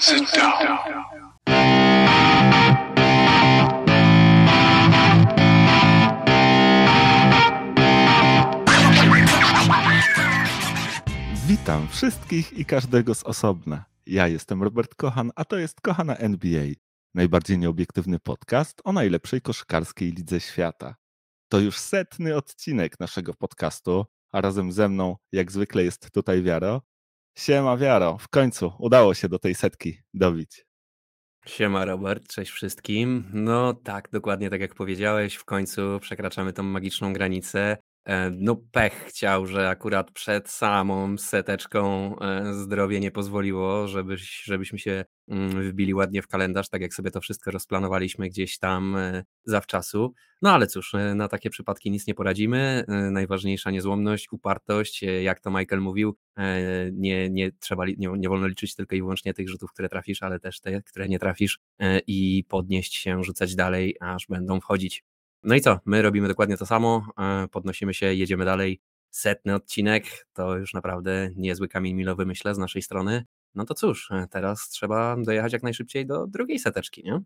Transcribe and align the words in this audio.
Sit 0.00 0.30
down. 0.36 0.78
Witam 11.46 11.88
wszystkich 11.88 12.52
i 12.52 12.64
każdego 12.64 13.14
z 13.14 13.24
osobna. 13.24 13.84
Ja 14.06 14.28
jestem 14.28 14.62
Robert 14.62 14.94
Kochan, 14.94 15.32
a 15.36 15.44
to 15.44 15.56
jest 15.56 15.80
Kochana 15.80 16.16
NBA, 16.16 16.64
najbardziej 17.14 17.58
nieobiektywny 17.58 18.18
podcast 18.18 18.82
o 18.84 18.92
najlepszej 18.92 19.40
koszykarskiej 19.40 20.12
lidze 20.12 20.40
świata. 20.40 20.96
To 21.48 21.60
już 21.60 21.78
setny 21.78 22.36
odcinek 22.36 23.00
naszego 23.00 23.34
podcastu, 23.34 24.04
a 24.32 24.40
razem 24.40 24.72
ze 24.72 24.88
mną, 24.88 25.16
jak 25.32 25.52
zwykle, 25.52 25.84
jest 25.84 26.10
tutaj 26.10 26.42
Wiaro. 26.42 26.82
Siema 27.38 27.76
Wiaro, 27.76 28.18
w 28.18 28.28
końcu 28.28 28.72
udało 28.78 29.14
się 29.14 29.28
do 29.28 29.38
tej 29.38 29.54
setki 29.54 29.98
dobić. 30.14 30.66
Siema 31.46 31.84
Robert, 31.84 32.28
cześć 32.28 32.50
wszystkim. 32.50 33.30
No 33.32 33.74
tak, 33.74 34.08
dokładnie 34.12 34.50
tak 34.50 34.60
jak 34.60 34.74
powiedziałeś, 34.74 35.34
w 35.34 35.44
końcu 35.44 36.00
przekraczamy 36.00 36.52
tą 36.52 36.62
magiczną 36.62 37.12
granicę. 37.12 37.76
E, 38.08 38.30
no 38.30 38.56
pech 38.72 39.04
chciał, 39.08 39.46
że 39.46 39.68
akurat 39.68 40.10
przed 40.10 40.48
samą 40.48 41.18
seteczką 41.18 42.14
e, 42.18 42.54
zdrowie 42.54 43.00
nie 43.00 43.10
pozwoliło, 43.10 43.88
żebyś, 43.88 44.42
żebyśmy 44.44 44.78
się 44.78 45.04
mm, 45.28 45.70
wbili 45.70 45.94
ładnie 45.94 46.22
w 46.22 46.26
kalendarz, 46.26 46.68
tak 46.68 46.82
jak 46.82 46.94
sobie 46.94 47.10
to 47.10 47.20
wszystko 47.20 47.50
rozplanowaliśmy 47.50 48.28
gdzieś 48.28 48.58
tam 48.58 48.96
e, 48.96 49.24
zawczasu. 49.44 50.14
No 50.42 50.50
ale 50.52 50.66
cóż, 50.66 50.92
na 51.14 51.28
takie 51.28 51.50
przypadki 51.50 51.90
nic 51.90 52.06
nie 52.06 52.14
poradzimy. 52.14 52.84
Najważniejsza 52.88 53.70
niezłomność, 53.70 54.32
upartość, 54.32 55.02
jak 55.22 55.40
to 55.40 55.50
Michael 55.50 55.80
mówił, 55.80 56.16
nie, 56.92 57.30
nie 57.30 57.52
trzeba, 57.52 57.84
nie, 57.86 58.08
nie 58.16 58.28
wolno 58.28 58.46
liczyć 58.46 58.74
tylko 58.74 58.96
i 58.96 59.00
wyłącznie 59.00 59.34
tych 59.34 59.48
rzutów, 59.48 59.72
które 59.72 59.88
trafisz, 59.88 60.22
ale 60.22 60.40
też 60.40 60.60
te, 60.60 60.82
które 60.82 61.08
nie 61.08 61.18
trafisz 61.18 61.58
i 62.06 62.44
podnieść 62.48 62.94
się, 62.94 63.24
rzucać 63.24 63.54
dalej, 63.54 63.96
aż 64.00 64.26
będą 64.28 64.60
wchodzić. 64.60 65.04
No 65.42 65.54
i 65.54 65.60
co? 65.60 65.78
My 65.84 66.02
robimy 66.02 66.28
dokładnie 66.28 66.56
to 66.56 66.66
samo, 66.66 67.06
e, 67.18 67.48
podnosimy 67.48 67.94
się, 67.94 68.14
jedziemy 68.14 68.44
dalej. 68.44 68.80
Setny 69.10 69.54
odcinek 69.54 70.26
to 70.32 70.56
już 70.56 70.74
naprawdę 70.74 71.30
niezły 71.36 71.68
kamień 71.68 71.94
milowy, 71.94 72.26
myślę, 72.26 72.54
z 72.54 72.58
naszej 72.58 72.82
strony. 72.82 73.24
No 73.54 73.64
to 73.64 73.74
cóż, 73.74 74.10
e, 74.10 74.26
teraz 74.30 74.68
trzeba 74.68 75.16
dojechać 75.16 75.52
jak 75.52 75.62
najszybciej 75.62 76.06
do 76.06 76.26
drugiej 76.26 76.58
seteczki, 76.58 77.02
nie? 77.04 77.20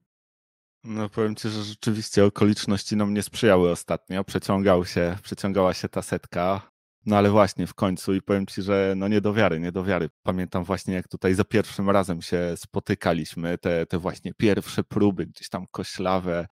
No 0.84 1.08
powiem 1.08 1.36
ci, 1.36 1.48
że 1.48 1.62
rzeczywiście 1.62 2.24
okoliczności 2.24 2.96
nam 2.96 3.14
nie 3.14 3.22
sprzyjały 3.22 3.70
ostatnio. 3.70 4.24
Przeciągał 4.24 4.84
się, 4.84 5.16
przeciągała 5.22 5.74
się 5.74 5.88
ta 5.88 6.02
setka. 6.02 6.72
No 7.06 7.16
ale 7.16 7.30
właśnie 7.30 7.66
w 7.66 7.74
końcu 7.74 8.14
i 8.14 8.22
powiem 8.22 8.46
ci, 8.46 8.62
że 8.62 8.94
no 8.96 9.08
nie 9.08 9.20
do 9.20 9.34
wiary, 9.34 9.60
nie 9.60 9.72
do 9.72 9.84
wiary. 9.84 10.10
Pamiętam 10.22 10.64
właśnie 10.64 10.94
jak 10.94 11.08
tutaj 11.08 11.34
za 11.34 11.44
pierwszym 11.44 11.90
razem 11.90 12.22
się 12.22 12.54
spotykaliśmy, 12.56 13.58
te, 13.58 13.86
te 13.86 13.98
właśnie 13.98 14.34
pierwsze 14.34 14.84
próby 14.84 15.26
gdzieś 15.26 15.48
tam 15.48 15.66
koślawe, 15.70 16.46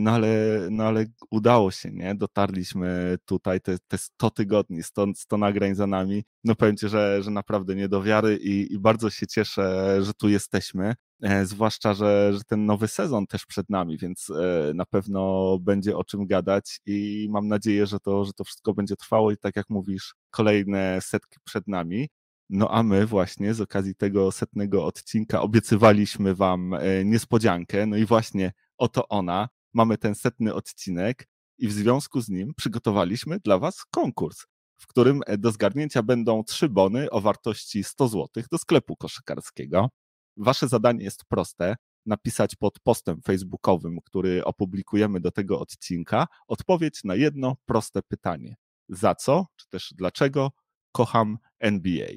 no 0.00 0.10
ale, 0.10 0.28
no 0.70 0.84
ale 0.84 1.04
udało 1.30 1.70
się, 1.70 1.90
nie? 1.92 2.14
Dotarliśmy 2.14 3.18
tutaj 3.24 3.60
te, 3.60 3.78
te 3.88 3.98
100 3.98 4.30
tygodni, 4.30 4.82
100, 4.82 5.06
100 5.16 5.38
nagrań 5.38 5.74
za 5.74 5.86
nami. 5.86 6.24
No 6.44 6.54
powiem 6.54 6.76
ci, 6.76 6.88
że, 6.88 7.22
że 7.22 7.30
naprawdę 7.30 7.74
nie 7.74 7.88
do 7.88 8.02
wiary 8.02 8.36
i, 8.36 8.72
i 8.72 8.78
bardzo 8.78 9.10
się 9.10 9.26
cieszę, 9.26 9.98
że 10.02 10.14
tu 10.14 10.28
jesteśmy. 10.28 10.94
E, 11.22 11.46
zwłaszcza, 11.46 11.94
że, 11.94 12.32
że 12.32 12.40
ten 12.46 12.66
nowy 12.66 12.88
sezon 12.88 13.26
też 13.26 13.46
przed 13.46 13.70
nami, 13.70 13.98
więc 13.98 14.30
e, 14.30 14.72
na 14.74 14.86
pewno 14.86 15.58
będzie 15.60 15.96
o 15.96 16.04
czym 16.04 16.26
gadać 16.26 16.80
i 16.86 17.28
mam 17.30 17.48
nadzieję, 17.48 17.86
że 17.86 18.00
to, 18.00 18.24
że 18.24 18.32
to 18.32 18.44
wszystko 18.44 18.74
będzie 18.74 18.96
trwało 18.96 19.30
i 19.32 19.36
tak 19.36 19.56
jak 19.56 19.70
mówisz, 19.70 20.14
kolejne 20.30 20.98
setki 21.00 21.38
przed 21.44 21.68
nami. 21.68 22.08
No 22.50 22.70
a 22.70 22.82
my 22.82 23.06
właśnie 23.06 23.54
z 23.54 23.60
okazji 23.60 23.94
tego 23.94 24.32
setnego 24.32 24.84
odcinka 24.86 25.42
obiecywaliśmy 25.42 26.34
Wam 26.34 26.74
e, 26.74 27.04
niespodziankę. 27.04 27.86
No 27.86 27.96
i 27.96 28.06
właśnie 28.06 28.52
oto 28.78 29.08
ona. 29.08 29.48
Mamy 29.74 29.98
ten 29.98 30.14
setny 30.14 30.54
odcinek 30.54 31.28
i 31.58 31.68
w 31.68 31.72
związku 31.72 32.20
z 32.20 32.28
nim 32.28 32.54
przygotowaliśmy 32.56 33.40
dla 33.40 33.58
Was 33.58 33.84
konkurs, 33.90 34.46
w 34.76 34.86
którym 34.86 35.20
do 35.38 35.52
zgarnięcia 35.52 36.02
będą 36.02 36.44
trzy 36.44 36.68
bony 36.68 37.10
o 37.10 37.20
wartości 37.20 37.84
100 37.84 38.08
zł 38.08 38.44
do 38.50 38.58
sklepu 38.58 38.96
koszykarskiego. 38.96 39.88
Wasze 40.36 40.68
zadanie 40.68 41.04
jest 41.04 41.24
proste. 41.24 41.76
Napisać 42.06 42.56
pod 42.56 42.80
postem 42.80 43.22
facebookowym, 43.22 43.98
który 44.04 44.44
opublikujemy 44.44 45.20
do 45.20 45.30
tego 45.30 45.60
odcinka, 45.60 46.26
odpowiedź 46.48 47.04
na 47.04 47.14
jedno 47.14 47.56
proste 47.66 48.02
pytanie. 48.02 48.54
Za 48.88 49.14
co, 49.14 49.46
czy 49.56 49.68
też 49.68 49.94
dlaczego 49.96 50.52
kocham 50.92 51.38
NBA? 51.60 52.08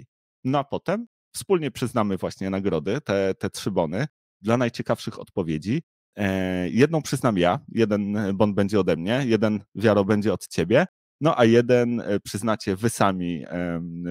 No 0.44 0.60
a 0.60 0.64
potem 0.64 1.08
wspólnie 1.36 1.72
przyznamy 1.72 2.18
właśnie 2.18 2.50
nagrody, 2.50 3.02
te, 3.02 3.36
te 3.36 3.50
trzy 3.50 3.72
bony, 3.72 4.08
dla 4.42 4.58
najciekawszych 4.58 5.20
odpowiedzi. 5.20 5.84
E, 6.18 6.70
jedną 6.70 7.02
przyznam 7.02 7.38
ja, 7.38 7.60
jeden 7.70 8.18
bon 8.34 8.54
będzie 8.54 8.80
ode 8.80 8.96
mnie, 8.96 9.24
jeden 9.26 9.64
wiaro 9.76 10.06
będzie 10.06 10.34
od 10.34 10.48
ciebie, 10.48 10.86
no 11.22 11.40
a 11.40 11.46
jeden 11.46 12.02
e, 12.02 12.20
przyznacie 12.20 12.76
wy 12.76 12.90
sami, 12.90 13.46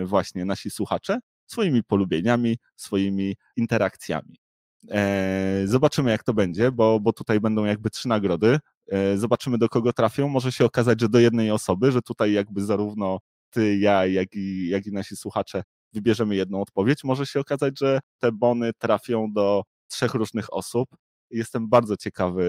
właśnie 0.04 0.44
nasi 0.44 0.70
słuchacze, 0.70 1.18
swoimi 1.46 1.84
polubieniami, 1.84 2.58
swoimi 2.76 3.36
interakcjami. 3.56 4.36
E, 4.90 5.62
zobaczymy, 5.64 6.10
jak 6.10 6.24
to 6.24 6.34
będzie, 6.34 6.72
bo, 6.72 7.00
bo 7.00 7.12
tutaj 7.12 7.40
będą 7.40 7.64
jakby 7.64 7.90
trzy 7.90 8.08
nagrody. 8.08 8.58
Zobaczymy, 9.16 9.58
do 9.58 9.68
kogo 9.68 9.92
trafią. 9.92 10.28
Może 10.28 10.52
się 10.52 10.64
okazać, 10.64 11.00
że 11.00 11.08
do 11.08 11.18
jednej 11.18 11.50
osoby, 11.50 11.92
że 11.92 12.02
tutaj 12.02 12.32
jakby 12.32 12.64
zarówno 12.64 13.18
ty, 13.50 13.78
ja, 13.78 14.06
jak 14.06 14.34
i, 14.34 14.68
jak 14.68 14.86
i 14.86 14.92
nasi 14.92 15.16
słuchacze 15.16 15.62
wybierzemy 15.92 16.36
jedną 16.36 16.60
odpowiedź. 16.60 17.04
Może 17.04 17.26
się 17.26 17.40
okazać, 17.40 17.78
że 17.78 18.00
te 18.18 18.32
bony 18.32 18.72
trafią 18.78 19.32
do 19.32 19.62
trzech 19.88 20.14
różnych 20.14 20.54
osób. 20.54 20.88
Jestem 21.30 21.68
bardzo 21.68 21.96
ciekawy, 21.96 22.44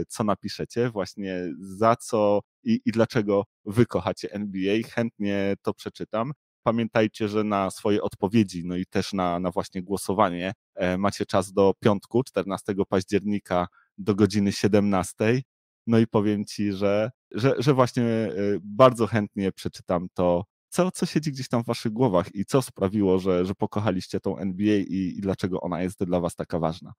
e, 0.00 0.04
co 0.08 0.24
napiszecie, 0.24 0.90
właśnie 0.90 1.52
za 1.60 1.96
co 1.96 2.40
i, 2.64 2.80
i 2.84 2.92
dlaczego 2.92 3.44
wy 3.64 3.86
kochacie 3.86 4.32
NBA. 4.32 4.76
Chętnie 4.94 5.54
to 5.62 5.74
przeczytam. 5.74 6.32
Pamiętajcie, 6.62 7.28
że 7.28 7.44
na 7.44 7.70
swoje 7.70 8.02
odpowiedzi, 8.02 8.62
no 8.64 8.76
i 8.76 8.86
też 8.86 9.12
na, 9.12 9.40
na 9.40 9.50
właśnie 9.50 9.82
głosowanie 9.82 10.52
e, 10.74 10.98
macie 10.98 11.26
czas 11.26 11.52
do 11.52 11.72
piątku, 11.80 12.22
14 12.24 12.74
października 12.88 13.66
do 13.98 14.14
godziny 14.14 14.52
17. 14.52 15.42
No 15.86 15.98
i 15.98 16.06
powiem 16.06 16.44
Ci, 16.44 16.72
że, 16.72 17.10
że, 17.30 17.54
że 17.58 17.74
właśnie 17.74 18.04
e, 18.04 18.32
bardzo 18.62 19.06
chętnie 19.06 19.52
przeczytam 19.52 20.06
to, 20.14 20.44
co, 20.68 20.90
co 20.90 21.06
siedzi 21.06 21.32
gdzieś 21.32 21.48
tam 21.48 21.62
w 21.62 21.66
Waszych 21.66 21.92
głowach 21.92 22.34
i 22.34 22.44
co 22.44 22.62
sprawiło, 22.62 23.18
że, 23.18 23.44
że 23.46 23.54
pokochaliście 23.54 24.20
tą 24.20 24.38
NBA 24.38 24.76
i, 24.76 25.14
i 25.16 25.20
dlaczego 25.20 25.60
ona 25.60 25.82
jest 25.82 26.04
dla 26.04 26.20
Was 26.20 26.34
taka 26.34 26.58
ważna. 26.58 26.92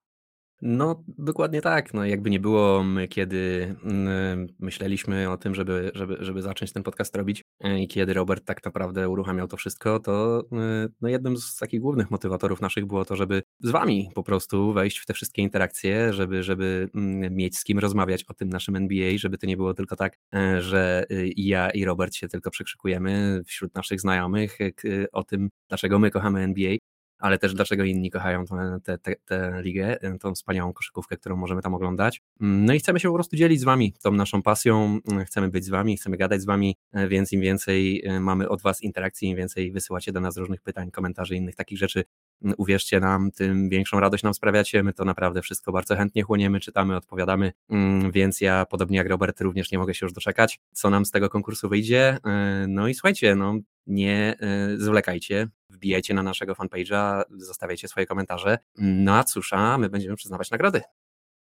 No, 0.62 1.04
dokładnie 1.08 1.62
tak. 1.62 1.94
No, 1.94 2.06
jakby 2.06 2.30
nie 2.30 2.40
było, 2.40 2.84
my 2.84 3.08
kiedy 3.08 3.76
mm, 3.84 4.48
myśleliśmy 4.60 5.30
o 5.30 5.38
tym, 5.38 5.56
żeby, 5.56 5.92
żeby, 5.96 6.18
żeby 6.20 6.42
zacząć 6.42 6.74
ten 6.74 6.84
podcast 6.84 7.16
robić 7.16 7.44
e, 7.60 7.80
i 7.80 7.88
kiedy 7.88 8.14
Robert 8.14 8.46
tak 8.46 8.66
naprawdę 8.66 9.10
uruchamiał 9.10 9.48
to 9.48 9.58
wszystko, 9.58 10.00
to 10.00 10.44
e, 10.52 10.88
no, 11.02 11.10
jednym 11.10 11.38
z 11.38 11.58
takich 11.58 11.82
głównych 11.82 12.12
motywatorów 12.12 12.62
naszych 12.62 12.86
było 12.86 13.06
to, 13.06 13.16
żeby 13.16 13.44
z 13.60 13.72
wami 13.72 14.10
po 14.16 14.24
prostu 14.24 14.74
wejść 14.74 14.98
w 14.98 15.06
te 15.06 15.14
wszystkie 15.14 15.42
interakcje, 15.42 16.14
żeby, 16.14 16.44
żeby 16.44 16.90
mm, 16.96 17.36
mieć 17.36 17.58
z 17.58 17.64
kim 17.64 17.80
rozmawiać 17.80 18.24
o 18.24 18.34
tym 18.34 18.50
naszym 18.50 18.76
NBA, 18.76 19.18
żeby 19.18 19.38
to 19.38 19.48
nie 19.48 19.58
było 19.58 19.74
tylko 19.74 19.96
tak, 19.96 20.18
e, 20.36 20.62
że 20.62 21.06
ja 21.38 21.70
i 21.70 21.86
Robert 21.86 22.16
się 22.16 22.28
tylko 22.28 22.52
przekrzykujemy 22.52 23.42
wśród 23.46 23.76
naszych 23.76 24.02
znajomych 24.02 24.58
o 25.12 25.24
tym, 25.24 25.50
dlaczego 25.70 26.00
my 26.00 26.12
kochamy 26.12 26.40
NBA, 26.42 26.76
ale 27.18 27.38
też 27.38 27.54
dlaczego 27.54 27.84
inni 27.84 28.12
kochają 28.12 28.46
tę, 29.26 29.62
ligę, 29.62 30.02
e, 30.02 30.18
tą 30.18 30.34
wspaniałą 30.36 30.74
koszykówkę, 30.74 31.18
którą 31.18 31.36
możemy 31.36 31.62
tam 31.62 31.74
oglądać. 31.74 32.22
Mm, 32.42 32.66
no 32.66 32.74
i 32.74 32.80
chcemy 32.80 33.00
się 33.00 33.08
po 33.10 33.14
prostu 33.14 33.36
dzielić 33.36 33.60
z 33.60 33.64
Wami 33.64 33.94
tą 34.04 34.12
naszą 34.12 34.42
pasją, 34.42 35.00
mm, 35.12 35.26
chcemy 35.26 35.50
być 35.50 35.66
z 35.66 35.70
Wami, 35.70 35.98
chcemy 35.98 36.18
gadać 36.18 36.42
z 36.42 36.46
Wami, 36.46 36.76
e, 36.94 37.08
więc 37.08 37.34
im 37.34 37.42
więcej 37.42 38.06
e, 38.06 38.20
mamy 38.20 38.50
od 38.50 38.62
Was 38.62 38.82
interakcji, 38.82 39.30
im 39.30 39.38
więcej 39.38 39.72
wysyłacie 39.72 40.12
do 40.12 40.20
nas 40.20 40.38
różnych 40.38 40.62
pytań, 40.62 40.92
komentarzy, 40.92 41.36
innych 41.36 41.56
takich 41.56 41.78
rzeczy, 41.78 42.04
uwierzcie 42.58 43.00
nam, 43.00 43.32
tym 43.32 43.70
większą 43.70 44.00
radość 44.00 44.24
nam 44.24 44.34
sprawiacie. 44.34 44.84
My 44.84 44.94
to 44.94 45.06
naprawdę 45.06 45.42
wszystko 45.42 45.72
bardzo 45.72 45.96
chętnie 45.96 46.24
chłoniemy, 46.24 46.60
czytamy, 46.60 46.96
odpowiadamy, 46.96 47.54
więc 48.12 48.42
ja, 48.42 48.66
podobnie 48.66 48.98
jak 48.98 49.10
Robert, 49.10 49.42
również 49.42 49.72
nie 49.72 49.78
mogę 49.78 49.94
się 49.94 50.06
już 50.06 50.14
doczekać, 50.14 50.60
co 50.72 50.90
nam 50.90 51.06
z 51.06 51.12
tego 51.12 51.30
konkursu 51.30 51.70
wyjdzie. 51.70 52.18
No 52.68 52.88
i 52.88 52.94
słuchajcie, 52.94 53.36
no, 53.36 53.56
nie 53.88 54.36
zwlekajcie, 54.78 55.48
wbijajcie 55.70 56.14
na 56.14 56.24
naszego 56.24 56.54
fanpage'a, 56.54 57.24
zostawiajcie 57.38 57.88
swoje 57.88 58.06
komentarze. 58.06 58.58
No 58.78 59.16
a 59.16 59.24
cóż, 59.24 59.54
a 59.54 59.78
my 59.78 59.90
będziemy 59.90 60.16
przyznawać 60.16 60.52
nagrody. 60.52 60.82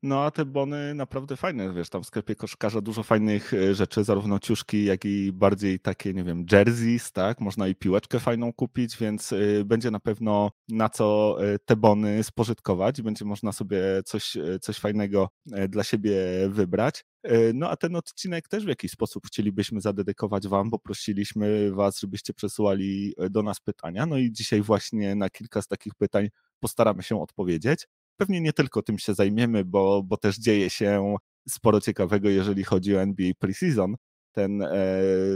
No 0.02 0.25
a 0.25 0.31
te 0.31 0.44
bony 0.44 0.94
naprawdę 0.94 1.37
fajne, 1.37 1.73
wiesz, 1.75 1.88
tam 1.88 2.02
w 2.02 2.06
sklepie 2.06 2.35
koszkarza 2.35 2.81
dużo 2.81 3.02
fajnych 3.02 3.55
e, 3.55 3.75
rzeczy, 3.75 4.05
zarówno 4.05 4.38
ciuszki, 4.38 4.85
jak 4.85 5.05
i 5.05 5.32
bardziej 5.32 5.81
takie, 5.81 6.14
nie 6.14 6.25
wiem, 6.25 6.47
jerseys, 6.52 7.12
tak? 7.12 7.41
Można 7.41 7.69
i 7.69 7.75
piłeczkę 7.75 8.20
fajną 8.20 8.52
kupić, 8.52 8.97
więc 8.97 9.32
e, 9.32 9.37
będzie 9.64 9.91
na 9.91 10.00
pewno 10.00 10.50
na 10.69 10.88
co 10.88 11.37
e, 11.44 11.58
te 11.58 11.76
bony 11.76 12.23
spożytkować, 12.23 13.02
będzie 13.02 13.25
można 13.25 13.52
sobie 13.52 13.81
coś, 14.05 14.37
coś 14.61 14.76
fajnego 14.79 15.29
dla 15.69 15.85
siebie 15.85 16.14
wybrać. 16.49 17.05
No 17.55 17.70
a 17.70 17.76
ten 17.76 17.97
odcinek 17.97 18.49
też 18.49 18.64
w 18.64 18.69
jakiś 18.69 18.91
sposób 18.91 19.26
chcielibyśmy 19.26 19.81
zadedykować 19.81 20.49
Wam, 20.49 20.70
bo 20.70 20.79
prosiliśmy 20.79 21.73
Was, 21.73 22.00
żebyście 22.00 22.35
przesyłali 22.35 23.14
do 23.31 23.43
nas 23.43 23.61
pytania. 23.61 24.06
No 24.06 24.19
i 24.19 24.32
dzisiaj 24.32 24.62
właśnie 24.62 25.14
na 25.14 25.31
kilka 25.31 25.62
z 25.62 25.67
takich 25.67 25.94
pytań 25.94 26.29
postaramy 26.61 27.02
się 27.02 27.23
odpowiedzieć. 27.23 27.87
Pewnie 28.20 28.40
nie 28.40 28.52
tylko 28.52 28.82
tym 28.82 28.99
się 28.99 29.14
zajmiemy, 29.14 29.64
bo, 29.64 30.02
bo 30.02 30.17
też 30.17 30.38
dzieje 30.38 30.70
się 30.70 31.17
sporo 31.49 31.81
ciekawego, 31.81 32.28
jeżeli 32.28 32.64
chodzi 32.64 32.96
o 32.96 33.02
NBA 33.02 33.32
Preseason. 33.38 33.94
Ten, 34.32 34.62
e, 34.62 34.69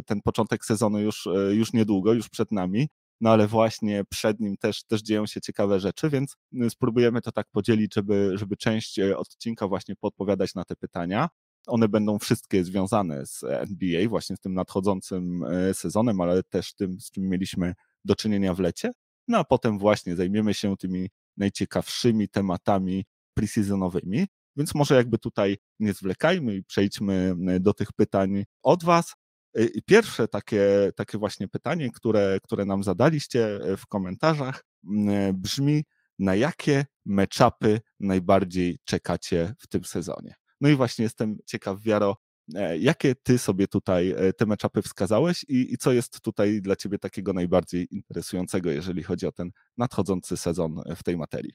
ten 0.06 0.20
początek 0.22 0.64
sezonu 0.64 1.00
już, 1.00 1.26
e, 1.26 1.54
już 1.54 1.72
niedługo, 1.72 2.12
już 2.12 2.28
przed 2.28 2.52
nami, 2.52 2.88
no 3.20 3.30
ale 3.30 3.46
właśnie 3.46 4.04
przed 4.08 4.40
nim 4.40 4.56
też, 4.56 4.84
też 4.84 5.02
dzieją 5.02 5.26
się 5.26 5.40
ciekawe 5.40 5.80
rzeczy, 5.80 6.10
więc 6.10 6.36
y, 6.62 6.70
spróbujemy 6.70 7.20
to 7.20 7.32
tak 7.32 7.46
podzielić, 7.52 7.94
żeby, 7.94 8.32
żeby 8.34 8.56
część 8.56 8.98
e, 8.98 9.16
odcinka 9.16 9.68
właśnie 9.68 9.96
podpowiadać 9.96 10.54
na 10.54 10.64
te 10.64 10.76
pytania. 10.76 11.28
One 11.66 11.88
będą 11.88 12.18
wszystkie 12.18 12.64
związane 12.64 13.26
z 13.26 13.44
NBA, 13.44 14.08
właśnie 14.08 14.36
z 14.36 14.40
tym 14.40 14.54
nadchodzącym 14.54 15.44
sezonem, 15.72 16.20
ale 16.20 16.42
też 16.42 16.74
tym, 16.74 17.00
z 17.00 17.10
czym 17.10 17.28
mieliśmy 17.28 17.74
do 18.04 18.14
czynienia 18.14 18.54
w 18.54 18.60
lecie. 18.60 18.90
No 19.28 19.38
a 19.38 19.44
potem 19.44 19.78
właśnie 19.78 20.16
zajmiemy 20.16 20.54
się 20.54 20.76
tymi 20.76 21.08
najciekawszymi 21.36 22.28
tematami 22.28 23.04
preseasonowymi. 23.34 24.26
Więc 24.56 24.74
może 24.74 24.94
jakby 24.94 25.18
tutaj 25.18 25.56
nie 25.80 25.92
zwlekajmy 25.92 26.56
i 26.56 26.64
przejdźmy 26.64 27.36
do 27.60 27.74
tych 27.74 27.92
pytań 27.92 28.44
od 28.62 28.84
Was. 28.84 29.14
E, 29.56 29.80
pierwsze 29.86 30.28
takie, 30.28 30.92
takie 30.96 31.18
właśnie 31.18 31.48
pytanie, 31.48 31.90
które, 31.90 32.38
które 32.42 32.64
nam 32.64 32.84
zadaliście 32.84 33.56
e, 33.56 33.76
w 33.76 33.86
komentarzach, 33.86 34.64
brzmi: 35.34 35.84
na 36.18 36.34
jakie 36.34 36.86
meczapy 37.06 37.80
najbardziej 38.00 38.78
czekacie 38.84 39.54
w 39.58 39.66
tym 39.66 39.84
sezonie? 39.84 40.34
No 40.60 40.68
i 40.68 40.76
właśnie 40.76 41.02
jestem 41.02 41.38
ciekaw, 41.46 41.80
Wiaro, 41.80 42.16
jakie 42.78 43.14
ty 43.14 43.38
sobie 43.38 43.68
tutaj 43.68 44.14
te 44.36 44.46
meczapy 44.46 44.82
wskazałeś 44.82 45.44
i, 45.48 45.72
i 45.72 45.78
co 45.78 45.92
jest 45.92 46.20
tutaj 46.20 46.60
dla 46.62 46.76
ciebie 46.76 46.98
takiego 46.98 47.32
najbardziej 47.32 47.86
interesującego, 47.90 48.70
jeżeli 48.70 49.02
chodzi 49.02 49.26
o 49.26 49.32
ten 49.32 49.50
nadchodzący 49.76 50.36
sezon 50.36 50.82
w 50.96 51.02
tej 51.02 51.16
materii? 51.16 51.52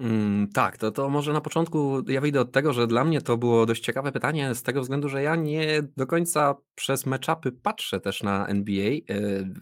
Mm, 0.00 0.48
tak, 0.52 0.76
to, 0.76 0.90
to 0.90 1.08
może 1.08 1.32
na 1.32 1.40
początku 1.40 2.02
ja 2.08 2.20
wyjdę 2.20 2.40
od 2.40 2.52
tego, 2.52 2.72
że 2.72 2.86
dla 2.86 3.04
mnie 3.04 3.22
to 3.22 3.36
było 3.36 3.66
dość 3.66 3.82
ciekawe 3.82 4.12
pytanie 4.12 4.54
z 4.54 4.62
tego 4.62 4.80
względu, 4.80 5.08
że 5.08 5.22
ja 5.22 5.36
nie 5.36 5.82
do 5.96 6.06
końca 6.06 6.54
przez 6.74 7.06
meczapy 7.06 7.52
patrzę 7.52 8.00
też 8.00 8.22
na 8.22 8.46
NBA. 8.46 8.90
E, 8.90 9.00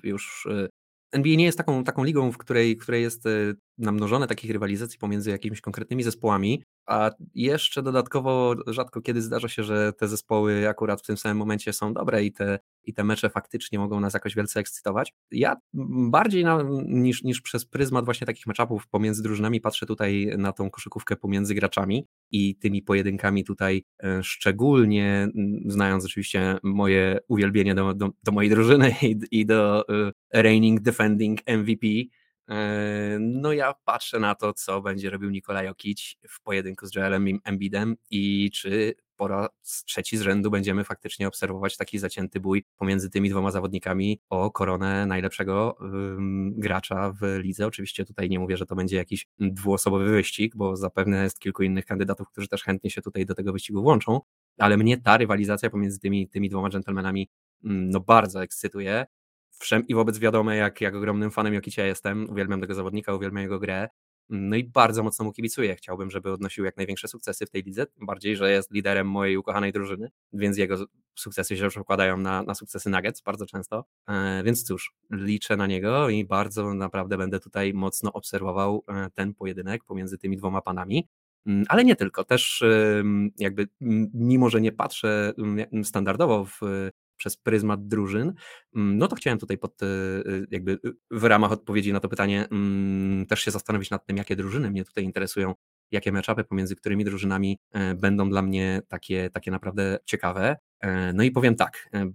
już 0.03 0.47
e, 0.51 0.69
NBA 1.13 1.37
nie 1.37 1.45
jest 1.45 1.59
taką, 1.59 1.85
taką 1.85 2.05
ligą, 2.05 2.33
w 2.33 2.39
której, 2.39 2.77
w 2.77 2.81
której 2.81 3.03
jest 3.03 3.27
e, 3.27 3.31
namnożone 3.79 4.27
takich 4.27 4.51
rywalizacji 4.51 4.99
pomiędzy 4.99 5.31
jakimiś 5.31 5.61
konkretnymi 5.61 6.03
zespołami, 6.03 6.63
a 6.87 7.11
jeszcze 7.35 7.83
dodatkowo 7.83 8.55
rzadko 8.67 9.01
kiedy 9.01 9.23
zdarza 9.23 9.49
się, 9.49 9.63
że 9.63 9.93
te 9.93 10.09
zespoły 10.09 10.69
akurat 10.69 11.03
w 11.03 11.07
tym 11.07 11.17
samym 11.17 11.37
momencie 11.37 11.73
są 11.73 11.95
dobre 11.95 12.25
i 12.25 12.33
te, 12.33 12.59
i 12.85 12.95
te 12.95 13.05
mecze 13.05 13.31
faktycznie 13.31 13.79
mogą 13.79 14.01
nas 14.01 14.15
jakoś 14.15 14.35
wielce 14.35 14.61
ekscytować. 14.61 15.13
Ja 15.31 15.57
bardziej 16.11 16.45
na, 16.45 16.65
niż, 16.87 17.23
niż 17.23 17.41
przez 17.41 17.65
pryzmat 17.65 18.05
właśnie 18.05 18.27
takich 18.27 18.47
meczapów 18.47 18.87
pomiędzy 18.89 19.23
drużynami 19.23 19.61
patrzę 19.61 19.87
tutaj 19.87 20.35
na 20.39 20.53
tą 20.53 20.71
koszykówkę 20.71 21.17
pomiędzy 21.17 21.55
graczami 21.55 22.07
i 22.31 22.57
tymi 22.57 22.83
pojedynkami 22.83 23.45
tutaj 23.45 23.85
e, 24.03 24.23
szczególnie, 24.23 25.29
znając 25.67 26.05
oczywiście 26.05 26.59
moje 26.63 27.19
uwielbienie 27.29 27.75
do, 27.75 27.95
do, 27.95 28.11
do 28.23 28.33
mojej 28.33 28.51
drużyny 28.51 28.95
i, 29.03 29.17
i 29.31 29.47
do 29.47 29.85
uh, 29.89 30.13
reigning 30.33 30.81
defending 30.81 31.41
MVP, 31.47 31.87
e, 31.87 32.24
no 33.21 33.53
ja 33.53 33.75
patrzę 33.85 34.19
na 34.19 34.35
to, 34.35 34.53
co 34.53 34.81
będzie 34.81 35.11
robił 35.11 35.31
Nikolaj 35.31 35.67
Jokic 35.67 36.17
w 36.29 36.43
pojedynku 36.43 36.87
z 36.87 36.95
Joelem 36.95 37.39
Embidem 37.45 37.97
i 38.11 38.51
czy 38.55 38.95
po 39.17 39.29
raz 39.29 39.51
trzeci 39.87 40.17
z 40.17 40.23
rzędu 40.23 40.51
będziemy 40.51 40.85
faktycznie 40.85 41.29
obserwować 41.29 41.77
taki 41.77 41.99
zacięty 41.99 42.41
bój 42.41 42.65
pomiędzy 42.77 43.11
tymi 43.11 43.31
dwoma 43.31 43.51
zawodnikami 43.51 44.21
o 44.31 44.51
koronę 44.51 45.07
najlepszego 45.07 45.77
gracza 46.51 47.13
w 47.21 47.39
lidze. 47.39 47.67
Oczywiście 47.67 48.05
tutaj 48.05 48.29
nie 48.29 48.39
mówię, 48.39 48.57
że 48.57 48.67
to 48.67 48.75
będzie 48.77 48.97
jakiś 48.97 49.27
dwuosobowy 49.39 50.11
wyścig, 50.11 50.57
bo 50.57 50.77
zapewne 50.77 51.23
jest 51.23 51.39
kilku 51.39 51.63
innych 51.63 51.87
kandydatów, 51.87 52.29
którzy 52.29 52.49
też 52.49 52.63
chętnie 52.63 52.91
się 52.91 53.03
tutaj 53.03 53.27
do 53.27 53.35
tego 53.35 53.53
wyścigu 53.53 53.83
włączą, 53.83 54.21
ale 54.59 54.77
mnie 54.77 55.01
ta 55.01 55.17
rywalizacja 55.17 55.71
pomiędzy 55.71 56.01
tymi, 56.01 56.29
tymi 56.29 56.49
dwoma 56.49 56.71
dżentelmenami 56.71 57.29
no 57.63 58.01
bardzo 58.01 58.43
ekscytuje. 58.43 59.07
Wszem 59.59 59.87
i 59.87 59.95
wobec 59.95 60.19
wiadome, 60.19 60.57
jak, 60.57 60.81
jak 60.81 60.95
ogromnym 60.95 61.31
fanem 61.31 61.55
Jokicia 61.55 61.87
jestem, 61.87 62.31
uwielbiam 62.31 62.61
tego 62.61 62.75
zawodnika, 62.75 63.15
uwielbiam 63.15 63.43
jego 63.43 63.59
grę, 63.59 63.89
no 64.29 64.57
i 64.57 64.65
bardzo 64.65 65.03
mocno 65.03 65.25
mu 65.25 65.33
kibicuję. 65.33 65.77
Chciałbym, 65.77 66.11
żeby 66.11 66.33
odnosił 66.33 66.65
jak 66.65 66.77
największe 66.77 67.09
sukcesy 67.09 67.47
w 67.47 67.51
tej 67.51 67.63
lidze, 67.63 67.87
bardziej, 68.01 68.37
że 68.37 68.51
jest 68.51 68.71
liderem 68.73 69.09
mojej 69.09 69.37
ukochanej 69.37 69.73
drużyny, 69.73 70.11
więc 70.33 70.59
jego 70.59 70.87
sukcesy 71.15 71.57
się 71.57 71.69
przekładają 71.69 72.17
na, 72.17 72.43
na 72.43 72.55
sukcesy 72.55 72.91
Nuggets 72.91 73.23
bardzo 73.23 73.47
często. 73.47 73.85
E, 74.09 74.43
więc 74.45 74.65
cóż, 74.65 74.95
liczę 75.11 75.57
na 75.57 75.67
niego 75.67 76.09
i 76.09 76.25
bardzo 76.25 76.75
naprawdę 76.75 77.17
będę 77.17 77.41
tutaj 77.41 77.75
mocno 77.75 78.13
obserwował 78.13 78.85
e, 78.89 79.11
ten 79.15 79.35
pojedynek 79.35 79.85
pomiędzy 79.85 80.19
tymi 80.19 80.37
dwoma 80.37 80.63
panami. 80.63 81.09
Mm, 81.47 81.65
ale 81.69 81.85
nie 81.85 81.97
tylko, 81.97 82.25
też 82.25 82.65
jakby 83.39 83.69
mimo, 84.15 84.51
że 84.51 84.61
nie 84.61 84.73
patrzę 84.73 85.33
standardowo 85.83 86.45
w 86.45 86.61
przez 87.17 87.37
pryzmat 87.37 87.89
drużyn, 87.89 88.33
mm, 88.77 88.99
no 88.99 89.09
to 89.09 89.17
chciałem 89.17 89.39
tutaj 89.39 89.59
pod, 89.59 89.83
y, 89.83 89.87
y, 89.87 90.47
jakby 90.51 90.73
y, 90.73 90.79
w 91.11 91.25
ramach 91.25 91.53
odpowiedzi 91.53 91.93
na 91.93 92.01
to 92.01 92.09
pytanie 92.09 92.49
mm, 92.51 93.27
też 93.27 93.41
się 93.41 93.51
zastanowić 93.51 93.91
nad 93.91 94.07
tym, 94.07 94.17
jakie 94.17 94.37
drużyny 94.37 94.71
mnie 94.71 94.85
tutaj 94.85 95.05
interesują, 95.05 95.55
jakie 95.91 96.13
meczapy 96.13 96.45
pomiędzy 96.45 96.77
którymi 96.77 97.05
drużynami 97.05 97.59
e, 97.73 97.95
będą 97.95 98.31
dla 98.31 98.43
mnie 98.43 98.83
takie, 98.89 99.31
takie 99.31 99.51
naprawdę 99.51 99.99
ciekawe. 100.05 100.57
E, 100.81 101.13
no 101.13 101.23
i 101.23 101.31
powiem 101.31 101.57
tak, 101.57 101.89
e, 101.95 102.11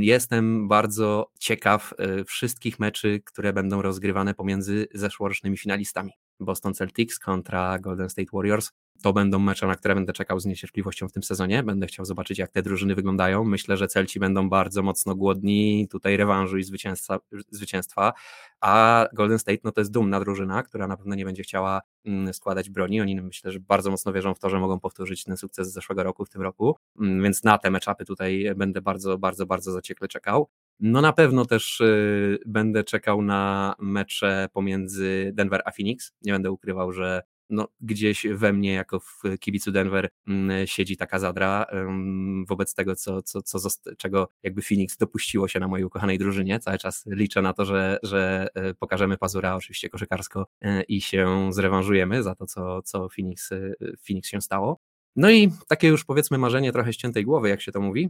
jestem 0.00 0.68
bardzo 0.68 1.30
ciekaw 1.40 1.94
wszystkich 2.26 2.78
meczy, 2.78 3.20
które 3.24 3.52
będą 3.52 3.82
rozgrywane 3.82 4.34
pomiędzy 4.34 4.86
zeszłorocznymi 4.94 5.56
finalistami. 5.56 6.12
Boston 6.40 6.74
Celtics 6.74 7.18
kontra 7.18 7.78
Golden 7.78 8.10
State 8.10 8.28
Warriors 8.32 8.72
to 9.02 9.12
będą 9.12 9.38
mecze, 9.38 9.66
na 9.66 9.74
które 9.74 9.94
będę 9.94 10.12
czekał 10.12 10.40
z 10.40 10.46
niecierpliwością 10.46 11.08
w 11.08 11.12
tym 11.12 11.22
sezonie. 11.22 11.62
Będę 11.62 11.86
chciał 11.86 12.04
zobaczyć, 12.04 12.38
jak 12.38 12.50
te 12.50 12.62
drużyny 12.62 12.94
wyglądają. 12.94 13.44
Myślę, 13.44 13.76
że 13.76 13.88
Celci 13.88 14.20
będą 14.20 14.48
bardzo 14.48 14.82
mocno 14.82 15.14
głodni 15.14 15.88
tutaj 15.90 16.16
rewanżu 16.16 16.58
i 16.58 16.64
zwycięstwa. 17.50 18.12
A 18.60 19.06
Golden 19.12 19.38
State 19.38 19.58
no 19.64 19.72
to 19.72 19.80
jest 19.80 19.90
dumna 19.90 20.20
drużyna, 20.20 20.62
która 20.62 20.86
na 20.88 20.96
pewno 20.96 21.14
nie 21.14 21.24
będzie 21.24 21.42
chciała 21.42 21.80
mm, 22.04 22.34
składać 22.34 22.70
broni. 22.70 23.00
Oni 23.00 23.20
myślę, 23.20 23.52
że 23.52 23.60
bardzo 23.60 23.90
mocno 23.90 24.12
wierzą 24.12 24.34
w 24.34 24.38
to, 24.38 24.50
że 24.50 24.60
mogą 24.60 24.80
powtórzyć 24.80 25.24
ten 25.24 25.36
sukces 25.36 25.70
z 25.70 25.72
zeszłego 25.72 26.02
roku 26.02 26.24
w 26.24 26.28
tym 26.28 26.42
roku, 26.42 26.76
mm, 27.00 27.22
więc 27.22 27.44
na 27.44 27.58
te 27.58 27.70
meczapy 27.70 28.04
tutaj 28.04 28.52
będę 28.56 28.80
bardzo, 28.80 29.18
bardzo, 29.18 29.46
bardzo 29.46 29.72
zaciekle 29.72 30.08
czekał. 30.08 30.48
No 30.80 31.00
na 31.00 31.12
pewno 31.12 31.44
też 31.44 31.80
y, 31.80 32.38
będę 32.46 32.84
czekał 32.84 33.22
na 33.22 33.74
mecze 33.78 34.48
pomiędzy 34.52 35.30
Denver 35.34 35.62
a 35.64 35.70
Phoenix. 35.72 36.12
Nie 36.22 36.32
będę 36.32 36.50
ukrywał, 36.50 36.92
że 36.92 37.22
no, 37.50 37.68
gdzieś 37.80 38.26
we 38.26 38.52
mnie, 38.52 38.72
jako 38.72 39.00
w 39.00 39.22
kibicu 39.40 39.72
Denver, 39.72 40.08
mm, 40.28 40.66
siedzi 40.66 40.96
taka 40.96 41.18
zadra 41.18 41.66
wobec 42.48 42.74
tego, 42.74 42.96
co, 42.96 43.22
co, 43.22 43.42
co 43.42 43.58
czego 43.98 44.28
jakby 44.42 44.62
Phoenix 44.62 44.96
dopuściło 44.96 45.48
się 45.48 45.60
na 45.60 45.68
mojej 45.68 45.84
ukochanej 45.84 46.18
drużynie. 46.18 46.60
Cały 46.60 46.78
czas 46.78 47.04
liczę 47.06 47.42
na 47.42 47.52
to, 47.52 47.64
że, 47.64 47.98
że 48.02 48.48
e, 48.54 48.74
pokażemy 48.74 49.18
pazura 49.18 49.56
oczywiście 49.56 49.88
koszykarsko 49.88 50.46
e, 50.60 50.82
i 50.82 51.00
się 51.00 51.52
zrewanżujemy 51.52 52.22
za 52.22 52.34
to, 52.34 52.46
co, 52.46 52.82
co 52.82 53.08
Phoenix, 53.08 53.52
e, 53.52 53.74
Phoenix 54.06 54.28
się 54.28 54.40
stało. 54.40 54.80
No 55.16 55.30
i 55.30 55.50
takie 55.68 55.88
już 55.88 56.04
powiedzmy 56.04 56.38
marzenie 56.38 56.72
trochę 56.72 56.92
ściętej 56.92 57.24
głowy, 57.24 57.48
jak 57.48 57.60
się 57.62 57.72
to 57.72 57.80
mówi, 57.80 58.08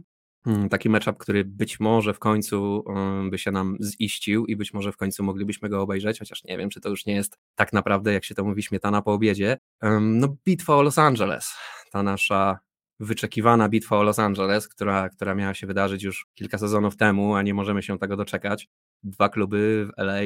taki 0.69 0.89
matchup, 0.89 1.17
który 1.17 1.45
być 1.45 1.79
może 1.79 2.13
w 2.13 2.19
końcu 2.19 2.83
by 3.29 3.37
się 3.37 3.51
nam 3.51 3.77
ziścił 4.01 4.45
i 4.45 4.55
być 4.55 4.73
może 4.73 4.91
w 4.91 4.97
końcu 4.97 5.23
moglibyśmy 5.23 5.69
go 5.69 5.81
obejrzeć, 5.81 6.19
chociaż 6.19 6.43
nie 6.43 6.57
wiem, 6.57 6.69
czy 6.69 6.81
to 6.81 6.89
już 6.89 7.05
nie 7.05 7.13
jest 7.13 7.37
tak 7.55 7.73
naprawdę, 7.73 8.13
jak 8.13 8.25
się 8.25 8.35
to 8.35 8.43
mówi, 8.43 8.63
śmietana 8.63 9.01
po 9.01 9.13
obiedzie. 9.13 9.57
No, 10.01 10.35
bitwa 10.45 10.75
o 10.75 10.81
Los 10.81 10.97
Angeles, 10.97 11.53
ta 11.91 12.03
nasza 12.03 12.59
wyczekiwana 12.99 13.69
bitwa 13.69 13.97
o 13.97 14.03
Los 14.03 14.19
Angeles, 14.19 14.67
która, 14.67 15.09
która 15.09 15.35
miała 15.35 15.53
się 15.53 15.67
wydarzyć 15.67 16.03
już 16.03 16.27
kilka 16.35 16.57
sezonów 16.57 16.97
temu, 16.97 17.35
a 17.35 17.41
nie 17.41 17.53
możemy 17.53 17.83
się 17.83 17.99
tego 17.99 18.17
doczekać. 18.17 18.67
Dwa 19.03 19.29
kluby 19.29 19.87
w 19.87 19.99
LA 20.01 20.21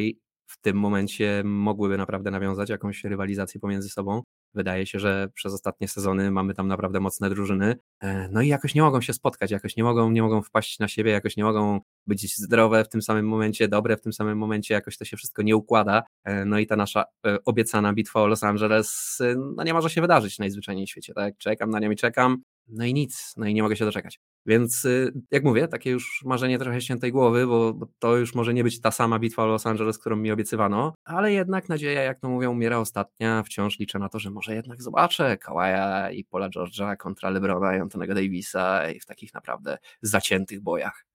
w 0.48 0.62
tym 0.62 0.78
momencie 0.78 1.42
mogłyby 1.46 1.98
naprawdę 1.98 2.32
nawiązać 2.32 2.70
jakąś 2.70 3.04
rywalizację 3.04 3.60
pomiędzy 3.60 3.90
sobą. 3.90 4.24
Wydaje 4.56 4.86
się, 4.86 5.00
że 5.00 5.30
przez 5.34 5.54
ostatnie 5.54 5.88
sezony 5.88 6.32
mamy 6.32 6.54
tam 6.54 6.68
naprawdę 6.68 7.00
mocne 7.00 7.30
drużyny. 7.30 7.76
E, 8.00 8.30
no 8.32 8.42
i 8.42 8.48
jakoś 8.48 8.76
nie 8.76 8.82
mogą 8.82 9.02
się 9.02 9.14
spotkać, 9.14 9.52
jakoś 9.52 9.76
nie 9.76 9.84
mogą, 9.84 10.12
nie 10.12 10.22
mogą 10.22 10.42
wpaść 10.42 10.80
na 10.80 10.88
siebie, 10.88 11.12
jakoś 11.12 11.38
nie 11.38 11.44
mogą 11.44 11.80
być 12.08 12.38
zdrowe 12.38 12.84
w 12.84 12.90
tym 12.90 13.02
samym 13.02 13.28
momencie, 13.28 13.68
dobre 13.68 13.98
w 13.98 14.02
tym 14.02 14.14
samym 14.14 14.38
momencie, 14.38 14.74
jakoś 14.74 14.98
to 14.98 15.06
się 15.06 15.18
wszystko 15.18 15.42
nie 15.42 15.56
układa. 15.56 16.04
E, 16.24 16.46
no 16.46 16.60
i 16.60 16.68
ta 16.68 16.76
nasza 16.76 17.04
e, 17.26 17.38
obiecana 17.46 17.94
bitwa 17.94 18.22
o 18.22 18.28
Los 18.28 18.44
Angeles, 18.44 19.20
no 19.56 19.64
nie 19.64 19.74
może 19.74 19.90
się 19.90 20.02
wydarzyć 20.02 20.40
najzwyczajniej 20.40 20.88
w 20.88 20.90
świecie, 20.90 21.14
tak? 21.14 21.38
Czekam 21.38 21.70
na 21.70 21.80
nią 21.80 21.92
i 21.92 21.96
czekam. 21.96 22.42
No 22.68 22.86
i 22.86 22.94
nic, 22.94 23.34
no 23.38 23.46
i 23.46 23.54
nie 23.54 23.64
mogę 23.64 23.76
się 23.76 23.86
doczekać. 23.86 24.20
Więc 24.46 24.86
y, 24.86 25.14
jak 25.32 25.44
mówię, 25.44 25.68
takie 25.68 25.90
już 25.92 26.22
marzenie 26.26 26.60
trochę 26.60 26.82
świętej 26.82 27.12
głowy, 27.12 27.48
bo, 27.48 27.74
to 28.00 28.18
już 28.18 28.36
może 28.36 28.54
nie 28.54 28.64
być 28.64 28.82
ta 28.82 28.92
sama 28.92 29.20
bitwa 29.20 29.46
Los 29.46 29.66
Angeles, 29.66 30.00
którą 30.00 30.16
mi 30.16 30.32
obiecywano, 30.32 30.94
ale 31.06 31.32
jednak 31.32 31.70
nadzieja, 31.70 32.02
jak 32.02 32.20
to 32.20 32.30
mówią, 32.30 32.52
umiera 32.52 32.78
ostatnia. 32.78 33.44
Wciąż 33.44 33.80
liczę 33.80 34.00
na 34.00 34.10
to, 34.10 34.20
że 34.20 34.32
może 34.32 34.56
jednak 34.56 34.82
zobaczę 34.82 35.38
Kawaja 35.38 36.12
i 36.12 36.24
Paula 36.24 36.50
George'a 36.50 36.98
kontra 36.98 37.30
LeBrona 37.30 37.78
i 37.78 37.80
Antonego 37.80 38.14
Davisa 38.14 38.92
i 38.92 39.00
w 39.00 39.06
takich 39.06 39.34
naprawdę 39.34 39.78
zaciętych 40.02 40.62
bojach. 40.62 41.06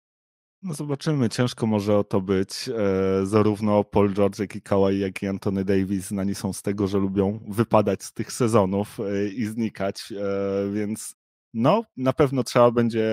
No 0.63 0.75
zobaczymy, 0.75 1.29
ciężko 1.29 1.67
może 1.67 1.99
o 1.99 2.05
to 2.05 2.21
być. 2.21 2.69
E, 2.69 3.27
zarówno 3.27 3.85
Paul 3.85 4.15
George, 4.15 4.39
jak 4.39 4.57
i 4.57 4.63
Kawhi, 4.63 4.99
jak 4.99 5.23
i 5.23 5.27
Anthony 5.27 5.65
Davis 5.65 6.07
znani 6.07 6.35
są 6.35 6.53
z 6.53 6.63
tego, 6.63 6.87
że 6.87 6.99
lubią 6.99 7.41
wypadać 7.49 8.03
z 8.03 8.13
tych 8.13 8.33
sezonów 8.33 9.01
e, 9.01 9.29
i 9.29 9.47
znikać, 9.47 10.13
e, 10.13 10.73
więc 10.73 11.15
no, 11.55 11.83
na 11.97 12.13
pewno 12.13 12.45
trzeba 12.45 12.71
będzie 12.71 13.05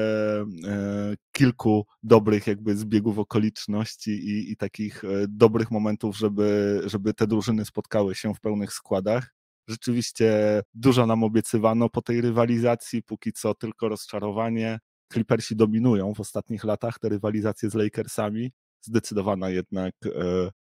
e, 0.68 1.16
kilku 1.32 1.86
dobrych 2.04 2.48
jakby 2.48 2.78
zbiegów 2.78 3.20
okoliczności 3.20 4.12
i, 4.12 4.52
i 4.52 4.58
takich 4.58 5.04
e, 5.04 5.08
dobrych 5.30 5.72
momentów, 5.72 6.18
żeby, 6.18 6.82
żeby 6.86 7.14
te 7.14 7.28
drużyny 7.28 7.66
spotkały 7.66 8.16
się 8.16 8.34
w 8.34 8.40
pełnych 8.40 8.74
składach. 8.74 9.34
Rzeczywiście 9.68 10.62
dużo 10.74 11.06
nam 11.06 11.24
obiecywano 11.24 11.90
po 11.90 12.02
tej 12.02 12.22
rywalizacji, 12.22 13.04
póki 13.04 13.34
co 13.34 13.54
tylko 13.54 13.90
rozczarowanie. 13.90 14.80
Clippersi 15.14 15.56
dominują 15.56 16.14
w 16.14 16.20
ostatnich 16.20 16.64
latach 16.64 17.00
te 17.00 17.10
rywalizacje 17.10 17.70
z 17.70 17.74
Lakersami. 17.74 18.52
Zdecydowana 18.82 19.50
jednak 19.50 19.94
e, 20.06 20.10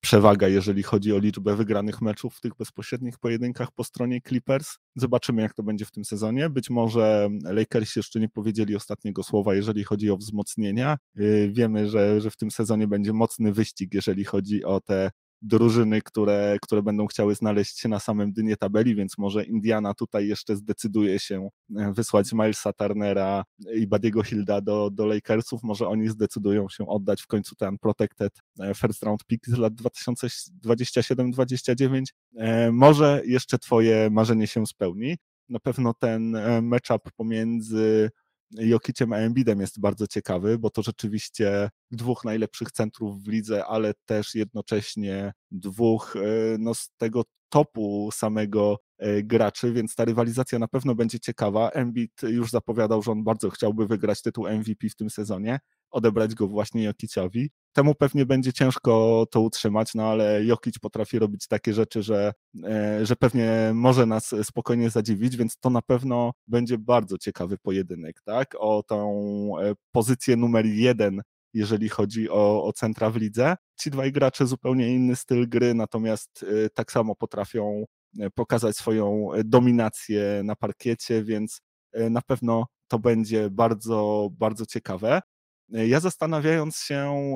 przewaga, 0.01 0.49
jeżeli 0.49 0.83
chodzi 0.83 1.13
o 1.13 1.19
liczbę 1.19 1.57
wygranych 1.57 2.03
meczów 2.03 2.37
w 2.37 2.41
tych 2.41 2.55
bezpośrednich 2.55 3.19
pojedynkach 3.19 3.73
po 3.73 3.85
stronie 3.85 4.21
Clippers. 4.29 4.77
Zobaczymy, 4.97 5.43
jak 5.43 5.55
to 5.55 5.63
będzie 5.63 5.85
w 5.85 5.91
tym 5.91 6.05
sezonie. 6.05 6.51
Być 6.51 6.71
może 6.71 7.29
Lakers 7.45 7.97
jeszcze 7.97 8.21
nie 8.21 8.29
powiedzieli 8.29 8.77
ostatniego 8.77 9.23
słowa, 9.23 9.55
jeżeli 9.55 9.85
chodzi 9.85 10.11
o 10.11 10.17
wzmocnienia. 10.17 10.99
Y, 11.21 11.51
wiemy, 11.53 11.89
że, 11.89 12.21
że 12.21 12.31
w 12.31 12.37
tym 12.37 12.51
sezonie 12.51 12.89
będzie 12.89 13.13
mocny 13.13 13.53
wyścig, 13.53 13.95
jeżeli 13.95 14.25
chodzi 14.25 14.65
o 14.65 14.81
te 14.81 15.11
drużyny, 15.43 16.03
które, 16.03 16.57
które 16.63 16.83
będą 16.83 17.07
chciały 17.07 17.35
znaleźć 17.35 17.79
się 17.79 17.89
na 17.89 18.01
samym 18.01 18.33
dnie 18.33 18.57
tabeli, 18.57 18.95
więc 18.95 19.19
może 19.19 19.45
Indiana 19.45 19.95
tutaj 19.95 20.29
jeszcze 20.29 20.57
zdecyduje 20.57 21.19
się 21.19 21.49
e, 21.77 21.93
wysłać 21.93 22.33
Milesa 22.33 22.73
Turnera 22.73 23.45
i 23.75 23.87
Badiego 23.87 24.23
Hilda 24.23 24.61
do, 24.61 24.91
do 24.91 25.07
Lakersów, 25.07 25.63
może 25.63 25.89
oni 25.89 26.09
zdecydują 26.09 26.69
się 26.69 26.87
oddać 26.87 27.23
w 27.23 27.27
końcu 27.27 27.55
ten 27.55 27.79
protected 27.79 28.33
e, 28.61 28.75
first 28.75 29.03
round 29.03 29.25
pick 29.25 29.47
z 29.47 29.59
lat 29.59 29.73
2027-29. 29.73 32.03
E, 32.37 32.73
może 32.73 33.23
jeszcze 33.25 33.59
twoje 33.59 34.11
marzenie 34.11 34.47
się 34.47 34.67
spełni. 34.67 35.17
Na 35.49 35.61
pewno 35.61 35.95
ten 35.95 36.37
matchup 36.63 37.11
pomiędzy 37.17 38.11
Jokiciem 38.51 39.13
a 39.13 39.17
Embidem 39.17 39.61
jest 39.61 39.81
bardzo 39.81 40.07
ciekawy, 40.07 40.59
bo 40.59 40.71
to 40.71 40.83
rzeczywiście 40.83 41.71
dwóch 41.91 42.25
najlepszych 42.25 42.73
centrów 42.73 43.23
w 43.23 43.29
lidze, 43.29 43.67
ale 43.67 43.95
też 44.07 44.35
jednocześnie 44.35 45.33
dwóch 45.51 46.17
e, 46.17 46.21
no, 46.59 46.75
z 46.75 46.91
tego 46.97 47.25
topu 47.49 48.11
samego 48.13 48.79
e, 48.99 49.23
graczy, 49.23 49.73
więc 49.73 49.95
ta 49.95 50.05
rywalizacja 50.05 50.59
na 50.59 50.69
pewno 50.69 50.95
będzie 50.95 51.21
ciekawa. 51.21 51.71
Embiid 51.71 52.23
już 52.23 52.51
zapowiadał, 52.51 53.03
że 53.03 53.13
on 53.13 53.25
bardzo 53.25 53.51
chciałby 53.51 53.87
wygrać 53.87 54.23
tytuł 54.23 54.49
MVP 54.49 54.89
w 54.89 54.97
tym 54.97 55.11
sezonie, 55.11 55.59
odebrać 55.91 56.35
go 56.35 56.49
właśnie 56.49 56.85
Jokiciowi. 56.85 57.51
Temu 57.73 57.95
pewnie 57.95 58.27
będzie 58.27 58.53
ciężko 58.53 59.27
to 59.31 59.41
utrzymać, 59.41 59.95
no 59.95 60.03
ale 60.03 60.45
Jokic 60.45 60.79
potrafi 60.79 61.19
robić 61.19 61.47
takie 61.47 61.73
rzeczy, 61.73 62.03
że, 62.03 62.33
e, 62.65 63.07
że 63.07 63.17
pewnie 63.17 63.71
może 63.75 64.07
nas 64.07 64.35
spokojnie 64.43 64.91
zadziwić, 64.91 65.37
więc 65.37 65.59
to 65.59 65.71
na 65.71 65.83
pewno 65.83 66.33
będzie 66.47 66.79
bardzo 66.79 67.19
ciekawy 67.19 67.59
pojedynek, 67.59 68.23
tak? 68.25 68.55
O 68.59 68.83
tą 68.83 69.53
pozycję 69.93 70.37
numer 70.37 70.67
jeden 70.67 71.23
jeżeli 71.57 71.89
chodzi 71.89 72.31
o, 72.31 72.65
o 72.65 72.73
centra 72.73 73.11
w 73.11 73.17
lidze. 73.17 73.57
Ci 73.81 73.91
dwaj 73.91 74.13
gracze 74.13 74.47
zupełnie 74.47 74.95
inny 74.95 75.17
styl 75.17 75.49
gry, 75.49 75.75
natomiast 75.75 76.43
y, 76.43 76.69
tak 76.75 76.93
samo 76.93 77.15
potrafią 77.15 77.85
y, 78.21 78.31
pokazać 78.31 78.77
swoją 78.77 79.29
dominację 79.45 80.43
na 80.45 80.57
parkiecie, 80.57 81.25
więc 81.25 81.61
y, 81.97 82.11
na 82.11 82.23
pewno 82.23 82.67
to 82.89 82.99
będzie 82.99 83.51
bardzo, 83.51 84.29
bardzo 84.33 84.67
ciekawe. 84.67 85.21
Ja 85.69 86.01
zastanawiając 86.01 86.77
się 86.77 87.35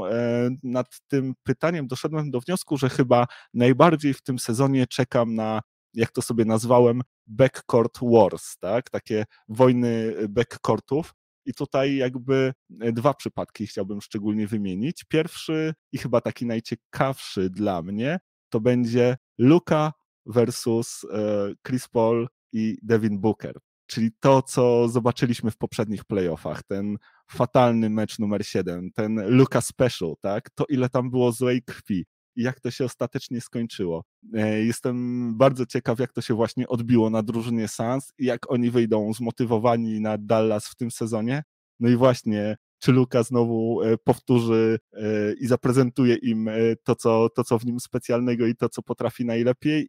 nad 0.63 0.87
tym 1.09 1.35
pytaniem, 1.43 1.87
doszedłem 1.87 2.31
do 2.31 2.41
wniosku, 2.41 2.77
że 2.77 2.89
chyba 2.89 3.27
najbardziej 3.55 4.15
w 4.15 4.23
tym 4.23 4.39
sezonie 4.39 4.87
czekam 4.87 5.35
na, 5.35 5.61
jak 5.95 6.13
to 6.13 6.23
sobie 6.23 6.45
nazwałem, 6.45 7.03
backcourt 7.27 7.99
wars, 8.03 8.59
tak? 8.59 8.91
Takie 8.91 9.25
wojny 9.49 10.15
backcourtów, 10.29 11.15
i 11.47 11.55
tutaj 11.55 11.97
jakby 11.97 12.53
e, 12.81 12.93
dwa 12.93 13.15
przypadki 13.15 13.67
chciałbym 13.67 14.01
szczególnie 14.01 14.47
wymienić. 14.47 15.05
Pierwszy 15.05 15.75
i 15.93 15.99
chyba 15.99 16.21
taki 16.21 16.47
najciekawszy 16.47 17.51
dla 17.51 17.83
mnie 17.83 18.19
to 18.49 18.61
będzie 18.61 19.17
Luka 19.39 19.93
versus 20.27 21.05
e, 21.13 21.53
Chris 21.67 21.89
Paul 21.89 22.29
i 22.53 22.79
Devin 22.83 23.21
Booker. 23.21 23.59
Czyli 23.87 24.11
to, 24.21 24.43
co 24.43 24.89
zobaczyliśmy 24.89 25.51
w 25.51 25.57
poprzednich 25.57 26.05
playoffach, 26.05 26.63
ten 26.63 26.97
fatalny 27.31 27.91
mecz 27.91 28.19
numer 28.19 28.47
7, 28.47 28.91
ten 28.93 29.37
Luka 29.37 29.61
Special, 29.61 30.15
tak? 30.21 30.51
To 30.51 30.65
ile 30.69 30.89
tam 30.89 31.11
było 31.11 31.33
złej 31.33 31.63
krwi, 31.63 32.07
jak 32.43 32.61
to 32.61 32.71
się 32.71 32.85
ostatecznie 32.85 33.41
skończyło. 33.41 34.05
E, 34.35 34.65
jestem 34.65 35.37
bardzo 35.37 35.67
ciekaw, 35.67 35.99
jak 35.99 36.13
to 36.13 36.21
się 36.21 36.35
właśnie 36.35 36.69
odbiło 36.69 37.11
na 37.11 37.23
drużynie 37.23 37.69
Suns 37.69 38.13
i 38.19 38.25
jak 38.25 38.51
oni 38.51 38.71
wyjdą 38.71 39.13
zmotywowani 39.13 40.01
na 40.01 40.19
Dallas 40.19 40.67
w 40.67 40.77
tym 40.77 40.91
sezonie. 40.91 41.43
No 41.81 41.89
i 41.89 41.97
właśnie, 41.97 42.57
czy 42.79 42.93
Luka 42.93 43.23
znowu 43.23 43.83
e, 43.83 43.99
powtórzy 43.99 44.79
e, 44.93 45.03
i 45.33 45.47
zaprezentuje 45.47 46.15
im 46.15 46.51
to 46.85 46.95
co, 46.95 47.29
to, 47.29 47.45
co 47.45 47.59
w 47.59 47.67
nim 47.67 47.81
specjalnego 47.81 48.47
i 48.47 48.57
to, 48.57 48.69
co 48.69 48.83
potrafi 48.83 49.25
najlepiej. 49.25 49.89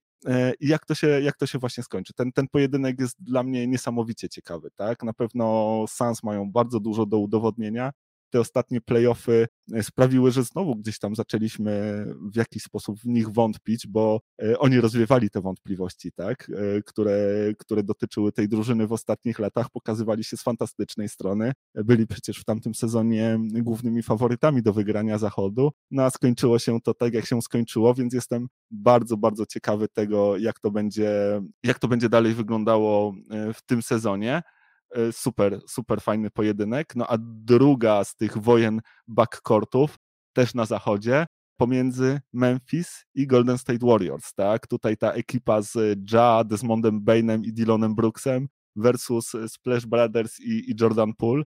I 0.60 0.68
jak 0.68 0.86
to 0.86 0.96
się, 0.96 1.08
jak 1.08 1.38
to 1.38 1.46
się 1.48 1.60
właśnie 1.60 1.84
skończy. 1.84 2.14
Ten, 2.14 2.32
ten 2.32 2.48
pojedynek 2.48 3.00
jest 3.00 3.24
dla 3.24 3.44
mnie 3.44 3.68
niesamowicie 3.68 4.30
ciekawy. 4.30 4.70
Tak? 4.76 5.04
Na 5.04 5.14
pewno 5.14 5.86
Suns 5.88 6.24
mają 6.24 6.52
bardzo 6.52 6.80
dużo 6.80 7.06
do 7.06 7.18
udowodnienia 7.18 7.92
te 8.32 8.40
ostatnie 8.40 8.82
playoffy 8.82 9.48
e, 9.74 9.84
sprawiły, 9.84 10.32
że 10.32 10.44
znowu 10.44 10.76
gdzieś 10.76 11.00
tam 11.00 11.16
zaczęliśmy 11.16 12.06
w 12.34 12.36
jakiś 12.36 12.64
sposób 12.64 13.00
w 13.00 13.06
nich 13.06 13.30
wątpić, 13.30 13.88
bo 13.88 14.20
e, 14.44 14.60
oni 14.60 14.82
rozwiewali 14.82 15.30
te 15.30 15.42
wątpliwości, 15.42 16.12
tak, 16.12 16.52
e, 16.78 16.82
które, 16.82 17.14
które 17.58 17.84
dotyczyły 17.84 18.32
tej 18.32 18.50
drużyny 18.50 18.88
w 18.88 18.94
ostatnich 18.94 19.40
latach, 19.40 19.70
pokazywali 19.70 20.24
się 20.24 20.38
z 20.38 20.44
fantastycznej 20.44 21.10
strony. 21.10 21.52
Byli 21.76 22.08
przecież 22.08 22.38
w 22.38 22.46
tamtym 22.46 22.76
sezonie 22.76 23.40
głównymi 23.42 24.04
faworytami 24.04 24.64
do 24.64 24.74
wygrania 24.74 25.18
zachodu, 25.18 25.72
no 25.92 26.04
a 26.04 26.10
skończyło 26.10 26.60
się 26.60 26.82
to 26.82 26.94
tak, 26.94 27.14
jak 27.14 27.26
się 27.26 27.42
skończyło, 27.42 27.94
więc 27.94 28.14
jestem 28.14 28.48
bardzo, 28.72 29.18
bardzo 29.18 29.46
ciekawy 29.46 29.88
tego, 29.88 30.38
jak 30.38 30.60
to 30.60 30.72
będzie, 30.72 31.42
jak 31.64 31.80
to 31.80 31.88
będzie 31.88 32.10
dalej 32.10 32.34
wyglądało 32.34 33.14
w 33.54 33.62
tym 33.66 33.82
sezonie. 33.82 34.42
E, 34.92 35.12
super, 35.12 35.60
super 35.68 36.02
fajny 36.02 36.32
pojedynek. 36.32 36.96
No 36.96 37.08
a 37.08 37.18
druga 37.20 38.04
z 38.04 38.16
tych 38.16 38.38
wojen 38.38 38.82
backcourtów, 39.08 39.96
też 40.34 40.54
na 40.54 40.66
zachodzie, 40.66 41.26
pomiędzy 41.58 42.20
Memphis 42.34 43.06
i 43.16 43.28
Golden 43.28 43.58
State 43.58 43.86
Warriors, 43.86 44.34
tak? 44.34 44.68
Tutaj 44.68 44.98
ta 44.98 45.12
ekipa 45.12 45.62
z 45.62 46.00
Ja, 46.12 46.44
Desmondem 46.44 47.02
Bainem 47.02 47.44
i 47.46 47.54
Dylanem 47.54 47.96
Brooksem 47.96 48.48
versus 48.76 49.32
Splash 49.48 49.86
Brothers 49.86 50.40
i, 50.40 50.72
i 50.72 50.76
Jordan 50.82 51.14
Poole. 51.14 51.44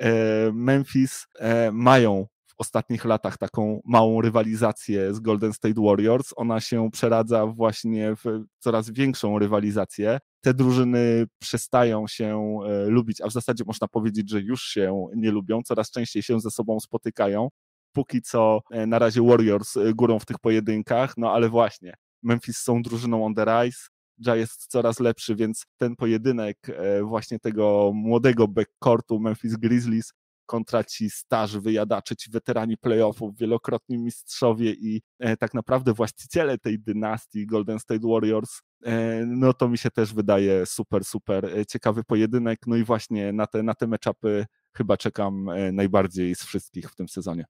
E, 0.00 0.52
Memphis 0.52 1.26
e, 1.38 1.72
mają 1.72 2.26
ostatnich 2.58 3.04
latach 3.04 3.38
taką 3.38 3.80
małą 3.84 4.20
rywalizację 4.20 5.14
z 5.14 5.20
Golden 5.20 5.52
State 5.52 5.80
Warriors. 5.82 6.32
Ona 6.36 6.60
się 6.60 6.90
przeradza 6.90 7.46
właśnie 7.46 8.14
w 8.16 8.44
coraz 8.58 8.90
większą 8.90 9.38
rywalizację. 9.38 10.18
Te 10.40 10.54
drużyny 10.54 11.26
przestają 11.38 12.06
się 12.06 12.58
e, 12.66 12.86
lubić, 12.86 13.20
a 13.20 13.26
w 13.26 13.32
zasadzie 13.32 13.64
można 13.66 13.88
powiedzieć, 13.88 14.30
że 14.30 14.40
już 14.40 14.62
się 14.62 15.06
nie 15.16 15.30
lubią, 15.30 15.62
coraz 15.62 15.90
częściej 15.90 16.22
się 16.22 16.40
ze 16.40 16.50
sobą 16.50 16.80
spotykają. 16.80 17.48
Póki 17.92 18.22
co 18.22 18.60
e, 18.70 18.86
na 18.86 18.98
razie 18.98 19.22
Warriors 19.22 19.76
e, 19.76 19.94
górą 19.94 20.18
w 20.18 20.26
tych 20.26 20.38
pojedynkach, 20.38 21.14
no 21.16 21.32
ale 21.32 21.48
właśnie 21.48 21.94
Memphis 22.22 22.58
są 22.58 22.82
drużyną 22.82 23.24
on 23.24 23.34
the 23.34 23.44
rise, 23.44 23.88
Ja 24.18 24.36
jest 24.36 24.66
coraz 24.66 25.00
lepszy, 25.00 25.36
więc 25.36 25.66
ten 25.76 25.96
pojedynek 25.96 26.58
właśnie 27.02 27.38
tego 27.38 27.90
młodego 27.94 28.48
backcourtu 28.48 29.20
Memphis 29.20 29.56
Grizzlies 29.56 30.12
kontra 30.48 30.84
ci 30.84 31.10
starzy 31.10 31.60
wyjadacze, 31.60 32.16
ci 32.16 32.30
weterani 32.30 32.76
playoffów, 32.76 33.36
wielokrotni 33.36 33.98
mistrzowie 33.98 34.72
i 34.72 35.02
e, 35.18 35.36
tak 35.36 35.54
naprawdę 35.54 35.92
właściciele 35.92 36.58
tej 36.58 36.80
dynastii 36.80 37.46
Golden 37.46 37.78
State 37.78 38.08
Warriors, 38.08 38.60
e, 38.84 39.24
no 39.26 39.52
to 39.52 39.68
mi 39.68 39.78
się 39.78 39.90
też 39.90 40.14
wydaje 40.14 40.66
super, 40.66 41.04
super 41.04 41.44
e, 41.44 41.66
ciekawy 41.66 42.04
pojedynek. 42.04 42.58
No 42.66 42.76
i 42.76 42.84
właśnie 42.84 43.32
na 43.32 43.46
te, 43.46 43.62
na 43.62 43.74
te 43.74 43.86
meczapy 43.86 44.46
chyba 44.76 44.96
czekam 44.96 45.50
najbardziej 45.72 46.34
z 46.34 46.42
wszystkich 46.42 46.90
w 46.90 46.94
tym 46.94 47.08
sezonie. 47.08 47.44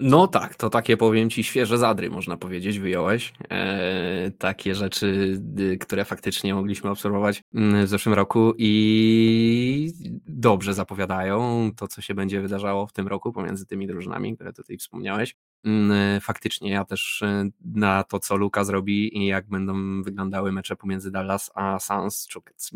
No 0.00 0.26
tak, 0.26 0.54
to 0.54 0.70
takie 0.70 0.96
powiem 0.96 1.30
ci 1.30 1.44
świeże 1.44 1.78
zadry, 1.78 2.10
można 2.10 2.36
powiedzieć, 2.36 2.78
wyjąłeś. 2.78 3.32
E, 3.50 4.30
takie 4.38 4.74
rzeczy, 4.74 5.40
które 5.80 6.04
faktycznie 6.04 6.54
mogliśmy 6.54 6.90
obserwować 6.90 7.42
mm, 7.54 7.86
w 7.86 7.88
zeszłym 7.88 8.14
roku 8.14 8.52
i 8.58 9.92
dobrze 10.26 10.74
zapowiadają 10.74 11.70
to, 11.76 11.88
co 11.88 12.00
się 12.00 12.14
będzie 12.14 12.40
wydarzało 12.40 12.86
w 12.86 12.92
tym 12.92 13.08
roku 13.08 13.32
pomiędzy 13.32 13.66
tymi 13.66 13.86
drużynami, 13.86 14.34
które 14.34 14.52
tutaj 14.52 14.78
wspomniałeś. 14.78 15.36
Mm, 15.64 16.20
faktycznie 16.20 16.70
ja 16.70 16.84
też 16.84 17.22
e, 17.22 17.48
na 17.64 18.04
to, 18.04 18.18
co 18.18 18.36
Luka 18.36 18.64
zrobi 18.64 19.18
i 19.18 19.26
jak 19.26 19.48
będą 19.48 20.02
wyglądały 20.02 20.52
mecze 20.52 20.76
pomiędzy 20.76 21.10
Dallas 21.10 21.50
a 21.54 21.78
Suns, 21.78 22.28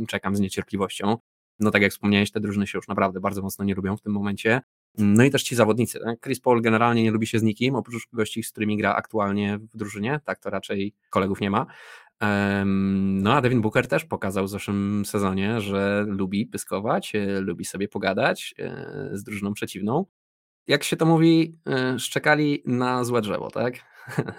czekam 0.08 0.37
z 0.37 0.40
niecierpliwością. 0.40 1.16
No 1.61 1.70
tak 1.70 1.82
jak 1.82 1.92
wspomniałeś, 1.92 2.30
te 2.30 2.40
drużyny 2.40 2.66
się 2.66 2.78
już 2.78 2.88
naprawdę 2.88 3.20
bardzo 3.20 3.42
mocno 3.42 3.64
nie 3.64 3.75
lubią 3.75 3.96
w 3.96 4.02
tym 4.02 4.12
momencie. 4.12 4.61
No 4.98 5.24
i 5.24 5.30
też 5.30 5.42
ci 5.42 5.56
zawodnicy. 5.56 6.00
Tak? 6.04 6.20
Chris 6.20 6.40
Paul 6.40 6.62
generalnie 6.62 7.02
nie 7.02 7.10
lubi 7.10 7.26
się 7.26 7.38
z 7.38 7.42
nikim, 7.42 7.74
oprócz 7.74 8.08
gości, 8.12 8.42
z 8.42 8.50
którymi 8.50 8.76
gra 8.76 8.94
aktualnie 8.94 9.58
w 9.58 9.76
drużynie, 9.76 10.20
tak 10.24 10.38
to 10.38 10.50
raczej 10.50 10.94
kolegów 11.10 11.40
nie 11.40 11.50
ma. 11.50 11.66
No 12.64 13.34
a 13.34 13.40
Devin 13.40 13.60
Booker 13.60 13.88
też 13.88 14.04
pokazał 14.04 14.44
w 14.44 14.48
zeszłym 14.48 15.04
sezonie, 15.06 15.60
że 15.60 16.04
lubi 16.08 16.46
pyskować, 16.46 17.14
e, 17.14 17.40
lubi 17.40 17.64
sobie 17.64 17.88
pogadać 17.88 18.54
e, 18.58 19.10
z 19.12 19.24
drużyną 19.24 19.54
przeciwną. 19.54 20.06
Jak 20.66 20.84
się 20.84 20.96
to 20.96 21.06
mówi, 21.06 21.58
e, 21.68 21.98
szczekali 21.98 22.62
na 22.66 23.04
złe 23.04 23.20
drzewo, 23.20 23.50
tak? 23.50 23.74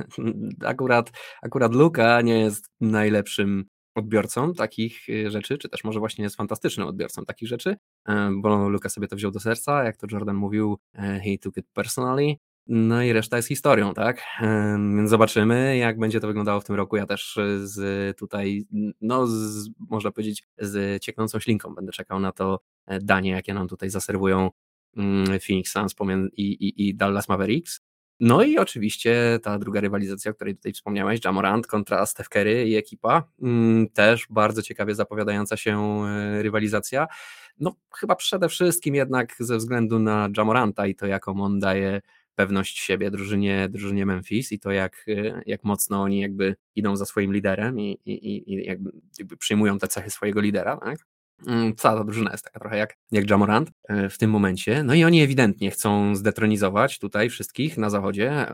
akurat, 0.65 1.11
akurat 1.41 1.73
Luka 1.73 2.21
nie 2.21 2.39
jest 2.39 2.69
najlepszym 2.81 3.65
odbiorcą 3.97 4.53
takich 4.53 5.09
y, 5.09 5.31
rzeczy, 5.31 5.57
czy 5.57 5.69
też 5.69 5.83
może 5.83 5.99
właśnie 5.99 6.23
jest 6.23 6.35
fantastycznym 6.35 6.87
odbiorcą 6.87 7.25
takich 7.25 7.49
rzeczy, 7.49 7.75
e, 8.07 8.31
bo 8.37 8.69
Luka 8.69 8.89
sobie 8.89 9.07
to 9.07 9.15
wziął 9.15 9.31
do 9.31 9.39
serca, 9.39 9.83
jak 9.83 9.97
to 9.97 10.07
Jordan 10.11 10.35
mówił, 10.35 10.77
e, 10.93 11.19
he 11.19 11.37
took 11.37 11.57
it 11.57 11.65
personally, 11.73 12.35
no 12.67 13.03
i 13.03 13.13
reszta 13.13 13.37
jest 13.37 13.49
historią, 13.49 13.93
tak? 13.93 14.21
E, 14.41 14.77
więc 14.95 15.09
zobaczymy, 15.09 15.77
jak 15.77 15.99
będzie 15.99 16.19
to 16.19 16.27
wyglądało 16.27 16.61
w 16.61 16.63
tym 16.63 16.75
roku. 16.75 16.97
Ja 16.97 17.05
też 17.05 17.39
z 17.63 18.17
tutaj, 18.17 18.65
no 19.01 19.27
z, 19.27 19.69
można 19.89 20.11
powiedzieć, 20.11 20.43
z 20.57 21.03
cieknącą 21.03 21.39
ślinką 21.39 21.75
będę 21.75 21.91
czekał 21.91 22.19
na 22.19 22.31
to 22.31 22.59
danie, 23.01 23.31
jakie 23.31 23.53
nam 23.53 23.67
tutaj 23.67 23.89
zaserwują 23.89 24.49
mm, 24.97 25.39
Phoenix 25.39 25.71
Suns 25.71 25.95
i, 26.33 26.43
i, 26.43 26.87
i 26.87 26.95
Dallas 26.95 27.29
Mavericks. 27.29 27.86
No 28.19 28.43
i 28.43 28.57
oczywiście 28.57 29.39
ta 29.43 29.59
druga 29.59 29.81
rywalizacja, 29.81 30.31
o 30.31 30.33
której 30.33 30.55
tutaj 30.55 30.73
wspomniałeś, 30.73 31.19
Jamorant 31.25 31.67
kontra 31.67 32.05
Steph 32.05 32.29
Curry 32.29 32.65
i 32.67 32.75
ekipa, 32.75 33.23
mm, 33.41 33.89
też 33.89 34.27
bardzo 34.29 34.61
ciekawie 34.61 34.95
zapowiadająca 34.95 35.57
się 35.57 36.03
e, 36.05 36.41
rywalizacja. 36.43 37.07
No 37.59 37.75
chyba 37.95 38.15
przede 38.15 38.49
wszystkim 38.49 38.95
jednak 38.95 39.35
ze 39.39 39.57
względu 39.57 39.99
na 39.99 40.29
Jamoranta 40.37 40.87
i 40.87 40.95
to 40.95 41.07
jaką 41.07 41.41
on 41.41 41.59
daje 41.59 42.01
pewność 42.35 42.79
siebie 42.79 43.11
drużynie, 43.11 43.69
drużynie 43.69 44.05
Memphis 44.05 44.51
i 44.51 44.59
to 44.59 44.71
jak, 44.71 45.05
e, 45.07 45.41
jak 45.45 45.63
mocno 45.63 46.01
oni 46.01 46.19
jakby 46.19 46.55
idą 46.75 46.95
za 46.95 47.05
swoim 47.05 47.33
liderem 47.33 47.79
i, 47.79 47.99
i, 48.05 48.53
i 48.53 48.65
jakby, 48.65 48.91
jakby 49.19 49.37
przyjmują 49.37 49.77
te 49.79 49.87
cechy 49.87 50.09
swojego 50.09 50.41
lidera, 50.41 50.77
tak? 50.77 51.16
Mm, 51.45 51.75
cała 51.75 51.97
ta 51.97 52.03
drużyna 52.03 52.31
jest 52.31 52.43
taka 52.43 52.59
trochę 52.59 52.77
jak, 52.77 52.97
jak 53.11 53.29
Jamorant 53.29 53.71
e, 53.89 54.09
w 54.09 54.17
tym 54.17 54.31
momencie. 54.31 54.83
No 54.83 54.93
i 54.93 55.03
oni 55.03 55.21
ewidentnie 55.21 55.71
chcą 55.71 56.15
zdetronizować 56.15 56.99
tutaj 56.99 57.29
wszystkich 57.29 57.77
na 57.77 57.89
zachodzie. 57.89 58.45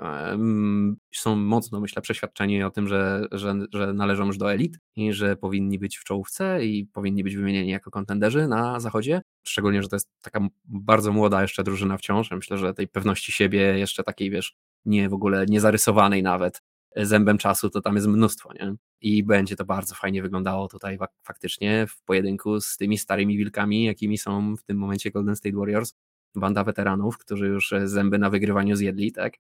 Są 1.16 1.36
mocno, 1.36 1.80
myślę, 1.80 2.02
przeświadczeni 2.02 2.64
o 2.64 2.72
tym, 2.72 2.88
że, 2.88 3.28
że, 3.32 3.56
że 3.74 3.94
należą 3.94 4.26
już 4.26 4.38
do 4.38 4.54
elit 4.54 4.78
i 4.96 5.14
że 5.14 5.36
powinni 5.36 5.80
być 5.80 5.98
w 5.98 6.04
czołówce 6.04 6.66
i 6.66 6.86
powinni 6.86 7.24
być 7.24 7.36
wymienieni 7.36 7.70
jako 7.70 7.92
kontenderzy 7.92 8.48
na 8.48 8.80
zachodzie. 8.80 9.22
Szczególnie, 9.44 9.84
że 9.84 9.90
to 9.90 9.96
jest 9.96 10.10
taka 10.22 10.48
bardzo 10.66 11.12
młoda 11.12 11.42
jeszcze 11.42 11.64
drużyna 11.64 11.98
wciąż. 11.98 12.32
myślę, 12.32 12.58
że 12.58 12.74
tej 12.74 12.88
pewności 12.88 13.32
siebie 13.32 13.60
jeszcze 13.80 14.04
takiej, 14.04 14.30
wiesz, 14.30 14.56
nie 14.86 15.10
w 15.10 15.14
ogóle 15.14 15.46
niezarysowanej 15.46 16.24
nawet 16.24 16.62
zębem 16.96 17.38
czasu, 17.38 17.70
to 17.70 17.82
tam 17.82 17.96
jest 17.96 18.08
mnóstwo, 18.08 18.54
nie? 18.54 18.76
I 19.02 19.24
będzie 19.24 19.56
to 19.56 19.66
bardzo 19.66 19.96
fajnie 19.96 20.22
wyglądało 20.22 20.68
tutaj 20.68 20.98
faktycznie 21.24 21.88
w 21.88 22.04
pojedynku 22.04 22.62
z 22.62 22.78
tymi 22.78 22.98
starymi 22.98 23.38
wilkami, 23.38 23.84
jakimi 23.84 24.18
są 24.18 24.56
w 24.56 24.64
tym 24.64 24.78
momencie 24.78 25.12
Golden 25.12 25.36
State 25.36 25.56
Warriors, 25.56 25.94
banda 26.36 26.64
weteranów, 26.64 27.18
którzy 27.18 27.48
już 27.48 27.74
e, 27.74 27.88
zęby 27.88 28.18
na 28.18 28.30
wygrywaniu 28.30 28.76
zjedli, 28.76 29.12
tak? 29.12 29.34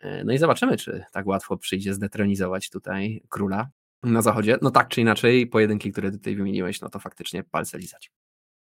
E, 0.00 0.24
no 0.24 0.32
i 0.32 0.38
zobaczymy, 0.38 0.76
czy 0.76 1.04
tak 1.12 1.26
łatwo 1.26 1.56
przyjdzie 1.56 1.94
zdetronizować 1.94 2.70
tutaj 2.70 3.22
króla 3.28 3.70
na 4.02 4.22
zachodzie. 4.22 4.58
No 4.62 4.70
tak 4.70 4.88
czy 4.88 5.00
inaczej, 5.00 5.46
pojedynki, 5.46 5.92
które 5.92 6.10
tutaj 6.10 6.36
wymieniłeś, 6.36 6.80
no 6.80 6.88
to 6.88 6.98
faktycznie 6.98 7.44
palce 7.44 7.78
lizać. 7.78 8.10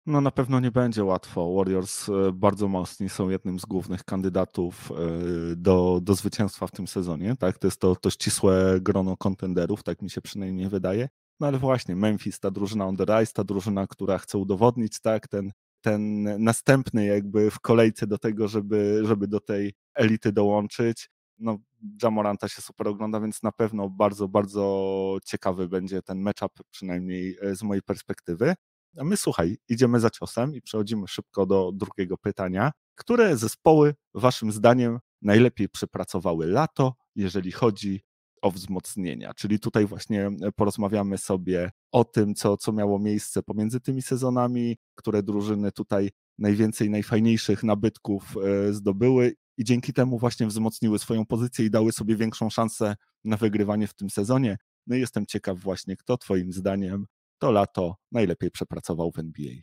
No 0.05 0.21
na 0.21 0.31
pewno 0.31 0.59
nie 0.59 0.71
będzie 0.71 1.03
łatwo. 1.03 1.55
Warriors 1.55 2.09
e, 2.09 2.31
bardzo 2.33 2.67
mocni 2.67 3.09
są 3.09 3.29
jednym 3.29 3.59
z 3.59 3.65
głównych 3.65 4.03
kandydatów 4.03 4.91
e, 4.91 5.55
do, 5.55 5.99
do 6.03 6.15
zwycięstwa 6.15 6.67
w 6.67 6.71
tym 6.71 6.87
sezonie. 6.87 7.35
Tak? 7.39 7.57
To 7.57 7.67
jest 7.67 7.79
to, 7.79 7.95
to 7.95 8.09
ścisłe 8.09 8.77
grono 8.81 9.17
kontenderów, 9.17 9.83
tak 9.83 10.01
mi 10.01 10.09
się 10.09 10.21
przynajmniej 10.21 10.69
wydaje. 10.69 11.09
No 11.39 11.47
ale 11.47 11.57
właśnie 11.57 11.95
Memphis, 11.95 12.39
ta 12.39 12.51
drużyna 12.51 12.85
on 12.85 12.97
the 12.97 13.05
rise, 13.05 13.33
ta 13.33 13.43
drużyna, 13.43 13.87
która 13.87 14.17
chce 14.17 14.37
udowodnić 14.37 14.99
tak, 14.99 15.27
ten, 15.27 15.51
ten 15.81 16.23
następny 16.43 17.05
jakby 17.05 17.51
w 17.51 17.59
kolejce 17.59 18.07
do 18.07 18.17
tego, 18.17 18.47
żeby, 18.47 19.01
żeby 19.05 19.27
do 19.27 19.39
tej 19.39 19.73
elity 19.95 20.31
dołączyć. 20.31 21.09
No, 21.37 21.57
Jamoranta 22.03 22.47
się 22.47 22.61
super 22.61 22.87
ogląda, 22.87 23.19
więc 23.19 23.43
na 23.43 23.51
pewno 23.51 23.89
bardzo, 23.89 24.27
bardzo 24.27 25.17
ciekawy 25.25 25.67
będzie 25.67 26.01
ten 26.01 26.21
matchup, 26.21 26.51
przynajmniej 26.71 27.37
e, 27.41 27.55
z 27.55 27.63
mojej 27.63 27.81
perspektywy. 27.81 28.55
A 28.97 29.03
my 29.03 29.17
słuchaj, 29.17 29.57
idziemy 29.69 29.99
za 29.99 30.09
ciosem 30.09 30.55
i 30.55 30.61
przechodzimy 30.61 31.07
szybko 31.07 31.45
do 31.45 31.71
drugiego 31.73 32.17
pytania. 32.17 32.71
Które 32.95 33.37
zespoły, 33.37 33.95
Waszym 34.13 34.51
zdaniem, 34.51 34.99
najlepiej 35.21 35.69
przepracowały 35.69 36.47
lato, 36.47 36.95
jeżeli 37.15 37.51
chodzi 37.51 38.01
o 38.41 38.51
wzmocnienia? 38.51 39.33
Czyli 39.33 39.59
tutaj 39.59 39.85
właśnie 39.85 40.27
e, 40.27 40.51
porozmawiamy 40.55 41.17
sobie 41.17 41.71
o 41.91 42.03
tym, 42.03 42.35
co, 42.35 42.57
co 42.57 42.73
miało 42.73 42.99
miejsce 42.99 43.43
pomiędzy 43.43 43.79
tymi 43.79 44.01
sezonami, 44.01 44.77
które 44.95 45.23
drużyny 45.23 45.71
tutaj 45.71 46.09
najwięcej 46.37 46.89
najfajniejszych 46.89 47.63
nabytków 47.63 48.35
e, 48.37 48.73
zdobyły 48.73 49.35
i 49.57 49.63
dzięki 49.63 49.93
temu 49.93 50.19
właśnie 50.19 50.47
wzmocniły 50.47 50.99
swoją 50.99 51.25
pozycję 51.25 51.65
i 51.65 51.69
dały 51.69 51.91
sobie 51.91 52.15
większą 52.15 52.49
szansę 52.49 52.95
na 53.23 53.37
wygrywanie 53.37 53.87
w 53.87 53.93
tym 53.93 54.09
sezonie. 54.09 54.57
No 54.87 54.95
i 54.95 54.99
jestem 54.99 55.25
ciekaw 55.25 55.59
właśnie, 55.59 55.97
kto 55.97 56.17
Twoim 56.17 56.53
zdaniem 56.53 57.05
to 57.39 57.51
lato 57.51 57.95
najlepiej 58.11 58.51
przepracował 58.51 59.11
w 59.11 59.19
NBA? 59.19 59.53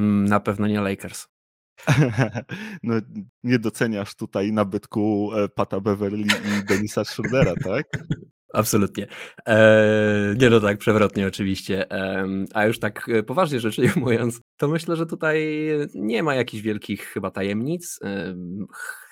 Na 0.00 0.40
pewno 0.40 0.66
nie 0.66 0.80
Lakers. 0.80 1.26
no, 2.82 2.94
nie 3.44 3.58
doceniasz 3.58 4.14
tutaj 4.14 4.52
nabytku 4.52 5.30
e, 5.34 5.48
Pata 5.48 5.80
Beverly 5.80 6.22
i 6.22 6.64
Denisa 6.68 7.04
Schroedera, 7.04 7.54
tak? 7.64 7.86
Absolutnie. 8.52 9.06
Eee, 9.46 10.36
nie 10.38 10.50
no 10.50 10.60
tak, 10.60 10.78
przewrotnie 10.78 11.26
oczywiście. 11.26 11.90
Eee, 11.90 12.46
a 12.54 12.64
już 12.64 12.78
tak 12.78 13.08
e, 13.08 13.22
poważnie 13.22 13.60
rzecz 13.60 13.78
ujmując, 13.78 14.40
to 14.56 14.68
myślę, 14.68 14.96
że 14.96 15.06
tutaj 15.06 15.68
nie 15.94 16.22
ma 16.22 16.34
jakichś 16.34 16.62
wielkich 16.62 17.04
chyba 17.04 17.30
tajemnic. 17.30 17.98
Eee, 18.02 18.36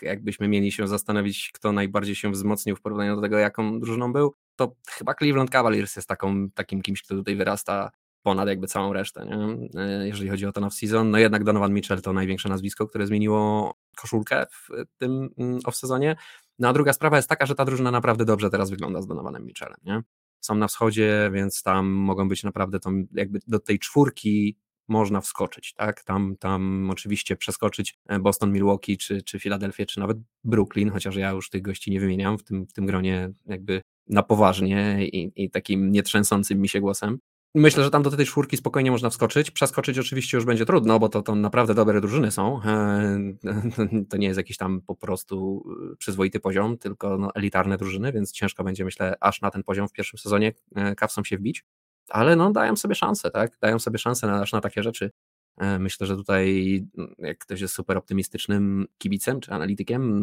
jakbyśmy 0.03 0.48
mieli 0.48 0.72
się 0.72 0.88
zastanowić, 0.88 1.50
kto 1.55 1.72
najbardziej 1.72 2.14
się 2.14 2.31
wzmocnił 2.31 2.76
w 2.76 2.81
porównaniu 2.81 3.16
do 3.16 3.22
tego, 3.22 3.38
jaką 3.38 3.81
drużyną 3.81 4.12
był, 4.12 4.35
to 4.57 4.76
chyba 4.90 5.14
Cleveland 5.14 5.50
Cavaliers 5.50 5.96
jest 5.96 6.09
taką, 6.09 6.50
takim 6.50 6.83
kimś, 6.83 7.03
kto 7.03 7.14
tutaj 7.14 7.37
wyrasta 7.37 7.90
ponad 8.22 8.48
jakby 8.48 8.66
całą 8.66 8.92
resztę, 8.92 9.26
nie? 9.26 9.68
E, 9.81 10.07
jeżeli 10.09 10.31
chodzi 10.31 10.46
o 10.46 10.53
ten 10.53 10.64
off-season. 10.64 11.11
No 11.11 11.18
jednak 11.18 11.44
Donovan 11.44 11.72
Mitchell 11.72 12.03
to 12.03 12.12
największe 12.12 12.48
nazwisko, 12.48 12.87
które 12.87 13.07
zmieniło 13.07 13.74
koszulkę 13.96 14.46
w 14.50 14.68
tym 14.98 15.29
mm, 15.38 15.59
off-sezonie. 15.59 16.16
No 16.61 16.68
a 16.68 16.73
druga 16.73 16.92
sprawa 16.92 17.16
jest 17.16 17.29
taka, 17.29 17.46
że 17.46 17.55
ta 17.55 17.64
drużyna 17.64 17.90
naprawdę 17.90 18.25
dobrze 18.25 18.51
teraz 18.51 18.70
wygląda 18.70 19.03
z 19.03 19.07
Donovanem 19.07 19.46
Mitchellem, 19.46 19.79
nie? 19.85 20.03
Są 20.40 20.55
na 20.55 20.68
wschodzie, 20.68 21.31
więc 21.33 21.62
tam 21.62 21.87
mogą 21.88 22.29
być 22.29 22.44
naprawdę 22.44 22.81
tą, 22.81 23.07
jakby 23.12 23.40
do 23.46 23.59
tej 23.59 23.79
czwórki 23.79 24.57
można 24.88 25.20
wskoczyć, 25.20 25.75
tak? 25.75 26.05
Tam, 26.05 26.37
tam 26.37 26.88
oczywiście 26.90 27.37
przeskoczyć 27.37 27.99
e, 28.09 28.18
Boston, 28.18 28.53
Milwaukee, 28.53 28.96
czy, 28.99 29.23
czy 29.23 29.38
Filadelfię, 29.38 29.87
czy 29.87 30.01
nawet 30.01 30.18
Brooklyn, 30.44 30.90
chociaż 30.90 31.16
ja 31.16 31.31
już 31.31 31.51
tych 31.51 31.62
gości 31.62 31.90
nie 31.90 32.01
wymieniam 32.01 32.38
w 32.38 32.44
tym, 32.44 32.66
w 32.66 32.73
tym 32.73 32.87
gronie 32.87 33.33
jakby 33.46 33.83
na 34.09 34.23
poważnie 34.23 35.07
i, 35.07 35.33
i 35.44 35.51
takim 35.51 35.92
nietrzęsącym 35.92 36.61
mi 36.61 36.68
się 36.68 36.81
głosem. 36.81 37.18
Myślę, 37.54 37.84
że 37.84 37.90
tam 37.90 38.02
do 38.02 38.10
tej 38.10 38.26
czwórki 38.26 38.56
spokojnie 38.56 38.90
można 38.90 39.10
wskoczyć. 39.10 39.50
Przeskoczyć 39.50 39.98
oczywiście 39.98 40.36
już 40.36 40.44
będzie 40.44 40.66
trudno, 40.66 40.98
bo 40.98 41.08
to, 41.08 41.22
to 41.22 41.34
naprawdę 41.34 41.74
dobre 41.74 42.00
drużyny 42.00 42.30
są. 42.30 42.60
To 44.10 44.16
nie 44.16 44.26
jest 44.26 44.36
jakiś 44.36 44.56
tam 44.56 44.80
po 44.80 44.94
prostu 44.96 45.64
e, 45.92 45.96
przyzwoity 45.96 46.40
poziom, 46.40 46.78
tylko 46.78 47.18
no, 47.18 47.34
elitarne 47.34 47.76
drużyny, 47.76 48.12
więc 48.12 48.32
ciężko 48.32 48.64
będzie, 48.64 48.84
myślę, 48.84 49.14
aż 49.20 49.40
na 49.40 49.50
ten 49.50 49.62
poziom 49.62 49.88
w 49.88 49.92
pierwszym 49.92 50.18
sezonie 50.18 50.52
Cavsom 50.96 51.24
się 51.24 51.38
wbić. 51.38 51.64
Ale 52.08 52.36
no, 52.36 52.52
dają 52.52 52.76
sobie 52.76 52.94
szansę, 52.94 53.30
tak? 53.30 53.58
Dają 53.60 53.78
sobie 53.78 53.98
szansę 53.98 54.26
na, 54.26 54.40
aż 54.40 54.52
na 54.52 54.60
takie 54.60 54.82
rzeczy. 54.82 55.10
E, 55.56 55.78
myślę, 55.78 56.06
że 56.06 56.16
tutaj, 56.16 56.86
jak 57.18 57.38
ktoś 57.38 57.60
jest 57.60 57.74
super 57.74 57.98
optymistycznym 57.98 58.86
kibicem 58.98 59.40
czy 59.40 59.52
analitykiem 59.52 60.22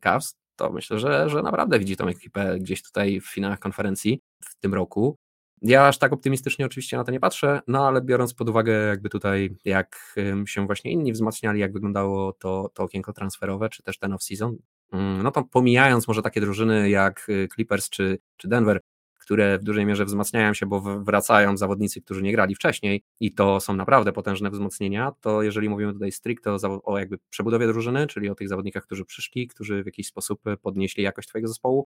Cavs, 0.00 0.36
to 0.56 0.72
myślę, 0.72 0.98
że, 0.98 1.28
że 1.28 1.42
naprawdę 1.42 1.78
widzi 1.78 1.96
tą 1.96 2.06
ekipę 2.06 2.58
gdzieś 2.60 2.82
tutaj 2.82 3.20
w 3.20 3.26
finałach 3.26 3.58
konferencji 3.58 4.20
w 4.44 4.56
tym 4.60 4.74
roku. 4.74 5.16
Ja 5.62 5.86
aż 5.86 5.98
tak 5.98 6.12
optymistycznie 6.12 6.66
oczywiście 6.66 6.96
na 6.96 7.04
to 7.04 7.12
nie 7.12 7.20
patrzę, 7.20 7.60
no 7.66 7.88
ale 7.88 8.02
biorąc 8.02 8.34
pod 8.34 8.48
uwagę 8.48 8.72
jakby 8.72 9.08
tutaj 9.08 9.56
jak 9.64 10.14
się 10.46 10.66
właśnie 10.66 10.92
inni 10.92 11.12
wzmacniali, 11.12 11.60
jak 11.60 11.72
wyglądało 11.72 12.32
to, 12.32 12.70
to 12.74 12.82
okienko 12.82 13.12
transferowe, 13.12 13.68
czy 13.68 13.82
też 13.82 13.98
ten 13.98 14.12
off-season, 14.12 14.54
mm, 14.92 15.22
no 15.22 15.30
to 15.30 15.44
pomijając 15.44 16.08
może 16.08 16.22
takie 16.22 16.40
drużyny 16.40 16.90
jak 16.90 17.28
y, 17.28 17.48
Clippers 17.54 17.90
czy, 17.90 18.18
czy 18.36 18.48
Denver, 18.48 18.80
które 19.28 19.58
w 19.58 19.64
dużej 19.64 19.86
mierze 19.86 20.04
wzmacniają 20.04 20.54
się, 20.54 20.66
bo 20.66 20.80
wracają 20.80 21.56
zawodnicy, 21.56 22.00
którzy 22.00 22.22
nie 22.22 22.32
grali 22.32 22.54
wcześniej 22.54 23.02
i 23.20 23.32
to 23.32 23.60
są 23.60 23.76
naprawdę 23.76 24.12
potężne 24.12 24.50
wzmocnienia, 24.50 25.12
to 25.20 25.42
jeżeli 25.42 25.68
mówimy 25.68 25.92
tutaj 25.92 26.12
stricte 26.12 26.52
o, 26.52 26.82
o 26.82 26.98
jakby 26.98 27.18
przebudowie 27.30 27.66
drużyny, 27.66 28.06
czyli 28.06 28.28
o 28.28 28.34
tych 28.34 28.48
zawodnikach, 28.48 28.82
którzy 28.82 29.04
przyszli, 29.04 29.48
którzy 29.48 29.82
w 29.82 29.86
jakiś 29.86 30.06
sposób 30.06 30.40
podnieśli 30.62 31.02
jakość 31.02 31.28
twojego 31.28 31.48
zespołu, 31.48 31.86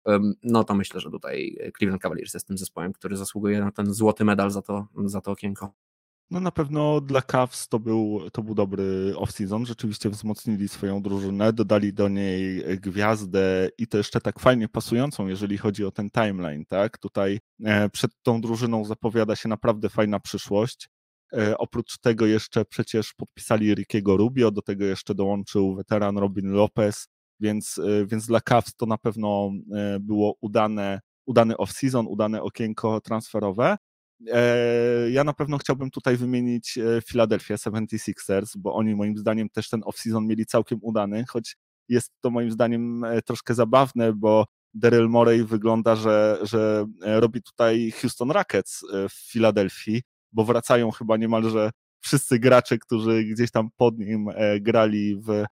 no 0.43 0.63
to 0.63 0.75
myślę, 0.75 0.99
że 0.99 1.11
tutaj 1.11 1.57
Cleveland 1.77 2.01
Cavaliers 2.01 2.33
jest 2.33 2.47
tym 2.47 2.57
zespołem, 2.57 2.93
który 2.93 3.17
zasługuje 3.17 3.59
na 3.59 3.71
ten 3.71 3.93
złoty 3.93 4.25
medal 4.25 4.51
za 4.51 4.61
to, 4.61 4.87
za 5.05 5.21
to 5.21 5.31
okienko. 5.31 5.73
No 6.31 6.39
na 6.39 6.51
pewno 6.51 7.01
dla 7.01 7.21
Cavs 7.21 7.67
to 7.67 7.79
był, 7.79 8.21
to 8.33 8.43
był 8.43 8.55
dobry 8.55 9.13
off-season. 9.15 9.65
Rzeczywiście 9.65 10.09
wzmocnili 10.09 10.69
swoją 10.69 11.01
drużynę, 11.01 11.53
dodali 11.53 11.93
do 11.93 12.09
niej 12.09 12.63
gwiazdę 12.79 13.69
i 13.77 13.87
to 13.87 13.97
jeszcze 13.97 14.21
tak 14.21 14.39
fajnie 14.39 14.69
pasującą, 14.69 15.27
jeżeli 15.27 15.57
chodzi 15.57 15.85
o 15.85 15.91
ten 15.91 16.09
timeline, 16.09 16.65
tak? 16.65 16.97
Tutaj 16.97 17.39
e, 17.65 17.89
przed 17.89 18.11
tą 18.23 18.41
drużyną 18.41 18.85
zapowiada 18.85 19.35
się 19.35 19.49
naprawdę 19.49 19.89
fajna 19.89 20.19
przyszłość. 20.19 20.89
E, 21.33 21.57
oprócz 21.57 21.97
tego 21.97 22.25
jeszcze 22.25 22.65
przecież 22.65 23.13
podpisali 23.13 23.75
Rickiego 23.75 24.17
Rubio, 24.17 24.51
do 24.51 24.61
tego 24.61 24.85
jeszcze 24.85 25.15
dołączył 25.15 25.75
weteran 25.75 26.17
Robin 26.17 26.51
Lopez, 26.51 27.07
więc, 27.39 27.77
e, 27.77 28.05
więc 28.05 28.27
dla 28.27 28.41
Cavs 28.41 28.75
to 28.75 28.85
na 28.85 28.97
pewno 28.97 29.51
było 29.99 30.35
udane, 30.41 30.99
udany 31.25 31.53
off-season, 31.55 32.05
udane 32.07 32.41
okienko 32.41 33.01
transferowe. 33.01 33.77
E, 34.31 35.11
ja 35.11 35.23
na 35.23 35.33
pewno 35.33 35.57
chciałbym 35.57 35.91
tutaj 35.91 36.17
wymienić 36.17 36.77
e, 36.77 37.01
Philadelphia 37.01 37.55
76ers, 37.55 38.57
bo 38.57 38.73
oni 38.73 38.95
moim 38.95 39.17
zdaniem 39.17 39.49
też 39.49 39.69
ten 39.69 39.81
off-season 39.81 40.25
mieli 40.25 40.45
całkiem 40.45 40.79
udany, 40.81 41.25
choć 41.29 41.57
jest 41.89 42.11
to 42.21 42.29
moim 42.29 42.51
zdaniem 42.51 43.03
e, 43.03 43.21
troszkę 43.21 43.53
zabawne, 43.53 44.13
bo 44.13 44.45
Daryl 44.73 45.09
Morey 45.09 45.43
wygląda, 45.43 45.95
że, 45.95 46.39
że 46.41 46.85
robi 47.01 47.41
tutaj 47.41 47.91
Houston 48.01 48.31
Rockets 48.31 48.85
w 49.09 49.31
Filadelfii, 49.31 50.01
bo 50.31 50.45
wracają 50.45 50.91
chyba 50.91 51.17
niemalże 51.17 51.71
wszyscy 51.99 52.39
gracze, 52.39 52.77
którzy 52.77 53.23
gdzieś 53.23 53.51
tam 53.51 53.69
pod 53.77 53.97
nim 53.99 54.27
grali 54.61 55.15
w 55.15 55.45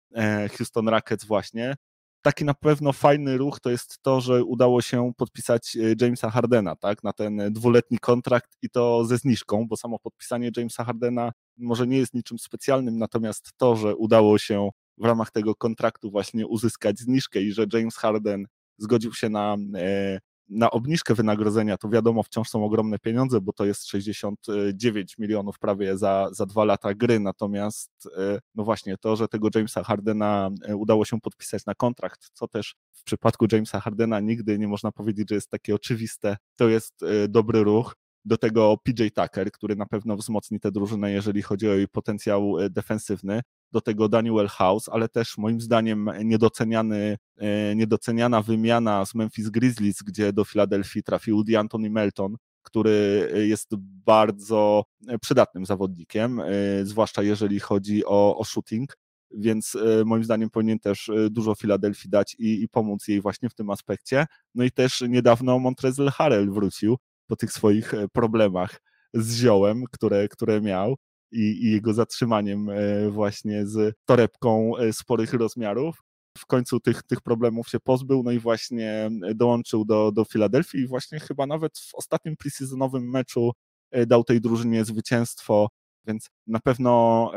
Houston 0.57 0.88
Rockets 0.88 1.25
właśnie 1.25 1.75
taki 2.22 2.44
na 2.44 2.54
pewno 2.54 2.92
fajny 2.92 3.38
ruch 3.38 3.61
to 3.61 3.70
jest 3.70 3.98
to, 4.02 4.20
że 4.20 4.44
udało 4.44 4.82
się 4.82 5.12
podpisać 5.16 5.76
e, 5.76 6.04
Jamesa 6.04 6.30
Hardena, 6.30 6.76
tak, 6.76 7.04
na 7.04 7.12
ten 7.12 7.52
dwuletni 7.52 7.98
kontrakt 7.98 8.56
i 8.62 8.70
to 8.70 9.04
ze 9.04 9.18
zniżką, 9.18 9.66
bo 9.68 9.76
samo 9.76 9.98
podpisanie 9.98 10.50
Jamesa 10.56 10.85
Hardena 10.85 11.32
może 11.58 11.87
nie 11.87 11.98
jest 11.98 12.14
niczym 12.14 12.38
specjalnym, 12.38 12.98
natomiast 12.98 13.50
to, 13.56 13.76
że 13.76 13.96
udało 13.96 14.38
się 14.38 14.70
w 14.98 15.04
ramach 15.04 15.30
tego 15.30 15.54
kontraktu 15.54 16.11
właśnie 16.11 16.46
uzyskać 16.46 16.98
zniżkę 16.98 17.40
i 17.42 17.52
że 17.52 17.66
James 17.72 17.96
Harden 17.96 18.46
zgodził 18.78 19.14
się 19.14 19.28
na 19.28 19.56
e, 19.76 20.18
na 20.52 20.70
obniżkę 20.70 21.14
wynagrodzenia 21.14 21.76
to 21.76 21.88
wiadomo 21.88 22.22
wciąż 22.22 22.48
są 22.48 22.64
ogromne 22.64 22.98
pieniądze, 22.98 23.40
bo 23.40 23.52
to 23.52 23.64
jest 23.64 23.86
69 23.86 25.18
milionów 25.18 25.58
prawie 25.58 25.98
za, 25.98 26.28
za 26.32 26.46
dwa 26.46 26.64
lata 26.64 26.94
gry, 26.94 27.20
natomiast 27.20 27.90
e, 28.18 28.38
no 28.54 28.64
właśnie 28.64 28.96
to, 28.98 29.16
że 29.16 29.28
tego 29.28 29.48
Jamesa 29.54 29.82
Hardena 29.82 30.50
e, 30.64 30.76
udało 30.76 31.04
się 31.04 31.20
podpisać 31.20 31.66
na 31.66 31.74
kontrakt, 31.74 32.30
co 32.32 32.48
też 32.48 32.74
w 32.92 33.04
przypadku 33.04 33.46
Jamesa 33.52 33.80
Hardena 33.80 34.20
nigdy 34.20 34.58
nie 34.58 34.68
można 34.68 34.92
powiedzieć, 34.92 35.28
że 35.28 35.34
jest 35.34 35.50
takie 35.50 35.74
oczywiste, 35.74 36.36
to 36.56 36.68
jest 36.68 37.02
e, 37.02 37.28
dobry 37.28 37.64
ruch. 37.64 37.94
Do 38.24 38.37
tego 38.37 38.78
PJ 38.85 39.02
Tucker, 39.14 39.52
który 39.52 39.76
na 39.76 39.87
pewno 39.87 40.16
wzmocni 40.16 40.61
tę 40.61 40.72
drużynę, 40.72 41.12
jeżeli 41.12 41.42
chodzi 41.42 41.68
o 41.68 41.74
jej 41.74 41.88
potencjał 41.88 42.54
defensywny 42.70 43.40
do 43.72 43.80
tego 43.80 44.08
Daniel 44.08 44.48
House, 44.48 44.88
ale 44.88 45.08
też 45.08 45.38
moim 45.38 45.61
zdaniem 45.61 46.11
niedoceniany, 46.24 47.16
e, 47.38 47.76
niedoceniana 47.76 48.42
wymiana 48.42 49.06
z 49.06 49.14
Memphis 49.14 49.48
Grizzlies, 49.48 50.02
gdzie 50.02 50.32
do 50.32 50.44
Filadelfii 50.44 51.02
trafił 51.02 51.44
DeAntony 51.44 51.90
Melton, 51.90 52.37
który 52.62 53.28
jest 53.48 53.76
bardzo 54.06 54.85
przydatnym 55.20 55.66
zawodnikiem, 55.66 56.40
e, 56.40 56.44
zwłaszcza 56.82 57.22
jeżeli 57.22 57.61
chodzi 57.61 58.04
o, 58.04 58.38
o 58.38 58.44
shooting, 58.44 58.96
więc 59.35 59.74
e, 59.74 60.04
moim 60.04 60.24
zdaniem 60.24 60.50
powinien 60.50 60.78
też 60.78 61.11
dużo 61.30 61.54
Filadelfii 61.54 62.11
dać 62.11 62.37
i, 62.38 62.62
i 62.62 62.68
pomóc 62.68 63.08
jej 63.08 63.20
właśnie 63.20 63.48
w 63.48 63.54
tym 63.54 63.70
aspekcie. 63.70 64.26
No 64.54 64.64
i 64.64 64.70
też 64.70 65.04
niedawno 65.08 65.58
Montrezl 65.58 66.08
Harrell 66.08 66.50
wrócił 66.50 66.96
po 67.26 67.37
tych 67.37 67.52
swoich 67.52 67.92
problemach 68.12 68.80
z 69.14 69.35
ziołem, 69.35 69.85
które, 69.90 70.28
które 70.28 70.61
miał 70.61 70.96
i, 71.32 71.66
i 71.66 71.70
jego 71.70 71.94
zatrzymaniem 71.94 72.70
e, 72.70 73.11
właśnie 73.11 73.66
z 73.66 73.94
torebką 74.04 74.76
e, 74.76 74.92
sporych 74.92 75.32
rozmiarów 75.32 76.02
w 76.38 76.46
końcu 76.46 76.80
tych, 76.80 77.02
tych 77.02 77.20
problemów 77.20 77.68
się 77.68 77.80
pozbył, 77.80 78.22
no 78.22 78.30
i 78.30 78.38
właśnie 78.38 79.11
dołączył 79.35 79.85
do, 79.85 80.12
do 80.12 80.24
Filadelfii 80.24 80.80
i 80.80 80.87
właśnie 80.87 81.20
chyba 81.20 81.46
nawet 81.46 81.78
w 81.78 81.94
ostatnim 81.94 82.37
preseasonowym 82.37 83.11
meczu 83.11 83.52
e, 83.90 84.06
dał 84.06 84.24
tej 84.24 84.40
drużynie 84.40 84.85
zwycięstwo, 84.85 85.68
więc 86.06 86.30
na 86.46 86.61
pewno 86.61 87.30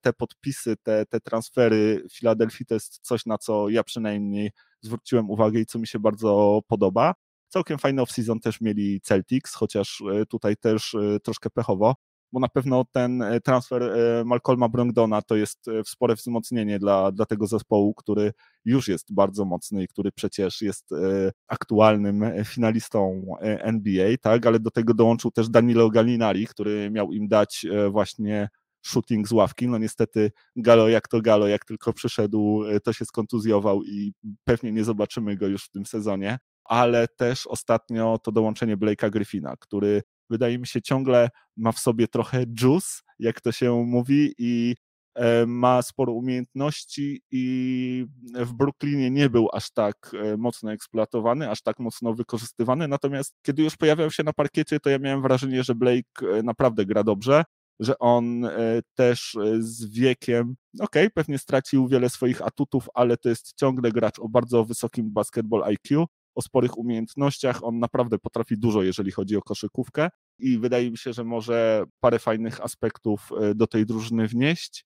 te 0.00 0.12
podpisy, 0.12 0.76
te, 0.82 1.06
te 1.06 1.20
transfery 1.20 2.04
Filadelfii 2.12 2.66
to 2.66 2.74
jest 2.74 2.98
coś, 3.02 3.26
na 3.26 3.38
co 3.38 3.68
ja 3.68 3.84
przynajmniej 3.84 4.50
zwróciłem 4.80 5.30
uwagę 5.30 5.60
i 5.60 5.66
co 5.66 5.78
mi 5.78 5.86
się 5.86 5.98
bardzo 5.98 6.60
podoba. 6.68 7.14
Całkiem 7.52 7.78
fajny 7.78 8.02
off-season 8.02 8.40
też 8.40 8.60
mieli 8.60 9.00
Celtics, 9.00 9.54
chociaż 9.54 10.02
tutaj 10.28 10.56
też 10.56 10.96
troszkę 11.22 11.50
pechowo, 11.50 11.94
bo 12.32 12.40
na 12.40 12.48
pewno 12.48 12.84
ten 12.92 13.22
e, 13.22 13.40
transfer 13.40 13.82
e, 13.82 14.24
Malcolma 14.24 14.68
Brogdona 14.68 15.22
to 15.22 15.36
jest 15.36 15.68
e, 15.68 15.84
spore 15.84 16.14
wzmocnienie 16.14 16.78
dla, 16.78 17.12
dla 17.12 17.26
tego 17.26 17.46
zespołu, 17.46 17.94
który 17.94 18.32
już 18.64 18.88
jest 18.88 19.14
bardzo 19.14 19.44
mocny 19.44 19.82
i 19.82 19.88
który 19.88 20.12
przecież 20.12 20.62
jest 20.62 20.90
aktualnym 21.48 22.24
finalistą 22.44 23.26
NBA, 23.40 24.16
tak, 24.20 24.46
ale 24.46 24.60
do 24.60 24.70
tego 24.70 24.94
dołączył 24.94 25.30
też 25.30 25.48
Danilo 25.48 25.90
Gallinari, 25.90 26.46
który 26.46 26.90
miał 26.90 27.12
im 27.12 27.28
dać 27.28 27.66
właśnie 27.90 28.48
shooting 28.82 29.28
z 29.28 29.32
ławki. 29.32 29.68
No 29.68 29.78
niestety 29.78 30.32
Galo 30.56 30.88
jak 30.88 31.08
to 31.08 31.20
Galo, 31.20 31.48
jak 31.48 31.64
tylko 31.64 31.92
przyszedł, 31.92 32.62
to 32.84 32.92
się 32.92 33.04
skontuzjował 33.04 33.82
i 33.82 34.12
pewnie 34.44 34.72
nie 34.72 34.84
zobaczymy 34.84 35.36
go 35.36 35.46
już 35.46 35.64
w 35.64 35.70
tym 35.70 35.86
sezonie. 35.86 36.38
Ale 36.72 37.08
też 37.08 37.46
ostatnio 37.46 38.18
to 38.18 38.32
dołączenie 38.32 38.76
Blake'a 38.76 39.10
Griffina, 39.10 39.56
który 39.60 40.02
wydaje 40.30 40.58
mi 40.58 40.66
się 40.66 40.82
ciągle 40.82 41.28
ma 41.56 41.72
w 41.72 41.78
sobie 41.78 42.08
trochę 42.08 42.44
juice, 42.60 43.00
jak 43.18 43.40
to 43.40 43.52
się 43.52 43.84
mówi, 43.86 44.34
i 44.38 44.74
e, 45.14 45.46
ma 45.46 45.82
sporo 45.82 46.12
umiejętności 46.12 47.22
i 47.30 48.06
w 48.34 48.52
Brooklynie 48.52 49.10
nie 49.10 49.30
był 49.30 49.48
aż 49.52 49.70
tak 49.70 50.10
e, 50.14 50.36
mocno 50.36 50.72
eksploatowany, 50.72 51.50
aż 51.50 51.62
tak 51.62 51.78
mocno 51.78 52.14
wykorzystywany, 52.14 52.88
natomiast 52.88 53.34
kiedy 53.42 53.62
już 53.62 53.76
pojawiał 53.76 54.10
się 54.10 54.22
na 54.22 54.32
parkiecie, 54.32 54.80
to 54.80 54.90
ja 54.90 54.98
miałem 54.98 55.22
wrażenie, 55.22 55.64
że 55.64 55.74
Blake 55.74 56.38
e, 56.38 56.42
naprawdę 56.42 56.86
gra 56.86 57.04
dobrze, 57.04 57.44
że 57.80 57.98
on 57.98 58.48
też 58.94 59.36
z 59.58 59.84
wiekiem, 59.84 60.54
okej, 60.74 61.02
okay, 61.02 61.10
pewnie 61.10 61.38
stracił 61.38 61.88
wiele 61.88 62.10
swoich 62.10 62.42
atutów, 62.42 62.88
ale 62.94 63.16
to 63.16 63.28
jest 63.28 63.52
ciągle 63.56 63.92
gracz 63.92 64.18
o 64.18 64.28
bardzo 64.28 64.64
wysokim 64.64 65.12
basketball 65.12 65.64
IQ, 65.64 66.06
o 66.34 66.42
sporych 66.42 66.78
umiejętnościach. 66.78 67.64
On 67.64 67.78
naprawdę 67.78 68.18
potrafi 68.18 68.58
dużo, 68.58 68.82
jeżeli 68.82 69.10
chodzi 69.10 69.36
o 69.36 69.42
koszykówkę 69.42 70.08
i 70.38 70.58
wydaje 70.58 70.90
mi 70.90 70.98
się, 70.98 71.12
że 71.12 71.24
może 71.24 71.84
parę 72.00 72.18
fajnych 72.18 72.60
aspektów 72.60 73.30
e, 73.40 73.54
do 73.54 73.66
tej 73.66 73.86
drużyny 73.86 74.28
wnieść. 74.28 74.84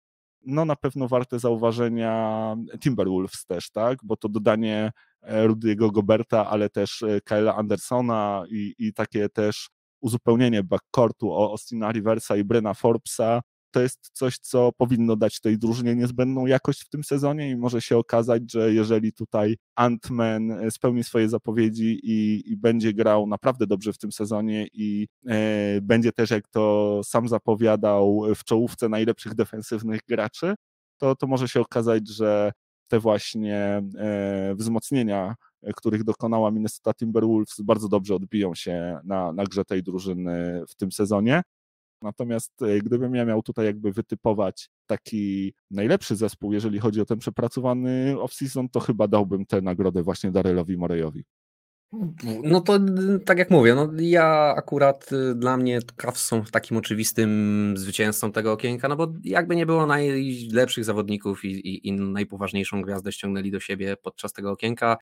No 0.46 0.64
na 0.64 0.76
pewno 0.76 1.08
warte 1.08 1.38
zauważenia 1.38 2.56
Timberwolves 2.80 3.46
też, 3.46 3.70
tak, 3.70 3.98
bo 4.02 4.16
to 4.16 4.28
dodanie 4.28 4.92
e, 5.22 5.48
Rudy'ego 5.48 5.92
Goberta, 5.92 6.50
ale 6.50 6.70
też 6.70 7.02
e, 7.02 7.20
Kyla 7.20 7.56
Andersona 7.56 8.44
i, 8.50 8.74
i 8.78 8.92
takie 8.92 9.28
też 9.28 9.68
uzupełnienie 10.00 10.62
backcourtu 10.62 11.32
o 11.32 11.50
Austina 11.50 11.92
Riversa 11.92 12.36
i 12.36 12.44
Brena 12.44 12.74
Forbesa 12.74 13.40
to 13.74 13.82
jest 13.82 14.10
coś, 14.12 14.38
co 14.38 14.72
powinno 14.72 15.16
dać 15.16 15.40
tej 15.40 15.58
drużynie 15.58 15.96
niezbędną 15.96 16.46
jakość 16.46 16.82
w 16.82 16.88
tym 16.88 17.04
sezonie 17.04 17.50
i 17.50 17.56
może 17.56 17.82
się 17.82 17.96
okazać, 17.98 18.52
że 18.52 18.74
jeżeli 18.74 19.12
tutaj 19.12 19.56
Ant-Man 19.78 20.66
e, 20.66 20.70
spełni 20.70 21.04
swoje 21.04 21.28
zapowiedzi 21.28 22.00
i, 22.02 22.42
i, 22.52 22.56
będzie 22.56 22.92
grał 22.92 23.26
naprawdę 23.26 23.66
dobrze 23.66 23.92
w 23.92 23.98
tym 23.98 24.12
sezonie 24.12 24.66
i 24.72 25.08
e, 25.28 25.80
będzie 25.82 26.12
też, 26.12 26.30
jak 26.30 26.48
to 26.48 27.00
sam 27.04 27.28
zapowiadał, 27.28 28.22
w 28.34 28.44
czołówce 28.44 28.88
najlepszych 28.88 29.34
defensywnych 29.34 30.00
graczy, 30.08 30.54
to, 30.98 31.16
to 31.16 31.26
może 31.26 31.48
się 31.48 31.60
okazać, 31.60 32.08
że 32.08 32.52
te 32.88 33.00
właśnie 33.00 33.82
e, 33.98 34.54
wzmocnienia, 34.54 35.34
e, 35.62 35.72
których 35.72 36.04
dokonała 36.04 36.50
Minnesota 36.50 36.94
Timberwolves, 36.94 37.60
bardzo 37.60 37.88
dobrze 37.88 38.14
odbiją 38.14 38.54
się 38.54 38.98
na, 39.04 39.32
na 39.32 39.44
grze 39.44 39.64
tej 39.64 39.82
drużyny 39.82 40.62
w 40.68 40.74
tym 40.74 40.92
sezonie. 40.92 41.42
Natomiast 42.04 42.62
e, 42.62 42.78
gdybym 42.78 43.14
ja 43.14 43.24
miał 43.24 43.42
tutaj 43.42 43.66
jakby 43.66 43.92
wytypować 43.92 44.70
taki 44.86 45.54
najlepszy 45.70 46.16
zespół, 46.16 46.52
jeżeli 46.52 46.78
chodzi 46.78 47.00
o 47.00 47.04
ten 47.04 47.18
przepracowany 47.18 48.14
off-season, 48.18 48.68
to 48.72 48.80
chyba 48.80 49.08
dałbym 49.08 49.46
tę 49.46 49.62
nagrodę 49.62 50.02
właśnie 50.02 50.30
Darylowi 50.30 50.76
Morejowi. 50.76 51.24
No 52.42 52.60
to 52.60 52.78
tak 53.26 53.38
jak 53.38 53.50
mówię, 53.50 53.74
no 53.74 53.90
ja 53.98 54.54
akurat 54.56 55.12
y, 55.12 55.34
dla 55.34 55.56
mnie 55.56 55.78
Cavs 55.96 56.24
są 56.24 56.44
takim 56.44 56.76
oczywistym 56.76 57.74
zwycięzcą 57.76 58.32
tego 58.32 58.52
okienka, 58.52 58.88
no 58.88 58.96
bo 58.96 59.12
jakby 59.24 59.56
nie 59.56 59.66
było 59.66 59.86
najlepszych 59.86 60.84
zawodników 60.84 61.44
i, 61.44 61.48
i, 61.48 61.88
i 61.88 61.92
najpoważniejszą 61.92 62.82
gwiazdę 62.82 63.12
ściągnęli 63.12 63.50
do 63.50 63.60
siebie 63.60 63.96
podczas 64.02 64.32
tego 64.32 64.50
okienka. 64.50 64.96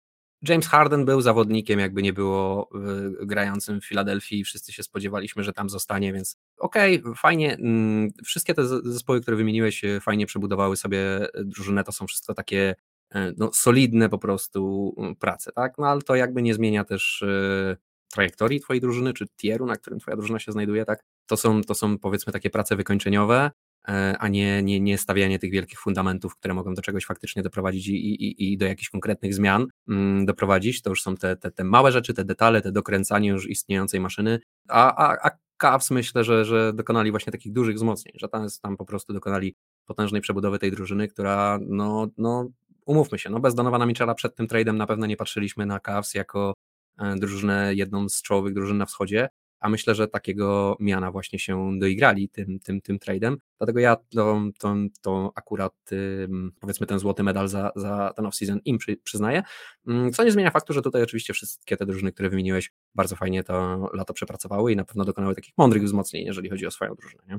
James 0.49 0.67
Harden 0.67 1.05
był 1.05 1.21
zawodnikiem, 1.21 1.81
jakby 1.81 2.03
nie 2.03 2.13
było 2.13 2.69
y, 3.23 3.27
grającym 3.27 3.81
w 3.81 3.87
Filadelfii, 3.87 4.45
wszyscy 4.45 4.73
się 4.73 4.83
spodziewaliśmy, 4.83 5.45
że 5.45 5.53
tam 5.53 5.71
zostanie, 5.71 6.13
więc 6.13 6.37
okej, 6.59 7.01
okay, 7.01 7.15
fajnie. 7.15 7.55
Mm, 7.55 8.11
wszystkie 8.25 8.55
te 8.55 8.67
zespoły, 8.67 9.21
które 9.21 9.37
wymieniłeś, 9.37 9.85
y, 9.85 10.01
fajnie 10.01 10.27
przebudowały 10.27 10.77
sobie 10.77 11.27
drużynę, 11.35 11.85
to 11.85 11.93
są 11.93 12.07
wszystko 12.07 12.35
takie 12.35 12.75
no, 13.37 13.51
solidne 13.53 14.09
po 14.09 14.19
prostu 14.19 14.95
mm, 14.99 15.17
prace, 15.17 15.53
tak? 15.53 15.79
No 15.79 15.87
ale 15.87 16.03
to 16.03 16.15
jakby 16.15 16.43
nie 16.43 16.55
zmienia 16.55 16.85
też 16.85 17.25
trajektorii 18.13 18.61
twojej 18.61 18.81
drużyny, 18.81 19.13
czy 19.13 19.27
tieru, 19.37 19.67
na 19.67 19.77
którym 19.77 19.99
twoja 19.99 20.17
drużyna 20.17 20.39
się 20.39 20.53
znajduje, 20.53 20.85
tak? 20.85 21.05
To 21.27 21.37
są, 21.37 21.63
to 21.63 21.75
są 21.75 21.99
powiedzmy 21.99 22.33
takie 22.33 22.51
prace 22.51 22.77
wykończeniowe, 22.77 23.51
a 24.19 24.29
nie, 24.29 24.63
nie, 24.63 24.81
nie 24.81 24.99
stawianie 24.99 25.39
tych 25.39 25.51
wielkich 25.51 25.81
fundamentów, 25.81 26.37
które 26.37 26.55
mogą 26.55 26.75
do 26.75 26.83
czegoś 26.83 27.05
faktycznie 27.05 27.43
doprowadzić 27.43 27.89
i, 27.89 27.95
i, 27.95 28.53
i 28.53 28.59
do 28.59 28.67
jakichś 28.67 28.91
konkretnych 28.91 29.35
zmian 29.35 29.67
mm, 29.89 30.27
doprowadzić. 30.27 30.83
To 30.83 30.91
już 30.91 31.03
są 31.03 31.17
te, 31.17 31.37
te, 31.37 31.51
te 31.51 31.65
małe 31.65 31.93
rzeczy, 31.93 32.15
te 32.15 32.25
detale, 32.25 32.63
te 32.63 32.73
dokręcanie 32.73 33.29
już 33.29 33.49
istniejącej 33.49 34.01
maszyny, 34.01 34.41
a, 34.69 34.97
a, 34.97 35.29
a 35.29 35.31
Cavs 35.57 35.91
myślę, 35.91 36.25
że, 36.25 36.45
że 36.45 36.73
dokonali 36.73 37.11
właśnie 37.11 37.33
takich 37.33 37.53
dużych 37.53 37.77
wzmocnień, 37.77 38.15
że 38.17 38.29
tam, 38.29 38.47
tam 38.63 38.77
po 38.77 38.85
prostu 38.85 39.13
dokonali 39.13 39.55
potężnej 39.87 40.21
przebudowy 40.21 40.59
tej 40.59 40.71
drużyny, 40.71 41.09
która 41.09 41.59
no, 41.69 42.07
no 42.19 42.49
umówmy 42.87 43.19
się, 43.19 43.31
no 43.31 43.41
bez 43.41 43.55
Donowana 43.55 43.87
Mitchella 43.87 44.15
przed 44.15 44.35
tym 44.35 44.47
tradem 44.47 44.77
na 44.77 44.87
pewno 44.87 45.07
nie 45.07 45.17
patrzyliśmy 45.17 45.67
na 45.67 45.81
Cavs 45.81 46.15
jako 46.15 46.55
e, 46.99 47.17
drużynę, 47.17 47.75
jedną 47.75 48.09
z 48.09 48.23
czołowych 48.23 48.55
drużyn 48.55 48.79
na 48.79 48.87
wschodzie, 48.87 49.29
a 49.63 49.69
myślę, 49.69 49.95
że 49.95 50.09
takiego 50.09 50.77
miana 50.81 51.11
właśnie 51.11 51.39
się 51.39 51.79
doigrali 51.79 52.29
tym, 52.29 52.61
tym, 52.61 52.81
tym 52.81 52.99
tradem, 52.99 53.37
dlatego 53.59 53.81
ja 53.81 53.97
to, 53.97 54.43
to, 54.59 54.75
to 55.03 55.33
akurat 55.35 55.91
powiedzmy 56.61 56.87
ten 56.87 56.99
złoty 56.99 57.23
medal 57.23 57.49
za, 57.49 57.71
za 57.77 58.13
ten 58.17 58.25
off-season 58.25 58.59
im 58.65 58.79
przy, 58.79 58.97
przyznaję, 58.97 59.43
mm, 59.87 60.13
co 60.13 60.25
nie 60.25 60.33
zmienia 60.33 60.51
faktu, 60.51 60.73
że 60.73 60.83
tutaj 60.83 61.03
oczywiście 61.03 61.33
wszystkie 61.33 61.77
te 61.77 61.87
drużyny, 61.87 62.13
które 62.13 62.31
wymieniłeś, 62.31 62.73
bardzo 62.95 63.17
fajnie 63.17 63.45
to 63.45 63.89
lato 63.95 64.15
przepracowały 64.15 64.73
i 64.73 64.77
na 64.77 64.85
pewno 64.85 65.05
dokonały 65.05 65.35
takich 65.35 65.55
mądrych 65.59 65.83
wzmocnień, 65.83 66.27
jeżeli 66.27 66.51
chodzi 66.51 66.67
o 66.67 66.71
swoją 66.71 66.95
drużynę. 66.95 67.23
Nie? 67.29 67.39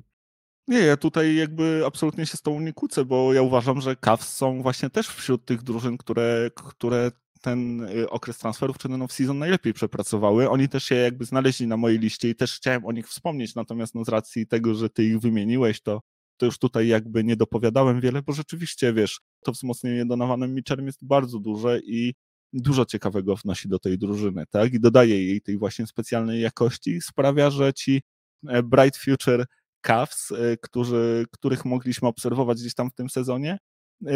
Nie, 0.67 0.79
ja 0.79 0.97
tutaj 0.97 1.36
jakby 1.36 1.83
absolutnie 1.88 2.25
się 2.25 2.38
z 2.38 2.41
tą 2.41 2.59
nie 2.59 2.73
kłócę, 2.73 3.05
bo 3.05 3.33
ja 3.33 3.41
uważam, 3.41 3.81
że 3.81 3.95
Cavs 3.95 4.36
są 4.36 4.62
właśnie 4.62 4.89
też 4.89 5.07
wśród 5.07 5.45
tych 5.45 5.63
drużyn, 5.63 5.97
które, 5.97 6.49
które 6.55 7.12
ten 7.43 7.82
y, 7.82 8.10
okres 8.10 8.38
transferów 8.38 8.77
czy 8.77 8.89
ten 8.89 9.01
off-season 9.01 9.36
najlepiej 9.36 9.73
przepracowały. 9.73 10.49
Oni 10.49 10.69
też 10.69 10.84
się 10.84 10.95
jakby 10.95 11.25
znaleźli 11.25 11.67
na 11.67 11.77
mojej 11.77 11.99
liście 11.99 12.29
i 12.29 12.36
też 12.36 12.56
chciałem 12.56 12.86
o 12.86 12.91
nich 12.91 13.08
wspomnieć, 13.08 13.56
natomiast 13.56 13.95
no 13.95 14.06
z 14.06 14.10
racji 14.10 14.47
tego, 14.47 14.75
że 14.75 14.89
ty 14.89 15.03
ich 15.03 15.19
wymieniłeś, 15.19 15.82
to, 15.82 16.01
to 16.38 16.45
już 16.45 16.58
tutaj 16.58 16.88
jakby 16.88 17.23
nie 17.23 17.36
dopowiadałem 17.36 18.01
wiele, 18.01 18.21
bo 18.21 18.34
rzeczywiście, 18.34 18.93
wiesz, 18.93 19.19
to 19.43 19.51
wzmocnienie 19.51 20.06
Donovanem 20.06 20.56
Mitchellem 20.56 20.86
jest 20.86 21.06
bardzo 21.06 21.39
duże 21.39 21.79
i 21.79 22.13
dużo 22.53 22.86
ciekawego 22.86 23.36
wnosi 23.36 23.69
do 23.69 23.79
tej 23.79 23.97
drużyny, 23.97 24.43
tak? 24.49 24.73
I 24.73 24.79
dodaje 24.79 25.25
jej 25.25 25.41
tej 25.41 25.58
właśnie 25.58 25.88
specjalnej 25.88 26.41
jakości, 26.41 27.01
sprawia, 27.01 27.49
że 27.49 27.73
ci 27.73 28.01
e, 28.47 28.63
Bright 28.63 28.97
Future 28.97 29.45
Cavs, 29.82 30.32
y, 30.32 30.58
którzy, 30.62 31.25
których 31.32 31.65
mogliśmy 31.65 32.08
obserwować 32.08 32.60
gdzieś 32.60 32.73
tam 32.73 32.89
w 32.89 32.93
tym 32.93 33.10
sezonie, 33.10 33.58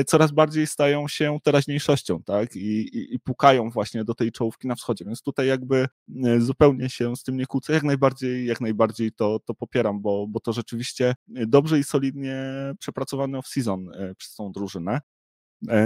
coraz 0.08 0.32
bardziej 0.32 0.67
stają 0.67 1.08
się 1.08 1.38
teraźniejszością, 1.43 2.23
tak? 2.23 2.56
I, 2.56 2.60
i, 2.97 3.15
I, 3.15 3.19
pukają 3.19 3.69
właśnie 3.69 4.04
do 4.04 4.15
tej 4.15 4.32
czołówki 4.32 4.67
na 4.67 4.76
wschodzie. 4.76 5.06
Więc 5.06 5.21
tutaj 5.21 5.47
jakby 5.47 5.88
y, 6.26 6.41
zupełnie 6.41 6.89
się 6.89 7.15
z 7.15 7.23
tym 7.23 7.38
nie 7.38 7.45
kłócę. 7.45 7.73
Jak 7.73 7.84
najbardziej, 7.84 8.45
jak 8.45 8.62
najbardziej 8.62 9.12
to, 9.12 9.39
to 9.45 9.54
popieram, 9.54 10.02
bo, 10.02 10.28
bo 10.28 10.39
to 10.39 10.54
rzeczywiście 10.54 11.15
dobrze 11.28 11.80
i 11.80 11.84
solidnie 11.84 12.38
przepracowany 12.80 13.38
off-season 13.38 13.88
przez 14.17 14.36
tą 14.36 14.52
drużynę. 14.52 15.02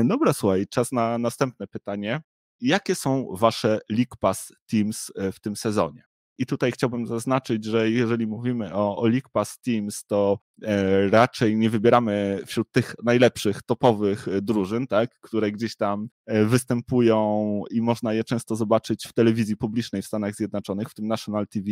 Dobra, 0.06 0.34
słuchaj, 0.34 0.68
czas 0.68 0.92
na 0.92 1.18
następne 1.18 1.68
pytanie. 1.68 2.22
Jakie 2.62 2.96
są 2.96 3.28
wasze 3.32 3.80
League 3.90 4.16
Pass 4.20 4.54
Teams 4.68 5.12
w 5.34 5.40
tym 5.40 5.56
sezonie? 5.56 6.11
I 6.41 6.45
tutaj 6.45 6.71
chciałbym 6.71 7.08
zaznaczyć, 7.08 7.65
że 7.65 7.89
jeżeli 7.89 8.27
mówimy 8.27 8.73
o, 8.73 8.97
o 8.97 9.08
League 9.08 9.30
Pass 9.32 9.60
Teams, 9.60 10.06
to 10.06 10.39
e, 10.63 11.10
raczej 11.10 11.58
nie 11.58 11.69
wybieramy 11.69 12.39
wśród 12.45 12.71
tych 12.71 12.95
najlepszych, 13.04 13.62
topowych 13.62 14.27
e, 14.27 14.41
drużyn, 14.41 14.88
tak, 14.88 15.19
które 15.19 15.51
gdzieś 15.51 15.75
tam 15.75 16.08
e, 16.25 16.45
występują 16.45 17.63
i 17.71 17.82
można 17.82 18.13
je 18.13 18.23
często 18.23 18.56
zobaczyć 18.56 19.08
w 19.08 19.13
telewizji 19.13 19.58
publicznej 19.58 20.01
w 20.01 20.06
Stanach 20.06 20.36
Zjednoczonych, 20.36 20.89
w 20.89 20.93
tym 20.93 21.08
National 21.08 21.47
TV. 21.47 21.65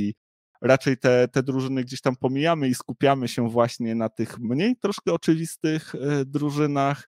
Raczej 0.61 0.97
te, 0.97 1.27
te 1.27 1.43
drużyny 1.43 1.83
gdzieś 1.83 2.01
tam 2.01 2.15
pomijamy 2.15 2.67
i 2.67 2.75
skupiamy 2.75 3.27
się 3.27 3.49
właśnie 3.49 3.95
na 3.95 4.09
tych 4.09 4.39
mniej 4.39 4.75
troszkę 4.75 5.13
oczywistych 5.13 5.93
drużynach. 6.25 7.09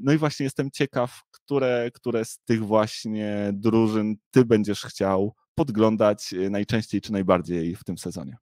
No 0.00 0.12
i 0.12 0.18
właśnie 0.18 0.44
jestem 0.44 0.70
ciekaw, 0.70 1.22
które, 1.30 1.90
które 1.94 2.24
z 2.24 2.38
tych 2.38 2.64
właśnie 2.64 3.50
drużyn 3.52 4.16
ty 4.30 4.44
będziesz 4.44 4.82
chciał 4.82 5.34
podglądać 5.54 6.32
y, 6.32 6.50
najczęściej 6.50 7.00
czy 7.00 7.12
najbardziej 7.12 7.76
w 7.76 7.84
tym 7.84 7.98
sezonie? 7.98 8.36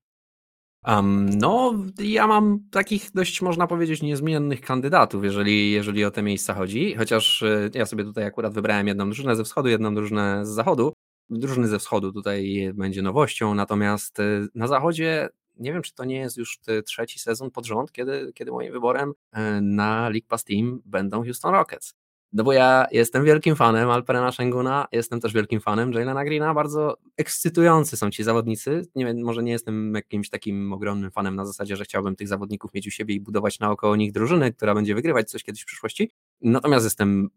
Um, 0.86 1.30
no, 1.38 1.74
ja 1.98 2.26
mam 2.26 2.60
takich 2.70 3.10
dość, 3.14 3.42
można 3.42 3.66
powiedzieć, 3.66 4.02
niezmiennych 4.02 4.60
kandydatów, 4.60 5.24
jeżeli, 5.24 5.72
jeżeli 5.72 6.04
o 6.04 6.10
te 6.10 6.22
miejsca 6.22 6.54
chodzi. 6.54 6.94
Chociaż 6.94 7.42
y, 7.42 7.70
ja 7.74 7.86
sobie 7.86 8.04
tutaj 8.04 8.24
akurat 8.24 8.54
wybrałem 8.54 8.88
jedną 8.88 9.04
drużynę 9.04 9.36
ze 9.36 9.44
wschodu, 9.44 9.68
jedną 9.68 9.94
drużynę 9.94 10.46
z 10.46 10.48
zachodu. 10.48 10.92
Drużyny 11.30 11.68
ze 11.68 11.78
wschodu 11.78 12.12
tutaj 12.12 12.70
będzie 12.74 13.02
nowością, 13.02 13.54
natomiast 13.54 14.20
y, 14.20 14.48
na 14.54 14.66
zachodzie 14.66 15.28
nie 15.56 15.72
wiem, 15.72 15.82
czy 15.82 15.94
to 15.94 16.04
nie 16.04 16.16
jest 16.16 16.36
już 16.36 16.60
trzeci 16.86 17.18
sezon 17.18 17.50
pod 17.50 17.66
rząd, 17.66 17.92
kiedy, 17.92 18.32
kiedy 18.34 18.50
moim 18.50 18.72
wyborem 18.72 19.12
na 19.62 20.08
League 20.08 20.26
Pass 20.28 20.44
Team 20.44 20.82
będą 20.84 21.24
Houston 21.24 21.52
Rockets. 21.52 21.94
No 22.32 22.44
bo 22.44 22.52
ja 22.52 22.86
jestem 22.90 23.24
wielkim 23.24 23.56
fanem 23.56 23.90
Alperena 23.90 24.32
Szenguna, 24.32 24.86
jestem 24.92 25.20
też 25.20 25.32
wielkim 25.32 25.60
fanem 25.60 25.92
Jalena 25.92 26.24
Greena, 26.24 26.54
bardzo 26.54 26.96
ekscytujący 27.16 27.96
są 27.96 28.10
ci 28.10 28.24
zawodnicy. 28.24 28.86
Nie 28.94 29.14
może 29.14 29.42
nie 29.42 29.52
jestem 29.52 29.94
jakimś 29.94 30.30
takim 30.30 30.72
ogromnym 30.72 31.10
fanem 31.10 31.36
na 31.36 31.46
zasadzie, 31.46 31.76
że 31.76 31.84
chciałbym 31.84 32.16
tych 32.16 32.28
zawodników 32.28 32.74
mieć 32.74 32.86
u 32.86 32.90
siebie 32.90 33.14
i 33.14 33.20
budować 33.20 33.58
naokoło 33.58 33.96
nich 33.96 34.12
drużynę, 34.12 34.52
która 34.52 34.74
będzie 34.74 34.94
wygrywać 34.94 35.30
coś 35.30 35.44
kiedyś 35.44 35.62
w 35.62 35.66
przyszłości. 35.66 36.10
Natomiast 36.40 36.84
jestem, 36.84 37.30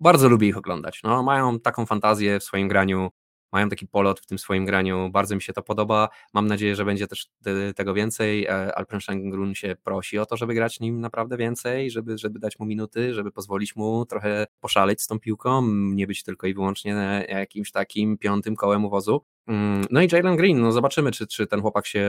bardzo 0.00 0.28
lubię 0.28 0.48
ich 0.48 0.56
oglądać. 0.56 1.00
No, 1.04 1.22
mają 1.22 1.60
taką 1.60 1.86
fantazję 1.86 2.40
w 2.40 2.44
swoim 2.44 2.68
graniu, 2.68 3.10
mają 3.52 3.68
taki 3.68 3.86
polot 3.86 4.20
w 4.20 4.26
tym 4.26 4.38
swoim 4.38 4.64
graniu, 4.64 5.10
bardzo 5.10 5.34
mi 5.34 5.42
się 5.42 5.52
to 5.52 5.62
podoba. 5.62 6.08
Mam 6.34 6.46
nadzieję, 6.46 6.76
że 6.76 6.84
będzie 6.84 7.06
też 7.06 7.26
tego 7.76 7.94
więcej. 7.94 8.46
E, 8.46 8.74
Alpen 8.74 9.00
Schengen 9.00 9.54
się 9.54 9.76
prosi 9.84 10.18
o 10.18 10.26
to, 10.26 10.36
żeby 10.36 10.54
grać 10.54 10.80
nim 10.80 11.00
naprawdę 11.00 11.36
więcej, 11.36 11.90
żeby, 11.90 12.18
żeby 12.18 12.38
dać 12.38 12.58
mu 12.58 12.66
minuty, 12.66 13.14
żeby 13.14 13.32
pozwolić 13.32 13.76
mu 13.76 14.06
trochę 14.06 14.46
poszaleć 14.60 15.02
z 15.02 15.06
tą 15.06 15.20
piłką, 15.20 15.62
nie 15.72 16.06
być 16.06 16.22
tylko 16.22 16.46
i 16.46 16.54
wyłącznie 16.54 17.26
jakimś 17.28 17.70
takim 17.72 18.18
piątym 18.18 18.56
kołem 18.56 18.84
uwozu. 18.84 19.24
Mm, 19.46 19.84
no 19.90 20.02
i 20.02 20.08
Jalen 20.12 20.36
Green, 20.36 20.60
no 20.60 20.72
zobaczymy, 20.72 21.10
czy, 21.10 21.26
czy 21.26 21.46
ten 21.46 21.60
chłopak 21.60 21.86
się 21.86 22.08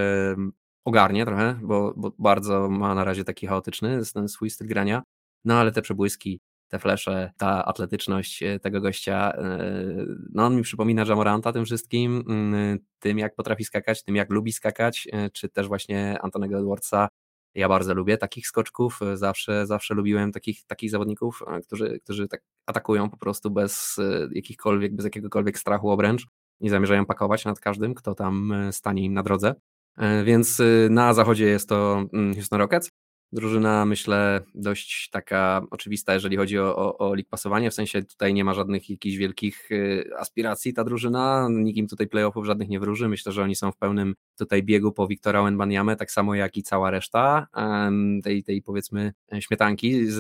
ogarnie 0.86 1.26
trochę, 1.26 1.60
bo, 1.64 1.94
bo 1.98 2.12
bardzo 2.20 2.70
ma 2.70 2.96
na 2.96 3.04
razie 3.04 3.24
taki 3.24 3.48
chaotyczny 3.48 4.02
ten 4.14 4.28
swój 4.28 4.50
styl 4.50 4.68
grania. 4.68 5.04
No 5.46 5.60
ale 5.60 5.72
te 5.72 5.82
przebłyski 5.82 6.40
te 6.70 6.80
flesze, 6.80 7.32
ta 7.38 7.66
atletyczność 7.66 8.44
e, 8.44 8.60
tego 8.60 8.82
gościa, 8.82 9.34
e, 9.34 9.60
no 10.34 10.46
on 10.46 10.56
mi 10.56 10.62
przypomina 10.62 11.06
Jamoranta 11.08 11.54
tym 11.54 11.66
wszystkim, 11.66 12.24
mm, 12.28 12.80
tym 13.00 13.18
jak 13.18 13.36
potrafi 13.36 13.64
skakać, 13.64 14.04
tym 14.04 14.16
jak 14.16 14.30
lubi 14.30 14.52
skakać, 14.52 15.08
e, 15.14 15.30
czy 15.30 15.50
też 15.50 15.68
właśnie 15.68 16.18
Antonego 16.22 16.60
Edwardsa. 16.60 17.08
Ja 17.56 17.70
bardzo 17.70 17.94
lubię 17.94 18.18
takich 18.18 18.48
skoczków, 18.48 19.00
zawsze, 19.14 19.66
zawsze 19.66 19.94
lubiłem 19.94 20.32
takich, 20.32 20.66
takich 20.66 20.92
zawodników, 20.92 21.44
którzy, 21.64 22.00
którzy 22.04 22.28
tak 22.28 22.42
atakują 22.66 23.10
po 23.10 23.18
prostu 23.18 23.52
bez 23.52 24.00
jakichkolwiek, 24.32 24.96
bez 24.96 25.06
jakiegokolwiek 25.06 25.60
strachu 25.60 25.90
obręcz, 25.90 26.26
nie 26.60 26.70
zamierzają 26.70 27.06
pakować 27.06 27.46
nad 27.46 27.60
każdym, 27.60 27.94
kto 27.94 28.16
tam 28.16 28.54
stanie 28.72 29.04
im 29.04 29.14
na 29.14 29.24
drodze. 29.24 29.56
Więc 30.26 30.62
na 30.90 31.14
zachodzie 31.14 31.46
jest 31.46 31.70
to 31.70 32.06
mm, 32.14 32.34
Houston 32.34 32.60
Rockets, 32.60 32.90
drużyna, 33.32 33.86
myślę, 33.86 34.42
dość 34.56 35.10
taka 35.10 35.62
oczywista, 35.72 36.14
jeżeli 36.14 36.38
chodzi 36.38 36.60
o, 36.60 36.76
o, 36.76 36.98
o 36.98 37.16
lig 37.16 37.30
pasowanie, 37.30 37.72
w 37.72 37.74
sensie 37.74 38.04
tutaj 38.04 38.34
nie 38.34 38.44
ma 38.44 38.54
żadnych 38.54 38.90
jakichś 38.90 39.18
wielkich 39.18 39.72
y, 39.72 40.10
aspiracji 40.18 40.74
ta 40.74 40.84
drużyna, 40.84 41.48
nikim 41.52 41.88
tutaj 41.88 42.08
playoffów 42.08 42.46
żadnych 42.46 42.70
nie 42.70 42.80
wróży, 42.80 43.10
myślę, 43.10 43.32
że 43.32 43.44
oni 43.44 43.56
są 43.56 43.72
w 43.72 43.78
pełnym 43.78 44.16
tutaj 44.38 44.64
biegu 44.64 44.92
po 44.92 45.08
Wiktora 45.08 45.44
Wenbaniamę, 45.44 45.96
tak 45.96 46.12
samo 46.12 46.36
jak 46.36 46.58
i 46.58 46.64
cała 46.64 46.92
reszta 46.92 47.48
tej, 48.24 48.44
tej 48.44 48.62
powiedzmy 48.62 49.14
śmietanki 49.40 50.06
z, 50.06 50.16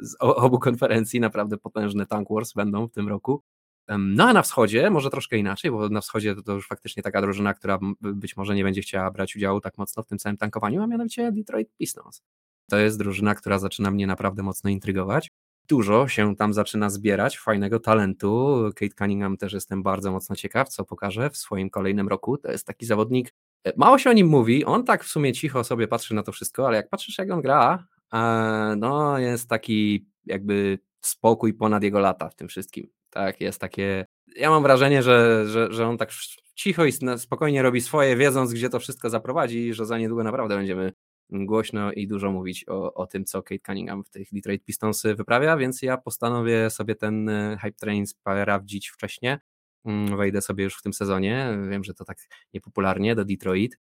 z 0.00 0.16
obu 0.20 0.58
konferencji, 0.58 1.20
naprawdę 1.20 1.58
potężne 1.58 2.06
Tank 2.06 2.28
Wars 2.30 2.52
będą 2.52 2.88
w 2.88 2.92
tym 2.92 3.08
roku. 3.08 3.42
No 3.88 4.24
a 4.24 4.32
na 4.32 4.42
wschodzie 4.42 4.90
może 4.90 5.10
troszkę 5.10 5.38
inaczej, 5.38 5.70
bo 5.70 5.88
na 5.88 6.00
wschodzie 6.00 6.34
to, 6.34 6.42
to, 6.42 6.52
już 6.52 6.68
faktycznie 6.68 7.02
taka 7.02 7.20
drużyna, 7.20 7.54
która 7.54 7.78
być 8.00 8.36
może 8.36 8.54
nie 8.54 8.64
będzie 8.64 8.80
chciała 8.80 9.10
brać 9.10 9.36
udziału 9.36 9.60
tak 9.60 9.78
mocno 9.78 10.02
w 10.02 10.06
tym 10.06 10.18
całym 10.18 10.36
tankowaniu, 10.36 10.82
a 10.82 10.86
mianowicie 10.86 11.32
Detroit 11.32 11.68
Pistons. 11.78 12.22
To 12.70 12.76
jest 12.78 12.98
drużyna, 12.98 13.34
która 13.34 13.58
zaczyna 13.58 13.90
mnie 13.90 14.06
naprawdę 14.06 14.42
mocno 14.42 14.70
intrygować. 14.70 15.30
Dużo 15.68 16.08
się 16.08 16.36
tam 16.36 16.54
zaczyna 16.54 16.90
zbierać 16.90 17.38
fajnego 17.38 17.80
talentu. 17.80 18.62
Kate 18.76 18.94
Cunningham 18.98 19.36
też 19.36 19.52
jestem 19.52 19.82
bardzo 19.82 20.12
mocno 20.12 20.36
ciekaw, 20.36 20.68
co 20.68 20.84
pokaże 20.84 21.30
w 21.30 21.36
swoim 21.36 21.70
kolejnym 21.70 22.08
roku. 22.08 22.38
To 22.38 22.50
jest 22.50 22.66
taki 22.66 22.86
zawodnik, 22.86 23.34
e, 23.64 23.72
mało 23.76 23.98
się 23.98 24.10
o 24.10 24.12
nim 24.12 24.26
mówi, 24.26 24.64
on 24.64 24.84
tak 24.84 25.04
w 25.04 25.08
sumie 25.08 25.32
cicho 25.32 25.64
sobie 25.64 25.88
patrzy 25.88 26.14
na 26.14 26.22
to 26.22 26.32
wszystko, 26.32 26.66
ale 26.66 26.76
jak 26.76 26.88
patrzysz 26.88 27.18
jak 27.18 27.30
on 27.30 27.42
gra, 27.42 27.86
e, 28.12 28.74
no 28.78 29.18
jest 29.18 29.48
taki 29.48 30.06
jakby 30.26 30.78
spokój 31.00 31.54
ponad 31.54 31.82
jego 31.82 31.98
lata 31.98 32.28
w 32.28 32.34
tym 32.34 32.48
wszystkim. 32.48 32.88
Tak, 33.14 33.40
jest 33.40 33.60
takie. 33.60 34.06
Ja 34.36 34.50
mam 34.50 34.62
wrażenie, 34.62 35.02
że, 35.02 35.44
że, 35.48 35.72
że 35.72 35.86
on 35.86 35.98
tak 35.98 36.10
cicho 36.54 36.84
i 36.84 36.92
spokojnie 37.16 37.62
robi 37.62 37.80
swoje, 37.80 38.16
wiedząc, 38.16 38.52
gdzie 38.52 38.68
to 38.68 38.80
wszystko 38.80 39.10
zaprowadzi, 39.10 39.66
i 39.66 39.74
że 39.74 39.86
za 39.86 39.98
niedługo 39.98 40.24
naprawdę 40.24 40.56
będziemy 40.56 40.92
głośno 41.30 41.92
i 41.92 42.06
dużo 42.06 42.32
mówić 42.32 42.64
o, 42.68 42.94
o 42.94 43.06
tym, 43.06 43.24
co 43.24 43.42
Kate 43.42 43.60
Cunningham 43.66 44.04
w 44.04 44.10
tych 44.10 44.28
Detroit 44.32 44.64
Pistons 44.64 45.02
wyprawia, 45.02 45.56
więc 45.56 45.82
ja 45.82 45.96
postanowię 45.96 46.70
sobie 46.70 46.94
ten 46.94 47.28
e, 47.28 47.56
hype 47.60 47.76
train 47.76 48.06
sprawdzić 48.06 48.88
wcześniej. 48.88 49.36
Mm, 49.84 50.16
wejdę 50.16 50.42
sobie 50.42 50.64
już 50.64 50.76
w 50.76 50.82
tym 50.82 50.92
sezonie. 50.92 51.58
Wiem, 51.70 51.84
że 51.84 51.94
to 51.94 52.04
tak 52.04 52.18
niepopularnie 52.54 53.14
do 53.14 53.24
Detroit, 53.24 53.78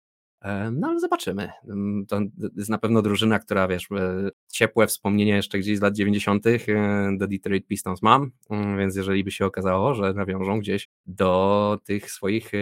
no 0.72 0.88
ale 0.88 1.00
zobaczymy. 1.00 1.50
Mm, 1.68 2.06
to 2.06 2.20
jest 2.56 2.70
na 2.70 2.78
pewno 2.78 3.02
drużyna, 3.02 3.38
która 3.38 3.68
wiesz, 3.68 3.88
e, 3.92 4.30
ciepłe 4.48 4.86
wspomnienia 4.86 5.36
jeszcze 5.36 5.58
gdzieś 5.58 5.78
z 5.78 5.80
lat 5.80 5.94
90. 5.94 6.68
E, 6.68 7.16
do 7.16 7.26
Detroit 7.26 7.66
Pistons 7.66 8.02
mam, 8.02 8.30
mm, 8.50 8.78
więc 8.78 8.96
jeżeli 8.96 9.24
by 9.24 9.30
się 9.30 9.46
okazało, 9.46 9.94
że 9.94 10.14
nawiążą 10.14 10.60
gdzieś 10.60 10.88
do 11.06 11.78
tych 11.84 12.10
swoich 12.10 12.54
e, 12.54 12.58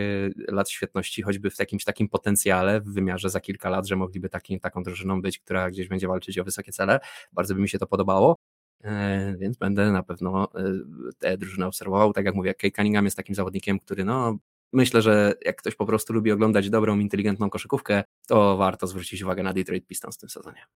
lat 0.49 0.71
świetności, 0.71 1.23
choćby 1.23 1.51
w 1.51 1.59
jakimś 1.59 1.85
takim 1.85 2.09
potencjale 2.09 2.81
w 2.81 2.89
wymiarze 2.89 3.31
za 3.31 3.41
kilka 3.41 3.71
lat, 3.71 3.87
że 3.87 3.97
mogliby 3.97 4.29
taką 4.63 4.83
drużyną 4.83 5.23
być, 5.23 5.39
która 5.39 5.71
gdzieś 5.71 5.89
będzie 5.89 6.09
walczyć 6.09 6.39
o 6.39 6.45
wysokie 6.45 6.73
cele, 6.73 7.01
bardzo 7.33 7.55
by 7.55 7.61
mi 7.61 7.69
się 7.69 7.79
to 7.79 7.87
podobało. 7.87 8.37
Więc 9.39 9.57
będę 9.57 9.93
na 9.93 10.03
pewno 10.03 10.49
tę 11.19 11.37
drużynę 11.39 11.67
obserwował. 11.67 12.13
Tak 12.13 12.25
jak 12.25 12.35
mówię, 12.35 12.55
Kay 12.55 12.71
Cunningham 12.71 13.05
jest 13.05 13.17
takim 13.17 13.35
zawodnikiem, 13.35 13.79
który 13.79 14.05
no, 14.05 14.39
Myślę, 14.73 15.03
że 15.03 15.35
jak 15.45 15.57
ktoś 15.57 15.75
po 15.75 15.87
prostu 15.87 16.13
lubi 16.13 16.33
oglądać 16.33 16.71
dobrą, 16.71 16.99
inteligentną 16.99 17.51
koszykówkę, 17.51 18.05
to 18.29 18.57
warto 18.57 18.87
zwrócić 18.87 19.23
uwagę 19.23 19.43
na 19.43 19.53
Detroit 19.53 19.87
Pistons 19.87 20.17
w 20.17 20.19
tym 20.19 20.31
sezonie. 20.31 20.67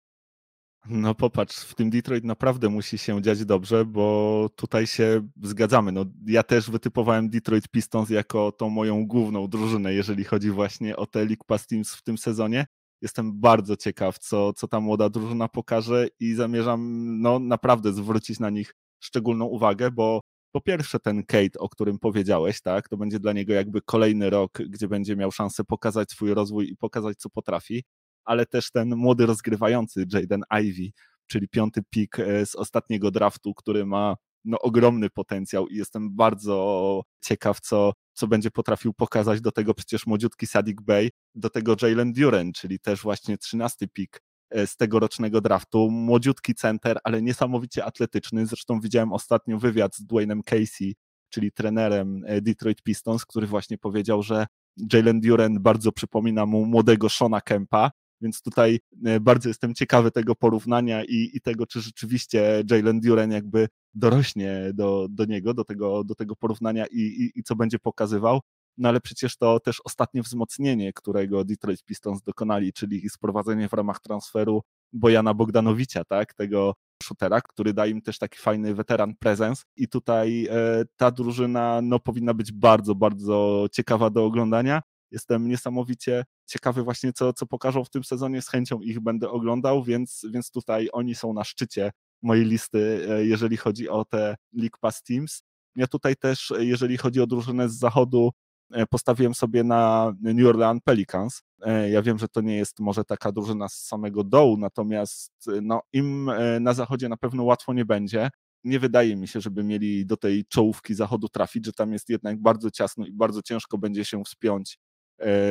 No 0.89 1.15
popatrz, 1.15 1.57
w 1.57 1.75
tym 1.75 1.91
Detroit 1.91 2.25
naprawdę 2.25 2.69
musi 2.69 2.99
się 2.99 3.23
dziać 3.23 3.45
dobrze, 3.45 3.85
bo 3.85 4.49
tutaj 4.57 4.87
się 4.87 5.29
zgadzamy. 5.43 5.93
No, 5.93 6.05
ja 6.27 6.43
też 6.43 6.71
wytypowałem 6.71 7.31
Detroit 7.31 7.69
Pistons 7.69 8.11
jako 8.11 8.53
tą 8.53 8.71
moją 8.71 9.07
główną 9.07 9.49
drużynę, 9.49 9.95
jeżeli 9.95 10.25
chodzi 10.25 10.51
właśnie 10.51 10.97
o 10.97 11.07
te 11.07 11.19
League 11.19 11.45
Pass 11.47 11.67
Teams 11.67 11.95
w 11.95 12.03
tym 12.03 12.19
sezonie. 12.19 12.67
Jestem 13.03 13.41
bardzo 13.41 13.77
ciekaw, 13.77 14.19
co, 14.19 14.53
co 14.53 14.69
ta 14.69 14.81
młoda 14.81 15.09
drużyna 15.09 15.49
pokaże 15.49 16.07
i 16.21 16.35
zamierzam 16.35 17.05
no, 17.21 17.39
naprawdę 17.39 17.93
zwrócić 17.93 18.41
na 18.41 18.51
nich 18.51 18.75
szczególną 19.01 19.45
uwagę, 19.45 19.91
bo 19.91 20.21
po 20.55 20.61
pierwsze 20.61 21.01
ten 21.01 21.25
Kate, 21.25 21.59
o 21.59 21.69
którym 21.69 21.99
powiedziałeś, 21.99 22.61
tak, 22.61 22.89
to 22.89 22.97
będzie 22.97 23.19
dla 23.19 23.33
niego 23.33 23.53
jakby 23.53 23.83
kolejny 23.83 24.31
rok, 24.31 24.53
gdzie 24.69 24.89
będzie 24.89 25.17
miał 25.17 25.33
szansę 25.33 25.65
pokazać 25.65 26.11
swój 26.11 26.35
rozwój 26.35 26.71
i 26.71 26.77
pokazać, 26.77 27.19
co 27.19 27.31
potrafi, 27.31 27.85
ale 28.25 28.47
też 28.47 28.71
ten 28.71 28.97
młody 28.97 29.27
rozgrywający 29.27 30.07
Jaden 30.13 30.43
Ivy, 30.63 30.93
czyli 31.27 31.49
piąty 31.49 31.81
pik 31.91 32.19
e, 32.19 32.47
z 32.47 32.55
ostatniego 32.55 33.11
draftu, 33.11 33.55
który 33.55 33.87
ma 33.87 34.17
no, 34.45 34.59
ogromny 34.59 35.11
potencjał 35.11 35.69
i 35.69 35.77
jestem 35.77 36.17
bardzo 36.17 37.03
ciekaw, 37.21 37.61
co, 37.61 37.93
co 38.13 38.27
będzie 38.27 38.51
potrafił 38.51 38.95
pokazać 38.95 39.41
do 39.41 39.53
tego 39.53 39.75
przecież 39.75 40.07
młodziutki 40.07 40.47
Sadik 40.47 40.83
Bay, 40.83 41.11
do 41.35 41.51
tego 41.51 41.77
Jalen 41.83 42.13
Duren, 42.13 42.53
czyli 42.53 42.81
też 42.81 43.03
właśnie 43.03 43.39
trzynasty 43.39 43.89
pik 43.89 44.21
E, 44.21 44.34
z 44.67 44.77
tegorocznego 44.77 45.41
draftu. 45.41 45.91
Młodziutki 45.91 46.55
center, 46.55 46.99
ale 47.05 47.23
niesamowicie 47.23 47.85
atletyczny. 47.85 48.47
Zresztą 48.47 48.81
widziałem 48.81 49.13
ostatnio 49.13 49.59
wywiad 49.59 49.97
z 49.97 50.05
Dwaynem 50.05 50.43
Casey, 50.43 50.95
czyli 51.29 51.53
trenerem 51.53 52.23
e, 52.27 52.41
Detroit 52.41 52.83
Pistons, 52.83 53.25
który 53.25 53.47
właśnie 53.47 53.79
powiedział, 53.79 54.23
że 54.23 54.47
Jalen 54.93 55.21
Duren 55.21 55.61
bardzo 55.61 55.93
przypomina 55.93 56.47
mu 56.47 56.67
młodego 56.67 57.09
Shona 57.09 57.41
Kempa, 57.41 57.91
więc 58.21 58.43
tutaj 58.43 58.81
e, 59.05 59.21
bardzo 59.21 59.49
jestem 59.49 59.75
ciekawy 59.75 60.11
tego 60.11 60.35
porównania 60.35 61.05
i, 61.05 61.31
i 61.35 61.41
tego, 61.41 61.67
czy 61.67 61.81
rzeczywiście 61.81 62.63
Jalen 62.71 63.01
Duren 63.01 63.33
jakby 63.33 63.69
dorośnie 63.95 64.71
do, 64.75 65.07
do 65.11 65.25
niego, 65.25 65.55
do 65.55 65.65
tego, 65.65 66.05
do 66.05 66.15
tego 66.15 66.37
porównania 66.37 66.87
i, 66.87 67.01
i, 67.01 67.39
i 67.39 67.43
co 67.43 67.57
będzie 67.57 67.79
pokazywał 67.79 68.41
no 68.77 68.89
ale 68.89 69.01
przecież 69.01 69.37
to 69.37 69.61
też 69.61 69.81
ostatnie 69.85 70.23
wzmocnienie, 70.23 70.93
którego 70.93 71.45
Detroit 71.45 71.85
Pistons 71.85 72.23
dokonali, 72.23 72.73
czyli 72.73 73.11
sprowadzenie 73.11 73.69
w 73.69 73.73
ramach 73.73 74.01
transferu 74.01 74.63
Bojana 74.93 75.35
Bogdanowicza, 75.35 76.05
tak, 76.05 76.35
tego 76.35 76.75
shootera, 77.03 77.41
który 77.41 77.75
da 77.75 77.87
im 77.87 78.03
też 78.03 78.19
taki 78.19 78.39
fajny 78.39 78.75
weteran 78.75 79.15
prezens 79.17 79.65
i 79.77 79.89
tutaj 79.89 80.47
e, 80.51 80.85
ta 80.97 81.11
drużyna 81.11 81.81
no, 81.83 82.01
powinna 82.01 82.35
być 82.35 82.53
bardzo, 82.53 82.95
bardzo 82.95 83.67
ciekawa 83.73 84.11
do 84.11 84.25
oglądania. 84.25 84.83
Jestem 85.11 85.49
niesamowicie 85.49 86.25
ciekawy 86.47 86.83
właśnie, 86.83 87.13
co, 87.13 87.33
co 87.33 87.47
pokażą 87.47 87.85
w 87.85 87.91
tym 87.91 88.05
sezonie, 88.05 88.43
z 88.43 88.49
chęcią 88.49 88.81
ich 88.81 89.01
będę 89.01 89.31
oglądał, 89.31 89.85
więc, 89.85 90.27
więc 90.31 90.51
tutaj 90.51 90.89
oni 90.93 91.15
są 91.15 91.33
na 91.33 91.45
szczycie 91.45 91.91
mojej 92.23 92.45
listy, 92.45 93.07
e, 93.11 93.27
jeżeli 93.27 93.57
chodzi 93.57 93.89
o 93.89 94.05
te 94.05 94.37
League 94.53 94.79
Pass 94.81 95.03
Teams. 95.03 95.43
Ja 95.77 95.87
tutaj 95.87 96.17
też, 96.17 96.53
jeżeli 96.59 96.97
chodzi 96.97 97.21
o 97.21 97.27
drużynę 97.27 97.69
z 97.69 97.79
zachodu, 97.79 98.31
E, 98.31 98.44
postawiłem 98.91 99.35
sobie 99.35 99.65
na 99.65 100.13
New 100.21 100.47
Orleans 100.47 100.81
Pelicans. 100.85 101.43
E, 101.63 101.91
ja 101.91 102.03
wiem, 102.03 102.19
że 102.19 102.29
to 102.29 102.41
nie 102.41 102.57
jest 102.57 102.81
może 102.81 103.05
taka 103.05 103.33
drużyna 103.33 103.69
z 103.69 103.75
samego 103.75 104.25
dołu, 104.25 104.57
natomiast 104.57 105.33
e, 105.49 105.61
no, 105.63 105.83
im 105.93 106.31
na 106.61 106.75
zachodzie 106.75 107.09
na 107.09 107.17
pewno 107.17 107.45
łatwo 107.45 107.73
nie 107.73 107.85
będzie. 107.85 108.31
Nie 108.65 108.81
wydaje 108.81 109.17
mi 109.17 109.29
się, 109.29 109.41
żeby 109.41 109.65
mieli 109.65 110.07
do 110.07 110.17
tej 110.17 110.45
czołówki 110.45 110.95
zachodu 110.95 111.29
trafić, 111.29 111.67
że 111.67 111.73
tam 111.73 111.93
jest 111.93 112.09
jednak 112.09 112.43
bardzo 112.43 112.71
ciasno 112.71 113.07
i 113.07 113.13
bardzo 113.13 113.43
ciężko 113.43 113.79
będzie 113.79 114.05
się 114.05 114.25
wspiąć 114.25 114.79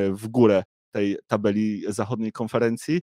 w 0.10 0.28
górę 0.28 0.63
tej 0.91 1.17
tabeli 1.28 1.84
zachodniej 1.88 2.32
konferencji. 2.32 2.99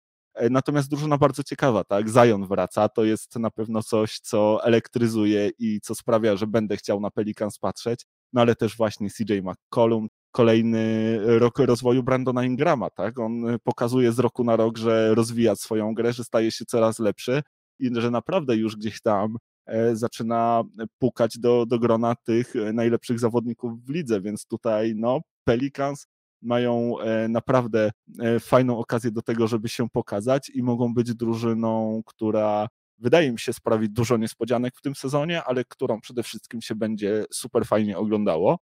Natomiast 0.50 0.90
drużyna 0.90 1.18
bardzo 1.18 1.42
ciekawa, 1.42 1.84
tak? 1.84 2.08
Zion 2.08 2.46
wraca, 2.46 2.88
to 2.88 3.04
jest 3.04 3.36
na 3.36 3.50
pewno 3.50 3.82
coś, 3.82 4.18
co 4.20 4.64
elektryzuje 4.64 5.50
i 5.58 5.80
co 5.80 5.94
sprawia, 5.94 6.36
że 6.36 6.46
będę 6.46 6.76
chciał 6.76 7.00
na 7.00 7.10
Pelicans 7.10 7.58
patrzeć 7.58 8.04
no 8.32 8.40
ale 8.40 8.54
też 8.54 8.76
właśnie 8.76 9.10
CJ 9.10 9.32
McCollum, 9.42 10.08
kolejny 10.30 11.18
rok 11.38 11.58
rozwoju 11.58 12.02
Brandona 12.02 12.44
Ingrama, 12.44 12.90
tak? 12.90 13.18
On 13.18 13.42
pokazuje 13.64 14.12
z 14.12 14.18
roku 14.18 14.44
na 14.44 14.56
rok, 14.56 14.78
że 14.78 15.14
rozwija 15.14 15.56
swoją 15.56 15.94
grę, 15.94 16.12
że 16.12 16.24
staje 16.24 16.50
się 16.50 16.64
coraz 16.64 16.98
lepszy 16.98 17.42
i 17.78 17.90
że 17.92 18.10
naprawdę 18.10 18.56
już 18.56 18.76
gdzieś 18.76 19.00
tam 19.00 19.36
e, 19.66 19.96
zaczyna 19.96 20.62
pukać 20.98 21.38
do, 21.38 21.66
do 21.66 21.78
grona 21.78 22.14
tych 22.24 22.54
najlepszych 22.72 23.18
zawodników 23.18 23.84
w 23.84 23.90
lidze, 23.90 24.20
więc 24.20 24.46
tutaj 24.46 24.94
no 24.96 25.20
Pelicans 25.44 26.06
mają 26.42 26.98
e, 26.98 27.28
naprawdę 27.28 27.90
e, 28.18 28.40
fajną 28.40 28.78
okazję 28.78 29.10
do 29.10 29.22
tego, 29.22 29.46
żeby 29.46 29.68
się 29.68 29.88
pokazać 29.88 30.50
i 30.50 30.62
mogą 30.62 30.94
być 30.94 31.14
drużyną, 31.14 32.02
która 32.06 32.68
wydaje 32.98 33.32
mi 33.32 33.38
się 33.38 33.52
sprawić 33.52 33.90
dużo 33.90 34.16
niespodzianek 34.16 34.76
w 34.76 34.82
tym 34.82 34.94
sezonie, 34.94 35.44
ale 35.44 35.64
którą 35.64 36.00
przede 36.00 36.22
wszystkim 36.22 36.60
się 36.60 36.74
będzie 36.74 37.24
super 37.32 37.66
fajnie 37.66 37.98
oglądało. 37.98 38.58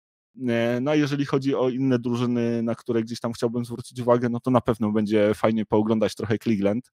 E, 0.49 0.79
no 0.81 0.91
a 0.91 0.95
jeżeli 0.95 1.25
chodzi 1.25 1.55
o 1.55 1.69
inne 1.69 1.99
drużyny, 1.99 2.63
na 2.63 2.75
które 2.75 3.03
gdzieś 3.03 3.21
tam 3.21 3.33
chciałbym 3.33 3.65
zwrócić 3.65 4.01
uwagę, 4.01 4.29
no 4.29 4.41
to 4.41 4.51
na 4.51 4.61
pewno 4.61 4.93
będzie 4.93 5.35
fajnie 5.35 5.67
pooglądać 5.67 6.15
trochę 6.15 6.39
Cleveland. 6.39 6.91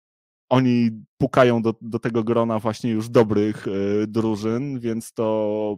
Oni 0.48 0.90
pukają 1.18 1.62
do, 1.62 1.74
do 1.81 1.98
tego 1.98 2.24
grona 2.24 2.59
właśnie 2.59 2.90
już 2.90 3.09
dobrych 3.09 3.66
y, 3.66 4.07
drużyn, 4.09 4.81
więc 4.81 5.12
to, 5.12 5.76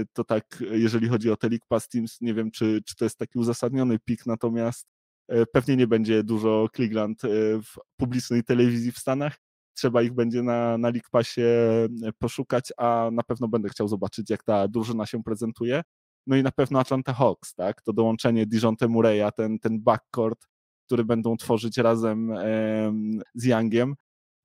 y, 0.00 0.06
to 0.12 0.24
tak, 0.24 0.62
jeżeli 0.70 1.08
chodzi 1.08 1.30
o 1.30 1.36
te 1.36 1.48
League 1.48 1.66
Pass 1.68 1.88
Teams, 1.88 2.20
nie 2.20 2.34
wiem, 2.34 2.50
czy, 2.50 2.82
czy 2.86 2.96
to 2.96 3.04
jest 3.04 3.18
taki 3.18 3.38
uzasadniony 3.38 3.98
pik, 3.98 4.26
natomiast 4.26 4.86
y, 5.32 5.44
pewnie 5.52 5.76
nie 5.76 5.86
będzie 5.86 6.24
dużo 6.24 6.68
Cleveland 6.76 7.22
w 7.62 7.74
publicznej 7.96 8.44
telewizji 8.44 8.92
w 8.92 8.98
Stanach, 8.98 9.36
trzeba 9.74 10.02
ich 10.02 10.12
będzie 10.12 10.42
na, 10.42 10.78
na 10.78 10.88
League 10.88 11.08
Passie 11.10 11.40
e, 11.40 11.88
poszukać, 12.18 12.72
a 12.76 13.10
na 13.12 13.22
pewno 13.22 13.48
będę 13.48 13.68
chciał 13.68 13.88
zobaczyć, 13.88 14.30
jak 14.30 14.44
ta 14.44 14.68
drużyna 14.68 15.06
się 15.06 15.22
prezentuje. 15.22 15.82
No 16.26 16.36
i 16.36 16.42
na 16.42 16.52
pewno 16.52 16.80
Atlanta 16.80 17.12
Hawks, 17.12 17.54
tak? 17.54 17.82
To 17.82 17.92
dołączenie 17.92 18.46
Dijonte 18.46 18.88
Murray'a, 18.88 19.32
ten, 19.32 19.58
ten 19.58 19.80
backcourt, 19.80 20.46
który 20.86 21.04
będą 21.04 21.36
tworzyć 21.36 21.78
razem 21.78 22.32
e, 22.32 22.92
z 23.34 23.44
Youngiem, 23.44 23.94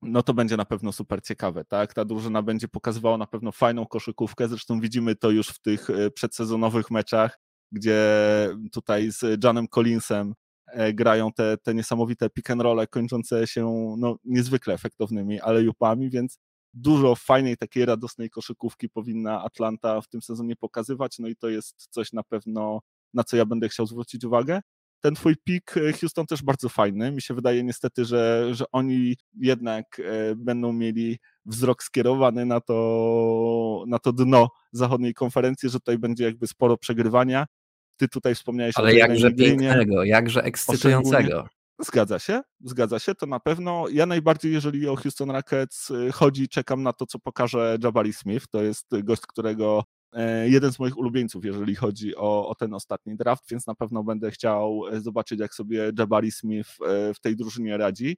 no 0.02 0.22
to 0.22 0.34
będzie 0.34 0.56
na 0.56 0.64
pewno 0.64 0.92
super 0.92 1.22
ciekawe, 1.22 1.64
tak? 1.64 1.94
Ta 1.94 2.04
drużyna 2.04 2.42
będzie 2.42 2.68
pokazywała 2.68 3.18
na 3.18 3.26
pewno 3.26 3.52
fajną 3.52 3.86
koszykówkę, 3.86 4.48
zresztą 4.48 4.80
widzimy 4.80 5.16
to 5.16 5.30
już 5.30 5.48
w 5.48 5.60
tych 5.60 5.90
e, 5.90 6.10
przedsezonowych 6.10 6.90
meczach, 6.90 7.38
gdzie 7.72 8.00
tutaj 8.72 9.10
z 9.10 9.44
Janem 9.44 9.68
Collinsem 9.68 10.34
grają 10.94 11.32
te, 11.32 11.56
te 11.56 11.74
niesamowite 11.74 12.30
pick 12.30 12.50
and 12.50 12.62
rolle 12.62 12.86
kończące 12.86 13.46
się 13.46 13.94
no, 13.98 14.16
niezwykle 14.24 14.74
efektownymi 14.74 15.40
ale 15.40 15.62
jupami, 15.62 16.10
więc 16.10 16.38
dużo 16.76 17.14
fajnej, 17.14 17.56
takiej 17.56 17.84
radosnej 17.86 18.30
koszykówki 18.30 18.88
powinna 18.88 19.44
Atlanta 19.44 20.00
w 20.00 20.08
tym 20.08 20.22
sezonie 20.22 20.56
pokazywać, 20.56 21.18
no 21.18 21.28
i 21.28 21.36
to 21.36 21.48
jest 21.48 21.88
coś 21.90 22.12
na 22.12 22.22
pewno, 22.22 22.80
na 23.14 23.24
co 23.24 23.36
ja 23.36 23.44
będę 23.44 23.68
chciał 23.68 23.86
zwrócić 23.86 24.24
uwagę. 24.24 24.60
Ten 25.00 25.14
twój 25.14 25.36
pik 25.44 25.76
e, 25.76 25.92
Houston 25.92 26.26
też 26.26 26.42
bardzo 26.42 26.68
fajny. 26.68 27.12
Mi 27.12 27.22
się 27.22 27.34
wydaje 27.34 27.64
niestety, 27.64 28.04
że, 28.04 28.48
że 28.54 28.64
oni 28.72 29.16
jednak 29.40 30.00
e, 30.00 30.36
będą 30.36 30.72
mieli 30.72 31.18
wzrok 31.46 31.82
skierowany 31.82 32.46
na 32.46 32.60
to, 32.60 33.84
na 33.86 33.98
to 33.98 34.12
dno 34.12 34.48
zachodniej 34.72 35.14
konferencji, 35.14 35.68
że 35.68 35.78
tutaj 35.78 35.98
będzie 35.98 36.24
jakby 36.24 36.46
sporo 36.46 36.76
przegrywania. 36.76 37.46
Ty 37.96 38.08
tutaj 38.08 38.34
wspomniałeś 38.34 38.74
Ale 38.76 38.88
o 38.88 38.92
jakże 38.92 39.32
pięknego, 39.32 40.04
jakże 40.04 40.42
ekscytującego. 40.42 41.48
Zgadza 41.78 42.18
się, 42.18 42.42
zgadza 42.60 42.98
się, 42.98 43.14
to 43.14 43.26
na 43.26 43.40
pewno. 43.40 43.84
Ja 43.92 44.06
najbardziej, 44.06 44.52
jeżeli 44.52 44.88
o 44.88 44.96
Houston 44.96 45.30
Rockets 45.30 45.90
y, 45.90 46.12
chodzi, 46.12 46.48
czekam 46.48 46.82
na 46.82 46.92
to, 46.92 47.06
co 47.06 47.18
pokaże 47.18 47.78
Jabari 47.82 48.12
Smith. 48.12 48.46
To 48.48 48.62
jest 48.62 48.86
gość, 49.02 49.22
którego 49.22 49.84
e, 50.12 50.48
jeden 50.48 50.72
z 50.72 50.78
moich 50.78 50.98
ulubieńców, 50.98 51.44
jeżeli 51.44 51.74
chodzi 51.74 52.16
o, 52.16 52.48
o 52.48 52.54
ten 52.54 52.74
ostatni 52.74 53.16
draft, 53.16 53.44
więc 53.50 53.66
na 53.66 53.74
pewno 53.74 54.04
będę 54.04 54.30
chciał 54.30 54.82
e, 54.92 55.00
zobaczyć, 55.00 55.40
jak 55.40 55.54
sobie 55.54 55.92
Jabari 55.98 56.32
Smith 56.32 56.70
e, 56.86 57.14
w 57.14 57.20
tej 57.20 57.36
drużynie 57.36 57.76
radzi. 57.76 58.16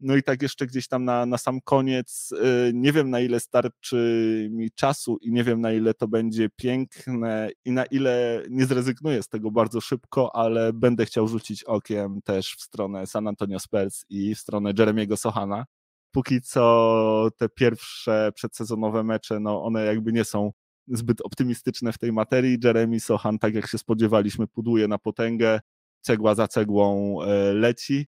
No 0.00 0.16
i 0.16 0.22
tak 0.22 0.42
jeszcze 0.42 0.66
gdzieś 0.66 0.88
tam 0.88 1.04
na, 1.04 1.26
na 1.26 1.38
sam 1.38 1.60
koniec, 1.60 2.32
y, 2.32 2.72
nie 2.74 2.92
wiem 2.92 3.10
na 3.10 3.20
ile 3.20 3.40
starczy 3.40 4.48
mi 4.52 4.70
czasu 4.70 5.18
i 5.22 5.32
nie 5.32 5.44
wiem 5.44 5.60
na 5.60 5.72
ile 5.72 5.94
to 5.94 6.08
będzie 6.08 6.48
piękne 6.56 7.50
i 7.64 7.72
na 7.72 7.84
ile 7.84 8.42
nie 8.50 8.66
zrezygnuję 8.66 9.22
z 9.22 9.28
tego 9.28 9.50
bardzo 9.50 9.80
szybko, 9.80 10.36
ale 10.36 10.72
będę 10.72 11.06
chciał 11.06 11.28
rzucić 11.28 11.64
okiem 11.64 12.22
też 12.22 12.56
w 12.58 12.62
stronę 12.62 13.06
San 13.06 13.28
Antonio 13.28 13.58
Spurs 13.58 14.04
i 14.08 14.34
w 14.34 14.38
stronę 14.38 14.72
Jeremiego 14.78 15.16
Sohana. 15.16 15.64
Póki 16.12 16.40
co 16.40 17.28
te 17.36 17.48
pierwsze 17.48 18.32
przedsezonowe 18.34 19.04
mecze, 19.04 19.40
no 19.40 19.64
one 19.64 19.84
jakby 19.84 20.12
nie 20.12 20.24
są 20.24 20.52
zbyt 20.88 21.20
optymistyczne 21.20 21.92
w 21.92 21.98
tej 21.98 22.12
materii. 22.12 22.58
Jeremy 22.64 23.00
Sohan, 23.00 23.38
tak 23.38 23.54
jak 23.54 23.66
się 23.66 23.78
spodziewaliśmy, 23.78 24.46
puduje 24.46 24.88
na 24.88 24.98
potęgę 24.98 25.60
cegła 26.00 26.34
za 26.34 26.48
cegłą 26.48 27.16
e, 27.22 27.52
leci. 27.52 28.06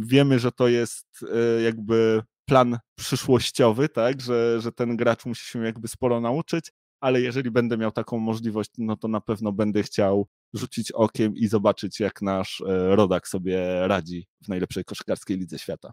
Wiemy, 0.00 0.38
że 0.38 0.52
to 0.52 0.68
jest 0.68 1.06
e, 1.32 1.62
jakby 1.62 2.22
plan 2.48 2.78
przyszłościowy, 2.98 3.88
tak, 3.88 4.20
że, 4.20 4.60
że 4.60 4.72
ten 4.72 4.96
gracz 4.96 5.26
musi 5.26 5.46
się 5.46 5.64
jakby 5.64 5.88
sporo 5.88 6.20
nauczyć, 6.20 6.72
ale 7.00 7.20
jeżeli 7.20 7.50
będę 7.50 7.76
miał 7.76 7.92
taką 7.92 8.18
możliwość, 8.18 8.70
no 8.78 8.96
to 8.96 9.08
na 9.08 9.20
pewno 9.20 9.52
będę 9.52 9.82
chciał 9.82 10.26
rzucić 10.54 10.92
okiem 10.92 11.36
i 11.36 11.46
zobaczyć, 11.46 12.00
jak 12.00 12.22
nasz 12.22 12.60
e, 12.60 12.96
rodak 12.96 13.28
sobie 13.28 13.88
radzi 13.88 14.26
w 14.44 14.48
najlepszej 14.48 14.84
koszykarskiej 14.84 15.38
lidze 15.38 15.58
świata. 15.58 15.92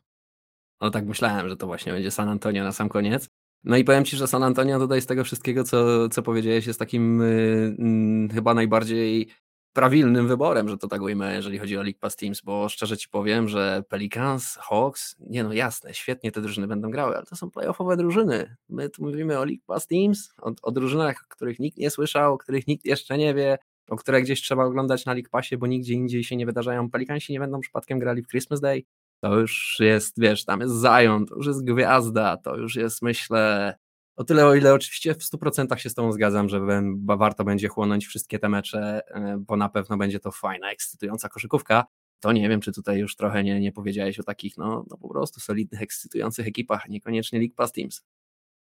No 0.81 0.91
tak 0.91 1.05
myślałem, 1.05 1.49
że 1.49 1.57
to 1.57 1.67
właśnie 1.67 1.91
będzie 1.91 2.11
San 2.11 2.29
Antonio 2.29 2.63
na 2.63 2.71
sam 2.71 2.89
koniec. 2.89 3.29
No 3.63 3.77
i 3.77 3.83
powiem 3.83 4.05
Ci, 4.05 4.17
że 4.17 4.27
San 4.27 4.43
Antonio 4.43 4.79
tutaj 4.79 5.01
z 5.01 5.05
tego 5.05 5.23
wszystkiego, 5.23 5.63
co, 5.63 6.09
co 6.09 6.21
powiedziałeś, 6.21 6.67
jest 6.67 6.79
takim 6.79 7.19
yy, 7.19 8.33
chyba 8.33 8.53
najbardziej 8.53 9.29
prawilnym 9.73 10.27
wyborem, 10.27 10.69
że 10.69 10.77
to 10.77 10.87
tak 10.87 11.01
ujmę, 11.01 11.35
jeżeli 11.35 11.59
chodzi 11.59 11.77
o 11.77 11.81
League 11.81 11.99
Pass 11.99 12.15
Teams, 12.15 12.41
bo 12.41 12.69
szczerze 12.69 12.97
Ci 12.97 13.09
powiem, 13.09 13.47
że 13.47 13.83
Pelicans, 13.89 14.57
Hawks, 14.61 15.15
nie 15.19 15.43
no 15.43 15.53
jasne, 15.53 15.93
świetnie 15.93 16.31
te 16.31 16.41
drużyny 16.41 16.67
będą 16.67 16.91
grały, 16.91 17.15
ale 17.15 17.25
to 17.25 17.35
są 17.35 17.51
playoffowe 17.51 17.97
drużyny. 17.97 18.55
My 18.69 18.89
tu 18.89 19.03
mówimy 19.03 19.39
o 19.39 19.45
League 19.45 19.63
Pass 19.65 19.87
Teams, 19.87 20.33
o, 20.41 20.51
o 20.61 20.71
drużynach, 20.71 21.15
o 21.25 21.35
których 21.35 21.59
nikt 21.59 21.77
nie 21.77 21.89
słyszał, 21.89 22.33
o 22.33 22.37
których 22.37 22.67
nikt 22.67 22.85
jeszcze 22.85 23.17
nie 23.17 23.33
wie, 23.33 23.57
o 23.89 23.95
które 23.95 24.21
gdzieś 24.21 24.41
trzeba 24.41 24.63
oglądać 24.65 25.05
na 25.05 25.13
League 25.13 25.29
Passie, 25.31 25.57
bo 25.57 25.67
nigdzie 25.67 25.93
indziej 25.93 26.23
się 26.23 26.35
nie 26.35 26.45
wydarzają. 26.45 26.89
Pelikansi 26.89 27.33
nie 27.33 27.39
będą 27.39 27.59
przypadkiem 27.59 27.99
grali 27.99 28.21
w 28.21 28.27
Christmas 28.27 28.61
Day. 28.61 28.83
To 29.23 29.39
już 29.39 29.77
jest, 29.79 30.19
wiesz, 30.19 30.45
tam 30.45 30.61
jest 30.61 30.75
Zion, 30.81 31.25
to 31.25 31.35
już 31.35 31.47
jest 31.47 31.65
gwiazda, 31.65 32.37
to 32.37 32.57
już 32.57 32.75
jest, 32.75 33.01
myślę, 33.01 33.75
o 34.21 34.23
tyle, 34.23 34.45
o 34.45 34.55
ile 34.55 34.73
oczywiście 34.73 35.13
w 35.13 35.17
100% 35.17 35.77
się 35.77 35.89
z 35.89 35.93
tą 35.93 36.11
zgadzam, 36.11 36.49
że 36.49 36.61
warto 37.05 37.43
będzie 37.43 37.67
chłonąć 37.67 38.07
wszystkie 38.07 38.39
te 38.39 38.49
mecze, 38.49 39.01
e, 39.07 39.37
bo 39.47 39.57
na 39.57 39.69
pewno 39.69 39.97
będzie 39.97 40.19
to 40.19 40.31
fajna, 40.31 40.71
ekscytująca 40.71 41.29
koszykówka, 41.29 41.85
to 42.19 42.31
nie 42.31 42.49
wiem, 42.49 42.61
czy 42.61 42.71
tutaj 42.71 42.99
już 42.99 43.15
trochę 43.15 43.43
nie, 43.43 43.59
nie 43.59 43.71
powiedziałeś 43.71 44.19
o 44.19 44.23
takich, 44.23 44.57
no, 44.57 44.85
no 44.89 44.97
po 44.97 45.09
prostu 45.09 45.39
solidnych, 45.39 45.81
ekscytujących 45.81 46.47
ekipach, 46.47 46.89
niekoniecznie 46.89 47.39
League 47.39 47.55
Pass 47.55 47.71
Teams. 47.71 48.03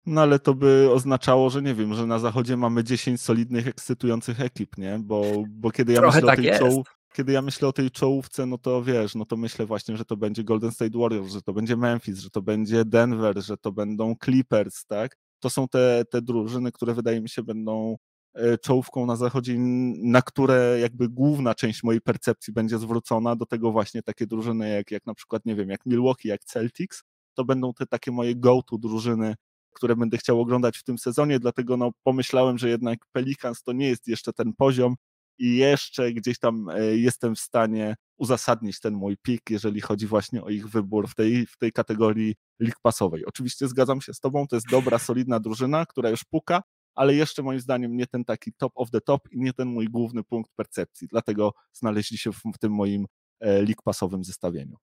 No 0.06 0.22
ale 0.22 0.38
to 0.38 0.54
by 0.54 0.88
oznaczało, 0.92 1.50
że 1.50 1.62
nie 1.62 1.74
wiem, 1.74 1.94
że 1.94 2.06
na 2.06 2.18
zachodzie 2.18 2.56
mamy 2.56 2.84
10 2.84 3.20
solidnych, 3.20 3.66
ekscytujących 3.66 4.40
ekip, 4.40 4.78
nie? 4.78 4.98
Bo, 5.02 5.44
bo 5.48 5.70
kiedy 5.70 5.92
ja 5.92 6.00
myślę 6.00 6.22
tak 6.22 6.38
o 6.38 6.42
tej 6.42 6.82
kiedy 7.16 7.32
ja 7.32 7.42
myślę 7.42 7.68
o 7.68 7.72
tej 7.72 7.90
czołówce, 7.90 8.46
no 8.46 8.58
to 8.58 8.82
wiesz, 8.82 9.14
no 9.14 9.24
to 9.24 9.36
myślę 9.36 9.66
właśnie, 9.66 9.96
że 9.96 10.04
to 10.04 10.16
będzie 10.16 10.44
Golden 10.44 10.72
State 10.72 10.98
Warriors, 10.98 11.32
że 11.32 11.42
to 11.42 11.52
będzie 11.52 11.76
Memphis, 11.76 12.18
że 12.18 12.30
to 12.30 12.42
będzie 12.42 12.84
Denver, 12.84 13.42
że 13.42 13.56
to 13.56 13.72
będą 13.72 14.14
Clippers, 14.24 14.86
tak? 14.86 15.16
To 15.46 15.50
są 15.50 15.68
te, 15.68 16.04
te 16.10 16.22
drużyny, 16.22 16.72
które 16.72 16.94
wydaje 16.94 17.20
mi 17.20 17.28
się 17.28 17.42
będą 17.42 17.96
e, 18.34 18.58
czołówką 18.58 19.06
na 19.06 19.16
zachodzie, 19.16 19.54
na 20.02 20.22
które 20.22 20.78
jakby 20.80 21.08
główna 21.08 21.54
część 21.54 21.82
mojej 21.82 22.00
percepcji 22.00 22.52
będzie 22.52 22.78
zwrócona 22.78 23.36
do 23.36 23.46
tego 23.46 23.72
właśnie 23.72 24.02
takie 24.02 24.26
drużyny 24.26 24.68
jak, 24.68 24.90
jak 24.90 25.06
na 25.06 25.14
przykład, 25.14 25.46
nie 25.46 25.54
wiem, 25.54 25.70
jak 25.70 25.86
Milwaukee, 25.86 26.28
jak 26.28 26.44
Celtics, 26.44 27.02
to 27.34 27.44
będą 27.44 27.74
te 27.74 27.86
takie 27.86 28.10
moje 28.10 28.36
go-to 28.36 28.78
drużyny, 28.78 29.34
które 29.72 29.96
będę 29.96 30.18
chciał 30.18 30.40
oglądać 30.40 30.78
w 30.78 30.84
tym 30.84 30.98
sezonie, 30.98 31.38
dlatego 31.38 31.76
no 31.76 31.90
pomyślałem, 32.02 32.58
że 32.58 32.68
jednak 32.68 32.98
Pelicans 33.12 33.62
to 33.62 33.72
nie 33.72 33.88
jest 33.88 34.08
jeszcze 34.08 34.32
ten 34.32 34.52
poziom, 34.52 34.94
i 35.38 35.56
jeszcze 35.56 36.12
gdzieś 36.12 36.38
tam 36.38 36.68
e, 36.68 36.96
jestem 36.96 37.34
w 37.34 37.40
stanie 37.40 37.96
uzasadnić 38.18 38.80
ten 38.80 38.94
mój 38.94 39.16
pik, 39.16 39.50
jeżeli 39.50 39.80
chodzi 39.80 40.06
właśnie 40.06 40.42
o 40.42 40.48
ich 40.48 40.68
wybór 40.68 41.08
w 41.08 41.14
tej, 41.14 41.46
w 41.46 41.56
tej 41.58 41.72
kategorii 41.72 42.34
lig 42.60 42.74
pasowej. 42.82 43.26
Oczywiście 43.26 43.68
zgadzam 43.68 44.00
się 44.00 44.14
z 44.14 44.20
tobą, 44.20 44.46
to 44.46 44.56
jest 44.56 44.70
dobra, 44.70 44.98
solidna 44.98 45.40
drużyna, 45.40 45.86
która 45.86 46.10
już 46.10 46.24
puka, 46.24 46.62
ale 46.94 47.14
jeszcze 47.14 47.42
moim 47.42 47.60
zdaniem 47.60 47.96
nie 47.96 48.06
ten 48.06 48.24
taki 48.24 48.52
top 48.52 48.72
of 48.74 48.90
the 48.90 49.00
top 49.00 49.22
i 49.32 49.40
nie 49.40 49.52
ten 49.52 49.68
mój 49.68 49.86
główny 49.86 50.24
punkt 50.24 50.50
percepcji, 50.56 51.08
dlatego 51.10 51.52
znaleźli 51.72 52.18
się 52.18 52.32
w, 52.32 52.42
w 52.54 52.58
tym 52.58 52.72
moim 52.72 53.06
e, 53.40 53.62
lig 53.62 53.82
pasowym 53.82 54.24
zestawieniu. 54.24 54.76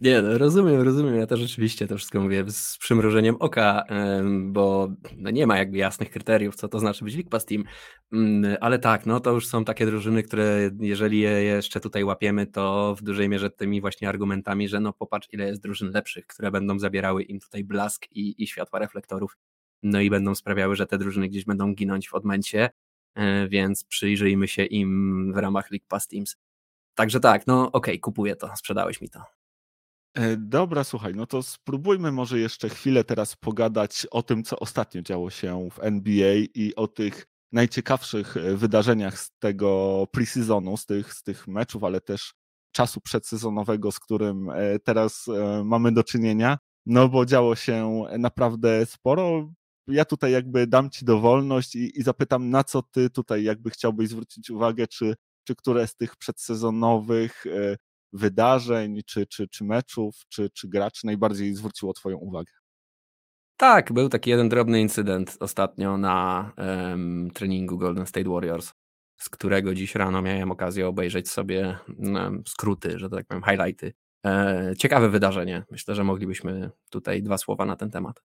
Nie, 0.00 0.22
no, 0.22 0.38
rozumiem, 0.38 0.80
rozumiem. 0.82 1.16
Ja 1.16 1.26
też 1.26 1.40
rzeczywiście 1.40 1.86
to 1.86 1.96
wszystko 1.96 2.20
mówię 2.20 2.44
z 2.48 2.78
przymrużeniem 2.78 3.36
oka, 3.38 3.84
bo 4.42 4.88
no 5.16 5.30
nie 5.30 5.46
ma 5.46 5.58
jakby 5.58 5.78
jasnych 5.78 6.10
kryteriów, 6.10 6.56
co 6.56 6.68
to 6.68 6.78
znaczy 6.78 7.04
być 7.04 7.14
League 7.14 7.30
Pass 7.30 7.44
Team. 7.44 7.64
Mm, 8.12 8.56
ale 8.60 8.78
tak, 8.78 9.06
no 9.06 9.20
to 9.20 9.30
już 9.32 9.46
są 9.46 9.64
takie 9.64 9.86
drużyny, 9.86 10.22
które 10.22 10.70
jeżeli 10.80 11.20
je 11.20 11.30
jeszcze 11.30 11.80
tutaj 11.80 12.04
łapiemy, 12.04 12.46
to 12.46 12.94
w 12.98 13.02
dużej 13.02 13.28
mierze 13.28 13.50
tymi 13.50 13.80
właśnie 13.80 14.08
argumentami, 14.08 14.68
że 14.68 14.80
no 14.80 14.92
popatrz 14.92 15.28
ile 15.32 15.46
jest 15.46 15.62
drużyn 15.62 15.90
lepszych, 15.90 16.26
które 16.26 16.50
będą 16.50 16.78
zabierały 16.78 17.22
im 17.22 17.40
tutaj 17.40 17.64
blask 17.64 18.06
i, 18.10 18.42
i 18.42 18.46
światła 18.46 18.78
reflektorów, 18.78 19.36
no 19.82 20.00
i 20.00 20.10
będą 20.10 20.34
sprawiały, 20.34 20.76
że 20.76 20.86
te 20.86 20.98
drużyny 20.98 21.28
gdzieś 21.28 21.44
będą 21.44 21.74
ginąć 21.74 22.08
w 22.08 22.14
odmęcie, 22.14 22.70
e, 23.14 23.48
więc 23.48 23.84
przyjrzyjmy 23.84 24.48
się 24.48 24.64
im 24.64 25.32
w 25.34 25.36
ramach 25.36 25.70
League 25.70 25.86
Pass 25.88 26.08
Teams. 26.08 26.36
Także 26.94 27.20
tak, 27.20 27.46
no 27.46 27.62
okej, 27.62 27.72
okay, 27.72 27.98
kupuję 27.98 28.36
to, 28.36 28.56
sprzedałeś 28.56 29.00
mi 29.00 29.08
to. 29.10 29.45
E, 30.16 30.36
dobra, 30.36 30.84
słuchaj, 30.84 31.14
no 31.14 31.26
to 31.26 31.42
spróbujmy 31.42 32.12
może 32.12 32.38
jeszcze 32.38 32.68
chwilę 32.68 33.04
teraz 33.04 33.36
pogadać 33.36 34.06
o 34.10 34.22
tym, 34.22 34.44
co 34.44 34.58
ostatnio 34.58 35.02
działo 35.02 35.30
się 35.30 35.68
w 35.72 35.78
NBA 35.82 36.34
i 36.54 36.72
o 36.76 36.88
tych 36.88 37.26
najciekawszych 37.52 38.36
e, 38.36 38.56
wydarzeniach 38.56 39.18
z 39.18 39.30
tego 39.38 40.06
preseasonu, 40.12 40.76
z 40.76 40.86
tych, 40.86 41.14
z 41.14 41.22
tych 41.22 41.48
meczów, 41.48 41.84
ale 41.84 42.00
też 42.00 42.34
czasu 42.72 43.00
przedsezonowego, 43.00 43.92
z 43.92 44.00
którym 44.00 44.50
e, 44.50 44.78
teraz 44.78 45.26
mamy 45.64 45.92
do 45.92 46.04
czynienia, 46.04 46.58
no 46.86 47.08
bo 47.08 47.26
działo 47.26 47.56
się 47.56 48.04
naprawdę 48.18 48.86
sporo. 48.86 49.52
Ja 49.88 50.04
tutaj 50.04 50.32
jakby 50.32 50.66
dam 50.66 50.90
ci 50.90 51.04
dowolność 51.04 51.74
i, 51.76 51.98
i 51.98 52.02
zapytam, 52.02 52.50
na 52.50 52.64
co 52.64 52.82
ty 52.82 53.10
tutaj 53.10 53.44
jakby 53.44 53.70
chciałbyś 53.70 54.08
zwrócić 54.08 54.50
uwagę, 54.50 54.86
czy, 54.86 55.14
czy 55.44 55.54
które 55.54 55.86
z 55.86 55.96
tych 55.96 56.16
przedsezonowych 56.16 57.44
wydarzeń, 58.16 59.00
czy, 59.06 59.26
czy, 59.26 59.48
czy 59.48 59.64
meczów, 59.64 60.16
czy, 60.28 60.50
czy 60.50 60.68
graczy 60.68 61.06
najbardziej 61.06 61.54
zwróciło 61.54 61.92
Twoją 61.92 62.16
uwagę? 62.16 62.52
Tak, 63.56 63.92
był 63.92 64.08
taki 64.08 64.30
jeden 64.30 64.48
drobny 64.48 64.80
incydent 64.80 65.36
ostatnio 65.40 65.96
na 65.96 66.52
um, 66.56 67.30
treningu 67.34 67.78
Golden 67.78 68.06
State 68.06 68.30
Warriors, 68.30 68.72
z 69.16 69.28
którego 69.28 69.74
dziś 69.74 69.94
rano 69.94 70.22
miałem 70.22 70.50
okazję 70.50 70.88
obejrzeć 70.88 71.30
sobie 71.30 71.78
um, 71.98 72.42
skróty, 72.46 72.98
że 72.98 73.10
tak 73.10 73.26
powiem, 73.26 73.42
highlighty. 73.42 73.92
E, 74.26 74.72
ciekawe 74.78 75.08
wydarzenie. 75.08 75.64
Myślę, 75.70 75.94
że 75.94 76.04
moglibyśmy 76.04 76.70
tutaj 76.90 77.22
dwa 77.22 77.38
słowa 77.38 77.64
na 77.64 77.76
ten 77.76 77.90
temat. 77.90 78.22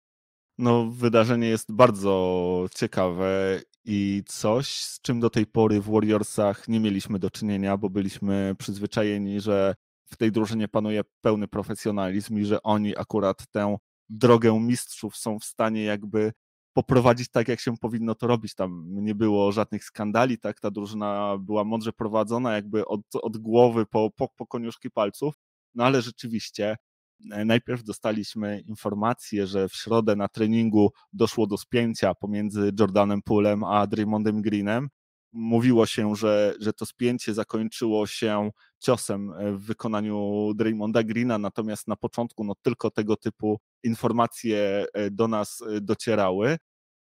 No, 0.59 0.86
wydarzenie 0.91 1.49
jest 1.49 1.72
bardzo 1.72 2.66
ciekawe 2.74 3.61
i 3.91 4.22
coś, 4.26 4.68
z 4.84 5.01
czym 5.01 5.20
do 5.20 5.30
tej 5.30 5.47
pory 5.47 5.80
w 5.80 5.91
Warriorsach 5.91 6.68
nie 6.68 6.80
mieliśmy 6.80 7.18
do 7.18 7.30
czynienia, 7.30 7.76
bo 7.76 7.91
byliśmy 7.91 8.55
przyzwyczajeni, 8.59 9.41
że 9.41 9.74
w 10.05 10.16
tej 10.16 10.32
drużynie 10.32 10.68
panuje 10.68 11.03
pełny 11.20 11.49
profesjonalizm 11.49 12.39
i 12.39 12.45
że 12.45 12.62
oni 12.62 12.97
akurat 12.97 13.47
tę 13.51 13.76
drogę 14.09 14.61
mistrzów 14.61 15.16
są 15.16 15.39
w 15.39 15.45
stanie 15.45 15.84
jakby 15.84 16.32
poprowadzić 16.72 17.30
tak, 17.30 17.49
jak 17.49 17.61
się 17.61 17.76
powinno 17.76 18.14
to 18.14 18.26
robić. 18.26 18.55
Tam 18.55 18.84
nie 18.89 19.14
było 19.14 19.53
żadnych 19.53 19.84
skandali, 19.84 20.39
tak? 20.39 20.61
Ta 20.61 20.70
drużyna 20.70 21.39
była 21.39 21.64
mądrze 21.64 21.93
prowadzona, 21.93 22.55
jakby 22.55 22.86
od, 22.86 23.01
od 23.14 23.36
głowy 23.36 23.86
po, 23.86 24.11
po, 24.11 24.28
po 24.36 24.47
koniuszki 24.47 24.91
palców. 24.91 25.34
No 25.74 25.84
ale 25.84 26.03
rzeczywiście 26.03 26.76
Najpierw 27.20 27.84
dostaliśmy 27.84 28.60
informację, 28.60 29.46
że 29.46 29.68
w 29.68 29.74
środę 29.74 30.16
na 30.16 30.28
treningu 30.28 30.92
doszło 31.12 31.46
do 31.46 31.58
spięcia 31.58 32.14
pomiędzy 32.14 32.72
Jordanem 32.80 33.22
Poolem 33.22 33.64
a 33.64 33.86
Draymondem 33.86 34.42
Greenem. 34.42 34.88
Mówiło 35.32 35.86
się, 35.86 36.16
że, 36.16 36.54
że 36.60 36.72
to 36.72 36.86
spięcie 36.86 37.34
zakończyło 37.34 38.06
się 38.06 38.50
ciosem 38.78 39.32
w 39.56 39.64
wykonaniu 39.64 40.50
Draymonda 40.54 41.02
Greena, 41.02 41.38
natomiast 41.38 41.88
na 41.88 41.96
początku 41.96 42.44
no, 42.44 42.54
tylko 42.62 42.90
tego 42.90 43.16
typu 43.16 43.60
informacje 43.82 44.86
do 45.10 45.28
nas 45.28 45.62
docierały 45.80 46.58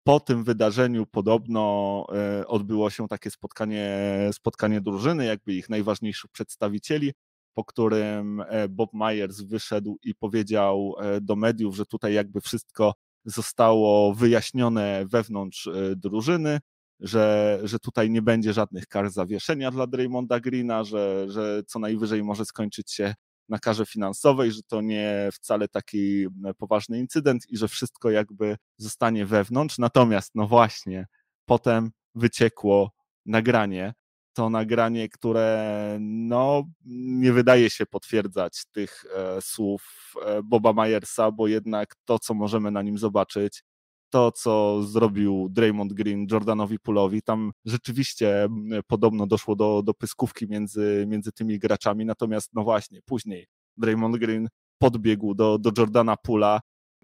po 0.04 0.20
tym 0.20 0.44
wydarzeniu 0.44 1.06
podobno 1.06 2.06
e, 2.12 2.46
odbyło 2.46 2.90
się 2.90 3.08
takie 3.08 3.30
spotkanie, 3.30 3.98
spotkanie 4.32 4.80
drużyny, 4.80 5.24
jakby 5.24 5.52
ich 5.52 5.68
najważniejszych 5.68 6.30
przedstawicieli, 6.30 7.12
po 7.54 7.64
którym 7.64 8.40
e, 8.40 8.68
Bob 8.68 8.90
Myers 8.92 9.40
wyszedł 9.40 9.98
i 10.02 10.14
powiedział 10.14 10.94
e, 11.00 11.20
do 11.20 11.36
mediów, 11.36 11.76
że 11.76 11.86
tutaj 11.86 12.14
jakby 12.14 12.40
wszystko 12.40 12.94
zostało 13.24 14.14
wyjaśnione 14.14 15.04
wewnątrz 15.06 15.68
drużyny, 15.96 16.60
że, 17.00 17.58
że 17.64 17.78
tutaj 17.78 18.10
nie 18.10 18.22
będzie 18.22 18.52
żadnych 18.52 18.86
kar 18.86 19.10
zawieszenia 19.10 19.70
dla 19.70 19.86
Draymonda 19.86 20.40
Greena, 20.40 20.84
że, 20.84 21.26
że 21.28 21.62
co 21.66 21.78
najwyżej 21.78 22.22
może 22.22 22.44
skończyć 22.44 22.92
się 22.92 23.14
na 23.48 23.58
karze 23.58 23.86
finansowej, 23.86 24.52
że 24.52 24.62
to 24.62 24.80
nie 24.80 25.28
wcale 25.32 25.68
taki 25.68 26.24
e, 26.24 26.54
poważny 26.54 26.98
incydent 26.98 27.50
i 27.50 27.56
że 27.56 27.68
wszystko 27.68 28.10
jakby 28.10 28.56
zostanie 28.76 29.26
wewnątrz. 29.26 29.78
Natomiast, 29.78 30.30
no 30.34 30.46
właśnie, 30.46 31.06
potem 31.44 31.90
wyciekło 32.14 32.90
nagranie. 33.26 33.94
To 34.34 34.50
nagranie, 34.50 35.08
które 35.08 35.98
no, 36.00 36.64
nie 36.84 37.32
wydaje 37.32 37.70
się 37.70 37.86
potwierdzać 37.86 38.62
tych 38.72 39.04
e, 39.16 39.40
słów 39.42 40.14
e, 40.26 40.42
Boba 40.42 40.72
Myersa, 40.72 41.32
bo 41.32 41.48
jednak 41.48 41.94
to, 42.04 42.18
co 42.18 42.34
możemy 42.34 42.70
na 42.70 42.82
nim 42.82 42.98
zobaczyć, 42.98 43.62
to, 44.10 44.32
co 44.32 44.82
zrobił 44.82 45.48
Draymond 45.50 45.92
Green 45.92 46.26
Jordanowi 46.30 46.78
Pulowi. 46.78 47.22
Tam 47.22 47.52
rzeczywiście 47.64 48.48
podobno 48.86 49.26
doszło 49.26 49.56
do, 49.56 49.82
do 49.82 49.94
pyskówki 49.94 50.46
między, 50.48 51.04
między 51.08 51.32
tymi 51.32 51.58
graczami, 51.58 52.04
natomiast 52.04 52.50
no 52.54 52.64
właśnie, 52.64 53.00
później 53.04 53.46
Draymond 53.76 54.16
Green 54.16 54.48
podbiegł 54.78 55.34
do, 55.34 55.58
do 55.58 55.70
Jordana 55.78 56.16
Pula, 56.16 56.60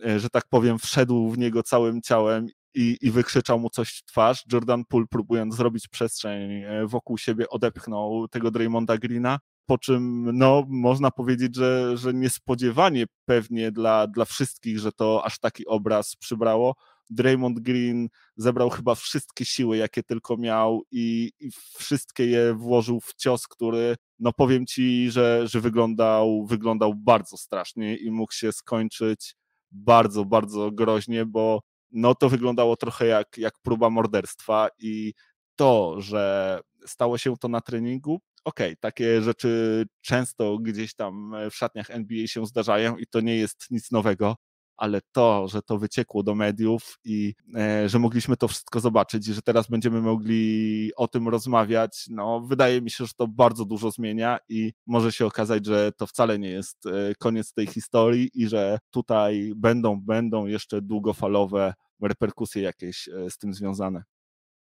e, 0.07 0.20
że 0.20 0.31
tak 0.31 0.45
powiem, 0.49 0.78
wszedł 0.78 1.31
w 1.31 1.39
niego 1.39 1.62
całym 1.62 2.03
ciałem 2.03 2.49
i, 2.75 2.99
i 3.01 3.11
wykrzyczał 3.11 3.59
mu 3.59 3.71
coś 3.71 3.89
w 3.89 4.05
twarz. 4.05 4.45
Jordan 4.53 4.85
Poole, 4.85 5.07
próbując 5.11 5.55
zrobić 5.57 5.89
przestrzeń 5.89 6.62
e, 6.62 6.87
wokół 6.87 7.18
siebie, 7.18 7.49
odepchnął 7.49 8.29
tego 8.29 8.51
Draymonda 8.51 8.99
Greena, 8.99 9.39
po 9.66 9.79
czym 9.79 10.31
no, 10.39 10.64
można 10.68 11.11
powiedzieć, 11.11 11.57
że, 11.57 11.97
że 11.97 12.14
niespodziewanie 12.14 13.05
pewnie 13.25 13.73
dla, 13.73 14.07
dla 14.07 14.25
wszystkich, 14.25 14.79
że 14.79 14.93
to 14.93 15.25
aż 15.25 15.39
taki 15.39 15.66
obraz 15.66 16.16
przybrało, 16.16 16.75
Draymond 17.11 17.61
Green 17.61 18.09
zebrał 18.37 18.71
chyba 18.71 18.95
wszystkie 18.95 19.45
siły, 19.45 19.77
jakie 19.77 20.03
tylko 20.03 20.37
miał 20.37 20.83
i, 20.91 21.33
i, 21.41 21.51
wszystkie 21.79 22.27
je 22.27 22.55
włożył 22.55 23.01
w 23.01 23.14
cios, 23.14 23.49
który, 23.49 23.97
no 24.18 24.33
powiem 24.33 24.66
ci, 24.66 25.11
że, 25.11 25.49
że 25.49 25.61
wyglądał, 25.61 26.47
wyglądał 26.47 26.95
bardzo 26.95 27.37
strasznie 27.37 27.97
i 27.97 28.11
mógł 28.11 28.33
się 28.33 28.53
skończyć 28.53 29.37
bardzo, 29.71 30.25
bardzo 30.25 30.71
groźnie, 30.73 31.27
bo 31.27 31.61
no 31.93 32.14
to 32.14 32.28
wyglądało 32.28 32.76
trochę 32.76 33.07
jak, 33.07 33.38
jak 33.38 33.55
próba 33.62 33.91
morderstwa 33.91 34.68
i 34.78 35.14
to, 35.57 36.01
że 36.01 36.61
stało 36.86 37.18
się 37.18 37.36
to 37.36 37.49
na 37.49 37.61
treningu, 37.61 38.20
okej, 38.45 38.66
okay, 38.68 38.76
takie 38.76 39.22
rzeczy 39.22 39.84
często 40.01 40.59
gdzieś 40.59 40.95
tam 40.95 41.34
w 41.51 41.55
szatniach 41.55 41.91
NBA 41.91 42.26
się 42.26 42.47
zdarzają 42.47 42.97
i 42.97 43.07
to 43.07 43.20
nie 43.20 43.36
jest 43.36 43.70
nic 43.70 43.91
nowego, 43.91 44.36
ale 44.81 45.01
to, 45.12 45.49
że 45.49 45.62
to 45.62 45.78
wyciekło 45.78 46.22
do 46.22 46.35
mediów 46.35 46.99
i 47.05 47.35
e, 47.57 47.89
że 47.89 47.99
mogliśmy 47.99 48.37
to 48.37 48.49
wszystko 48.49 48.81
zobaczyć 48.81 49.28
i 49.28 49.33
że 49.33 49.43
teraz 49.43 49.68
będziemy 49.68 50.03
mogli 50.03 50.91
o 50.97 51.09
tym 51.09 51.28
rozmawiać, 51.28 52.07
no 52.11 52.41
wydaje 52.41 52.83
mi 52.83 52.91
się, 52.91 53.07
że 53.07 53.12
to 53.16 53.28
bardzo 53.28 53.64
dużo 53.64 53.91
zmienia 53.91 54.39
i 54.49 54.72
może 54.87 55.12
się 55.12 55.26
okazać, 55.26 55.66
że 55.66 55.93
to 55.97 56.07
wcale 56.07 56.39
nie 56.39 56.49
jest 56.49 56.87
e, 56.87 57.14
koniec 57.18 57.53
tej 57.53 57.66
historii 57.66 58.31
i 58.35 58.49
że 58.49 58.78
tutaj 58.91 59.53
będą, 59.57 60.01
będą 60.01 60.47
jeszcze 60.47 60.83
długofalowe 60.83 61.74
reperkusje 62.03 62.62
jakieś 62.62 63.09
e, 63.09 63.31
z 63.31 63.39
tym 63.39 63.55
związane. 63.55 64.03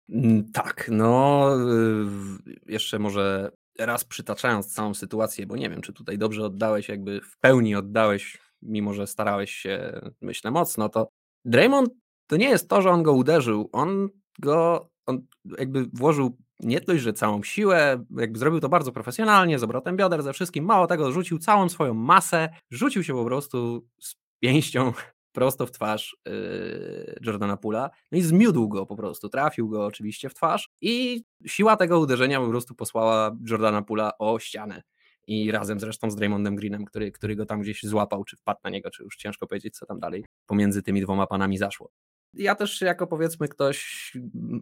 Mm, 0.08 0.52
tak, 0.52 0.88
no 0.92 1.46
jeszcze 2.66 2.98
może 2.98 3.50
raz 3.78 4.04
przytaczając 4.04 4.72
całą 4.74 4.94
sytuację, 4.94 5.46
bo 5.46 5.56
nie 5.56 5.70
wiem, 5.70 5.80
czy 5.80 5.92
tutaj 5.92 6.18
dobrze 6.18 6.44
oddałeś, 6.44 6.88
jakby 6.88 7.20
w 7.20 7.38
pełni 7.38 7.74
oddałeś 7.74 8.38
mimo 8.62 8.94
że 8.94 9.06
starałeś 9.06 9.50
się, 9.50 10.00
myślę, 10.20 10.50
mocno, 10.50 10.88
to 10.88 11.08
Draymond 11.44 11.90
to 12.26 12.36
nie 12.36 12.48
jest 12.48 12.68
to, 12.68 12.82
że 12.82 12.90
on 12.90 13.02
go 13.02 13.12
uderzył, 13.12 13.68
on 13.72 14.08
go, 14.38 14.90
on 15.06 15.26
jakby 15.58 15.86
włożył 15.92 16.36
nie 16.60 16.80
dość, 16.80 17.02
że 17.02 17.12
całą 17.12 17.42
siłę, 17.42 18.04
jakby 18.16 18.38
zrobił 18.38 18.60
to 18.60 18.68
bardzo 18.68 18.92
profesjonalnie, 18.92 19.58
z 19.58 19.62
obrotem 19.62 19.96
bioder, 19.96 20.22
ze 20.22 20.32
wszystkim, 20.32 20.64
mało 20.64 20.86
tego, 20.86 21.12
rzucił 21.12 21.38
całą 21.38 21.68
swoją 21.68 21.94
masę, 21.94 22.48
rzucił 22.70 23.04
się 23.04 23.14
po 23.14 23.24
prostu 23.24 23.86
z 24.00 24.14
pięścią 24.40 24.92
prosto 25.32 25.66
w 25.66 25.70
twarz 25.70 26.16
yy, 26.26 27.18
Jordana 27.20 27.56
Pula, 27.56 27.90
no 28.12 28.18
i 28.18 28.22
zmiódł 28.22 28.68
go 28.68 28.86
po 28.86 28.96
prostu, 28.96 29.28
trafił 29.28 29.68
go 29.68 29.86
oczywiście 29.86 30.28
w 30.28 30.34
twarz 30.34 30.68
i 30.80 31.24
siła 31.46 31.76
tego 31.76 32.00
uderzenia 32.00 32.40
po 32.40 32.48
prostu 32.48 32.74
posłała 32.74 33.36
Jordana 33.50 33.82
Pula 33.82 34.18
o 34.18 34.38
ścianę 34.38 34.82
i 35.30 35.50
razem 35.50 35.80
zresztą 35.80 36.10
z 36.10 36.16
Draymondem 36.16 36.56
Greenem, 36.56 36.84
który, 36.84 37.12
który 37.12 37.36
go 37.36 37.46
tam 37.46 37.60
gdzieś 37.60 37.82
złapał, 37.82 38.24
czy 38.24 38.36
wpadł 38.36 38.60
na 38.64 38.70
niego, 38.70 38.90
czy 38.90 39.02
już 39.02 39.16
ciężko 39.16 39.46
powiedzieć, 39.46 39.76
co 39.76 39.86
tam 39.86 40.00
dalej 40.00 40.24
pomiędzy 40.46 40.82
tymi 40.82 41.00
dwoma 41.00 41.26
panami 41.26 41.58
zaszło. 41.58 41.90
Ja 42.34 42.54
też 42.54 42.80
jako 42.80 43.06
powiedzmy 43.06 43.48
ktoś, 43.48 44.12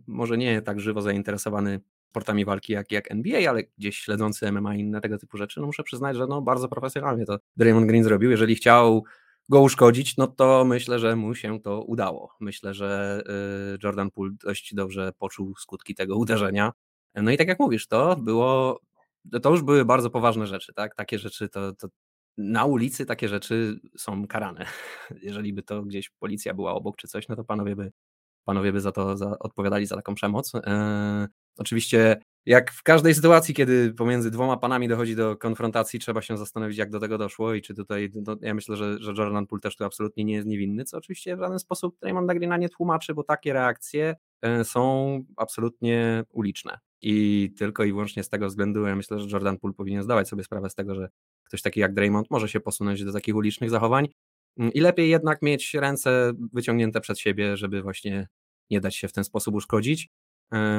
może 0.07 0.39
nie 0.39 0.63
tak 0.63 0.81
żywo 0.81 1.03
zainteresowany 1.03 1.81
sportami 2.11 2.45
walki 2.45 2.73
jak, 2.73 2.93
jak 2.93 3.11
NBA, 3.11 3.51
ale 3.51 3.63
gdzieś 3.79 3.99
śledzący 3.99 4.53
MMA 4.53 4.77
i 4.77 4.81
inne 4.81 5.01
tego 5.01 5.19
typu 5.19 5.37
rzeczy, 5.37 5.61
no 5.61 5.67
muszę 5.67 5.83
przyznać, 5.83 6.17
że 6.17 6.27
no 6.27 6.43
bardzo 6.43 6.69
profesjonalnie 6.69 7.27
to 7.27 7.39
Draymond 7.57 7.87
Green 7.87 8.05
zrobił. 8.05 8.31
Jeżeli 8.31 8.55
chciał 8.55 9.05
go 9.49 9.61
uszkodzić, 9.61 10.17
no 10.17 10.27
to 10.27 10.65
myślę, 10.65 10.99
że 10.99 11.17
mu 11.17 11.35
się 11.35 11.61
to 11.61 11.83
udało. 11.83 12.35
Myślę, 12.41 12.75
że 12.75 13.21
y, 13.75 13.79
Jordan 13.83 14.11
Poole 14.11 14.31
dość 14.45 14.75
dobrze 14.75 15.13
poczuł 15.19 15.55
skutki 15.57 15.95
tego 15.95 16.17
uderzenia. 16.17 16.73
No 17.15 17.31
i 17.31 17.37
tak 17.37 17.49
jak 17.49 17.61
mówisz, 17.61 17.87
to 17.87 18.17
było 18.17 18.81
to 19.43 19.51
już 19.51 19.63
były 19.63 19.85
bardzo 19.85 20.11
poważne 20.11 20.47
rzeczy, 20.47 20.73
tak? 20.75 20.95
Takie 20.95 21.19
rzeczy 21.19 21.49
to, 21.49 21.73
to 21.73 21.89
na 22.39 22.65
ulicy 22.65 23.07
takie 23.07 23.29
rzeczy 23.29 23.81
są 23.97 24.27
karane. 24.27 24.67
Jeżeli 25.23 25.53
by 25.53 25.63
to 25.63 25.83
gdzieś 25.83 26.11
policja 26.11 26.55
była 26.55 26.75
obok 26.75 26.97
czy 26.97 27.09
coś, 27.09 27.29
no 27.29 27.37
to 27.37 27.45
panowie 27.45 27.77
by, 27.77 27.93
panowie 28.45 28.73
by 28.73 28.81
za 28.81 28.93
to 28.93 29.17
za, 29.17 29.39
odpowiadali 29.39 29.87
za 29.87 29.97
taką 29.97 30.15
przemoc. 30.15 30.53
Eee, 30.55 31.27
oczywiście, 31.59 32.17
jak 32.47 32.73
w 32.73 32.83
każdej 32.83 33.15
sytuacji, 33.15 33.55
kiedy 33.55 33.95
pomiędzy 33.95 34.31
dwoma 34.31 34.57
panami 34.57 34.89
dochodzi 34.89 35.17
do 35.17 35.37
konfrontacji, 35.37 36.01
trzeba 36.01 36.23
się 36.23 36.37
zastanowić, 36.37 36.79
jak 36.79 36.91
do 36.91 37.01
tego 37.01 37.19
doszło 37.19 37.55
i 37.55 37.63
czy 37.63 37.75
tutaj, 37.75 38.11
no, 38.27 38.37
ja 38.41 38.55
myślę, 38.55 38.77
że, 38.77 38.99
że 39.01 39.13
Jordan 39.19 39.47
Poole 39.47 39.61
też 39.61 39.77
tu 39.77 39.85
absolutnie 39.85 40.25
nie 40.25 40.35
jest 40.35 40.47
niewinny, 40.47 40.85
co 40.85 40.99
oczywiście 40.99 41.37
w 41.37 41.41
żaden 41.41 41.59
sposób 41.59 41.97
Raymond 42.03 42.29
Greena 42.29 42.57
nie 42.57 42.69
tłumaczy, 42.69 43.15
bo 43.15 43.25
takie 43.25 43.53
reakcje 43.53 44.09
e, 44.11 44.17
są 44.63 45.25
absolutnie 45.37 46.25
uliczne. 46.33 46.79
I 47.03 47.51
tylko 47.59 47.85
i 47.85 47.93
wyłącznie 47.93 48.23
z 48.23 48.29
tego 48.29 48.47
względu 48.47 48.87
ja 48.87 48.97
myślę, 48.97 49.21
że 49.21 49.29
Jordan 49.33 49.59
Poole 49.59 49.75
powinien 49.75 50.03
zdawać 50.03 50.29
sobie 50.29 50.45
sprawę 50.45 50.71
z 50.71 50.75
tego, 50.75 50.95
że 50.95 51.09
ktoś 51.45 51.63
taki 51.63 51.81
jak 51.81 51.95
Draymond 51.95 52.31
może 52.31 52.49
się 52.49 52.61
posunąć 52.61 53.05
do 53.05 53.13
takich 53.13 53.37
ulicznych 53.37 53.71
zachowań 53.71 54.09
mm, 54.59 54.73
i 54.73 54.81
lepiej 54.81 55.11
jednak 55.11 55.43
mieć 55.43 55.75
ręce 55.75 56.33
wyciągnięte 56.53 57.01
przed 57.01 57.19
siebie, 57.19 57.57
żeby 57.57 57.83
właśnie 57.83 58.29
nie 58.71 58.81
dać 58.81 58.97
się 58.97 59.09
w 59.09 59.13
ten 59.13 59.25
sposób 59.25 59.55
uszkodzić. 59.55 60.09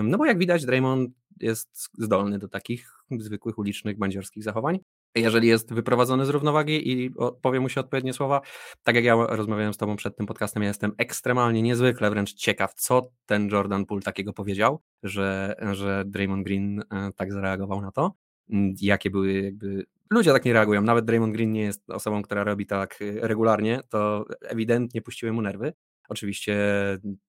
No 0.03 0.17
bo 0.17 0.25
jak 0.25 0.37
widać, 0.37 0.65
Draymond 0.65 1.11
jest 1.39 1.89
zdolny 1.97 2.39
do 2.39 2.47
takich 2.47 2.91
zwykłych 3.19 3.57
ulicznych, 3.57 3.97
bandziorskich 3.97 4.43
zachowań 4.43 4.79
jeżeli 5.15 5.47
jest 5.47 5.73
wyprowadzony 5.73 6.25
z 6.25 6.29
równowagi 6.29 6.91
i 6.91 7.11
powie 7.41 7.59
mu 7.59 7.69
się 7.69 7.81
odpowiednie 7.81 8.13
słowa. 8.13 8.41
Tak 8.83 8.95
jak 8.95 9.03
ja 9.03 9.15
rozmawiałem 9.15 9.73
z 9.73 9.77
tobą 9.77 9.95
przed 9.95 10.17
tym 10.17 10.25
podcastem, 10.25 10.63
ja 10.63 10.69
jestem 10.69 10.91
ekstremalnie, 10.97 11.61
niezwykle 11.61 12.09
wręcz 12.09 12.33
ciekaw, 12.33 12.73
co 12.73 13.11
ten 13.25 13.49
Jordan 13.49 13.85
Poole 13.85 14.01
takiego 14.01 14.33
powiedział, 14.33 14.81
że, 15.03 15.55
że 15.71 16.03
Draymond 16.05 16.45
Green 16.45 16.79
e, 16.79 17.11
tak 17.15 17.33
zareagował 17.33 17.81
na 17.81 17.91
to. 17.91 18.13
Mm, 18.49 18.75
jakie 18.81 19.09
były 19.09 19.33
jakby... 19.33 19.85
Ludzie 20.09 20.31
tak 20.31 20.45
nie 20.45 20.53
reagują, 20.53 20.81
nawet 20.81 21.05
Draymond 21.05 21.33
Green 21.33 21.51
nie 21.51 21.61
jest 21.61 21.89
osobą, 21.89 22.21
która 22.21 22.43
robi 22.43 22.65
tak 22.65 22.99
e, 23.01 23.27
regularnie, 23.27 23.81
to 23.89 24.25
ewidentnie 24.41 25.01
puściły 25.01 25.33
mu 25.33 25.41
nerwy. 25.41 25.73
Oczywiście 26.09 26.57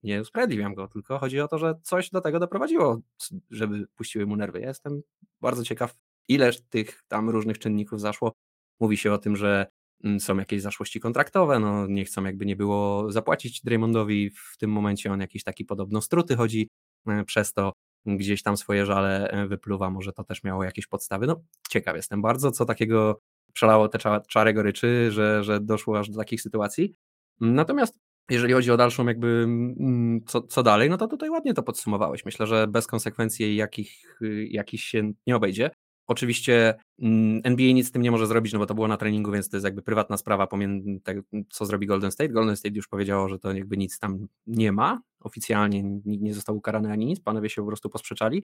nie 0.03 0.21
usprawiedliwiam 0.21 0.73
go, 0.73 0.87
tylko 0.87 1.19
chodzi 1.19 1.39
o 1.39 1.47
to, 1.47 1.57
że 1.57 1.75
coś 1.83 2.09
do 2.09 2.21
tego 2.21 2.39
doprowadziło, 2.39 3.01
żeby 3.49 3.87
puściły 3.95 4.25
mu 4.25 4.35
nerwy. 4.35 4.59
Ja 4.59 4.67
jestem 4.67 5.01
bardzo 5.41 5.63
ciekaw, 5.63 5.95
ileż 6.27 6.61
tych 6.61 7.01
tam 7.07 7.29
różnych 7.29 7.59
czynników 7.59 8.01
zaszło. 8.01 8.31
Mówi 8.79 8.97
się 8.97 9.13
o 9.13 9.17
tym, 9.17 9.35
że 9.35 9.67
mm, 10.03 10.19
są 10.19 10.37
jakieś 10.37 10.61
zaszłości 10.61 10.99
kontraktowe, 10.99 11.59
no 11.59 11.87
nie 11.87 12.05
chcą 12.05 12.23
jakby 12.23 12.45
nie 12.45 12.55
było 12.55 13.11
zapłacić 13.11 13.61
Draymondowi, 13.61 14.29
w 14.29 14.57
tym 14.57 14.71
momencie 14.71 15.11
on 15.11 15.19
jakiś 15.19 15.43
taki 15.43 15.65
podobno 15.65 16.01
struty 16.01 16.35
chodzi, 16.35 16.69
e, 17.07 17.23
przez 17.23 17.53
to 17.53 17.73
gdzieś 18.05 18.43
tam 18.43 18.57
swoje 18.57 18.85
żale 18.85 19.29
e, 19.29 19.47
wypluwa, 19.47 19.89
może 19.89 20.13
to 20.13 20.23
też 20.23 20.43
miało 20.43 20.63
jakieś 20.63 20.87
podstawy. 20.87 21.27
No 21.27 21.43
ciekaw 21.69 21.95
jestem 21.95 22.21
bardzo, 22.21 22.51
co 22.51 22.65
takiego 22.65 23.19
przelało 23.53 23.87
te 23.87 23.99
czary 24.29 24.53
goryczy, 24.53 25.11
że, 25.11 25.43
że 25.43 25.59
doszło 25.59 25.99
aż 25.99 26.09
do 26.09 26.17
takich 26.17 26.41
sytuacji. 26.41 26.95
Natomiast 27.39 27.99
jeżeli 28.29 28.53
chodzi 28.53 28.71
o 28.71 28.77
dalszą 28.77 29.07
jakby 29.07 29.27
mm, 29.27 30.21
co, 30.25 30.41
co 30.41 30.63
dalej, 30.63 30.89
no 30.89 30.97
to 30.97 31.07
tutaj 31.07 31.29
ładnie 31.29 31.53
to 31.53 31.63
podsumowałeś. 31.63 32.25
Myślę, 32.25 32.47
że 32.47 32.67
bez 32.67 32.87
konsekwencji 32.87 33.55
jakich, 33.55 34.19
jakich 34.49 34.81
się 34.81 35.11
nie 35.27 35.35
obejdzie. 35.35 35.71
Oczywiście 36.11 36.73
mm, 36.99 37.41
NBA 37.43 37.73
nic 37.73 37.87
z 37.87 37.91
tym 37.91 38.01
nie 38.01 38.11
może 38.11 38.27
zrobić, 38.27 38.53
no 38.53 38.59
bo 38.59 38.65
to 38.65 38.75
było 38.75 38.87
na 38.87 38.97
treningu, 38.97 39.31
więc 39.31 39.49
to 39.49 39.57
jest 39.57 39.65
jakby 39.65 39.81
prywatna 39.81 40.17
sprawa 40.17 40.47
pomiędzy 40.47 41.01
co 41.49 41.65
zrobi 41.65 41.87
Golden 41.87 42.11
State. 42.11 42.29
Golden 42.29 42.55
State 42.55 42.75
już 42.75 42.87
powiedziało, 42.87 43.29
że 43.29 43.39
to 43.39 43.53
jakby 43.53 43.77
nic 43.77 43.99
tam 43.99 44.27
nie 44.47 44.71
ma. 44.71 45.01
Oficjalnie 45.19 45.83
nikt 45.83 46.23
nie 46.23 46.33
został 46.33 46.57
ukarany 46.57 46.91
ani 46.91 47.05
nic, 47.05 47.19
panowie 47.19 47.49
się 47.49 47.61
po 47.61 47.67
prostu 47.67 47.89
posprzeczali. 47.89 48.43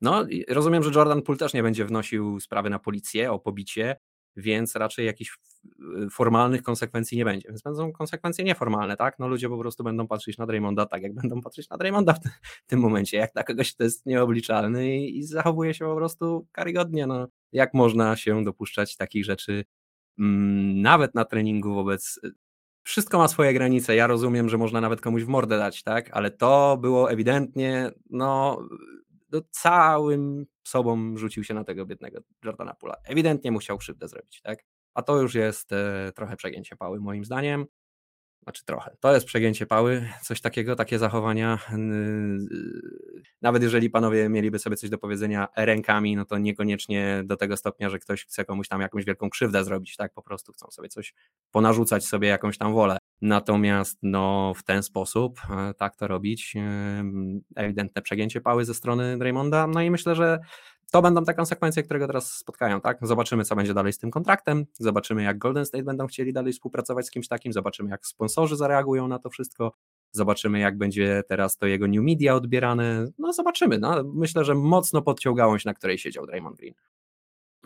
No, 0.00 0.26
rozumiem, 0.48 0.82
że 0.82 0.90
Jordan 0.94 1.22
Poole 1.22 1.38
też 1.38 1.54
nie 1.54 1.62
będzie 1.62 1.84
wnosił 1.84 2.40
sprawy 2.40 2.70
na 2.70 2.78
policję 2.78 3.32
o 3.32 3.38
pobicie, 3.38 3.96
więc 4.38 4.76
raczej 4.76 5.06
jakichś 5.06 5.38
y, 6.06 6.10
formalnych 6.10 6.62
konsekwencji 6.62 7.18
nie 7.18 7.24
będzie. 7.24 7.48
Więc 7.48 7.62
będą 7.62 7.92
konsekwencje 7.92 8.44
nieformalne, 8.44 8.96
tak? 8.96 9.18
No 9.18 9.28
ludzie 9.28 9.48
po 9.48 9.58
prostu 9.58 9.84
będą 9.84 10.06
patrzeć 10.06 10.38
na 10.38 10.46
Draymonda 10.46 10.86
tak, 10.86 11.02
jak 11.02 11.14
będą 11.14 11.40
patrzeć 11.40 11.68
na 11.68 11.76
Draymonda 11.76 12.12
w, 12.12 12.18
tym 12.66 12.80
momencie, 12.80 13.16
jak 13.16 13.34
na 13.34 13.42
kogoś, 13.42 13.74
kto 13.74 13.84
jest 13.84 14.06
nieobliczalny 14.06 14.96
i, 14.96 15.18
i 15.18 15.22
zachowuje 15.22 15.74
się 15.74 15.84
po 15.84 15.96
prostu 15.96 16.46
karygodnie. 16.52 17.06
No, 17.06 17.26
jak 17.52 17.74
można 17.74 18.16
się 18.16 18.44
dopuszczać 18.44 18.96
takich 18.96 19.24
rzeczy 19.24 19.64
mm, 20.18 20.82
nawet 20.82 21.14
na 21.14 21.24
treningu 21.24 21.74
wobec 21.74 22.20
y, 22.24 22.30
wszystko 22.82 23.18
ma 23.18 23.28
swoje 23.28 23.54
granice. 23.54 23.96
Ja 23.96 24.06
rozumiem, 24.06 24.48
że 24.48 24.58
można 24.58 24.80
nawet 24.80 25.00
komuś 25.00 25.22
w 25.22 25.28
mordę 25.28 25.58
dać, 25.58 25.82
tak? 25.82 26.10
Ale 26.12 26.30
to 26.30 26.78
było 26.80 27.10
ewidentnie, 27.10 27.90
no, 28.10 28.62
do 29.28 29.42
całym 29.50 30.46
sobą 30.68 31.16
rzucił 31.16 31.44
się 31.44 31.54
na 31.54 31.64
tego 31.64 31.86
biednego 31.86 32.20
Jordana 32.44 32.74
Pula. 32.74 32.96
Ewidentnie 33.04 33.52
musiał 33.52 33.78
krzywdę 33.78 34.08
zrobić, 34.08 34.40
tak? 34.42 34.64
A 34.94 35.02
to 35.02 35.22
już 35.22 35.34
jest 35.34 35.72
e, 35.72 36.12
trochę 36.14 36.36
przegięcie 36.36 36.76
pały, 36.76 37.00
moim 37.00 37.24
zdaniem. 37.24 37.66
Znaczy 38.42 38.64
trochę. 38.64 38.96
To 39.00 39.14
jest 39.14 39.26
przegięcie 39.26 39.66
pały, 39.66 40.08
coś 40.22 40.40
takiego, 40.40 40.76
takie 40.76 40.98
zachowania. 40.98 41.58
Nawet 43.42 43.62
jeżeli 43.62 43.90
panowie 43.90 44.28
mieliby 44.28 44.58
sobie 44.58 44.76
coś 44.76 44.90
do 44.90 44.98
powiedzenia 44.98 45.48
rękami, 45.56 46.16
no 46.16 46.24
to 46.24 46.38
niekoniecznie 46.38 47.22
do 47.24 47.36
tego 47.36 47.56
stopnia, 47.56 47.90
że 47.90 47.98
ktoś 47.98 48.24
chce 48.24 48.44
komuś 48.44 48.68
tam 48.68 48.80
jakąś 48.80 49.04
wielką 49.04 49.30
krzywdę 49.30 49.64
zrobić, 49.64 49.96
tak? 49.96 50.12
Po 50.12 50.22
prostu 50.22 50.52
chcą 50.52 50.70
sobie 50.70 50.88
coś 50.88 51.14
ponarzucać 51.50 52.06
sobie 52.06 52.28
jakąś 52.28 52.58
tam 52.58 52.72
wolę. 52.74 52.97
Natomiast 53.22 53.98
no, 54.02 54.52
w 54.56 54.62
ten 54.62 54.82
sposób 54.82 55.40
e, 55.50 55.74
tak 55.74 55.96
to 55.96 56.08
robić, 56.08 56.54
ewidentne 57.56 58.02
przegięcie 58.02 58.40
pały 58.40 58.64
ze 58.64 58.74
strony 58.74 59.18
Draymonda. 59.18 59.66
No 59.66 59.82
i 59.82 59.90
myślę, 59.90 60.14
że 60.14 60.38
to 60.92 61.02
będą 61.02 61.24
te 61.24 61.34
konsekwencje, 61.34 61.82
które 61.82 61.98
go 61.98 62.06
teraz 62.06 62.32
spotkają, 62.32 62.80
tak? 62.80 62.98
Zobaczymy, 63.02 63.44
co 63.44 63.56
będzie 63.56 63.74
dalej 63.74 63.92
z 63.92 63.98
tym 63.98 64.10
kontraktem, 64.10 64.66
zobaczymy, 64.74 65.22
jak 65.22 65.38
Golden 65.38 65.66
State 65.66 65.84
będą 65.84 66.06
chcieli 66.06 66.32
dalej 66.32 66.52
współpracować 66.52 67.06
z 67.06 67.10
kimś 67.10 67.28
takim, 67.28 67.52
zobaczymy, 67.52 67.90
jak 67.90 68.06
sponsorzy 68.06 68.56
zareagują 68.56 69.08
na 69.08 69.18
to 69.18 69.30
wszystko, 69.30 69.72
zobaczymy, 70.12 70.58
jak 70.58 70.78
będzie 70.78 71.22
teraz 71.28 71.56
to 71.56 71.66
jego 71.66 71.86
new 71.86 72.02
media 72.02 72.34
odbierane, 72.34 73.06
no 73.18 73.32
zobaczymy, 73.32 73.78
no. 73.78 74.04
Myślę, 74.14 74.44
że 74.44 74.54
mocno 74.54 75.02
podciął 75.02 75.34
gałąź, 75.34 75.64
na 75.64 75.74
której 75.74 75.98
siedział 75.98 76.26
Draymond 76.26 76.56
Green. 76.56 76.74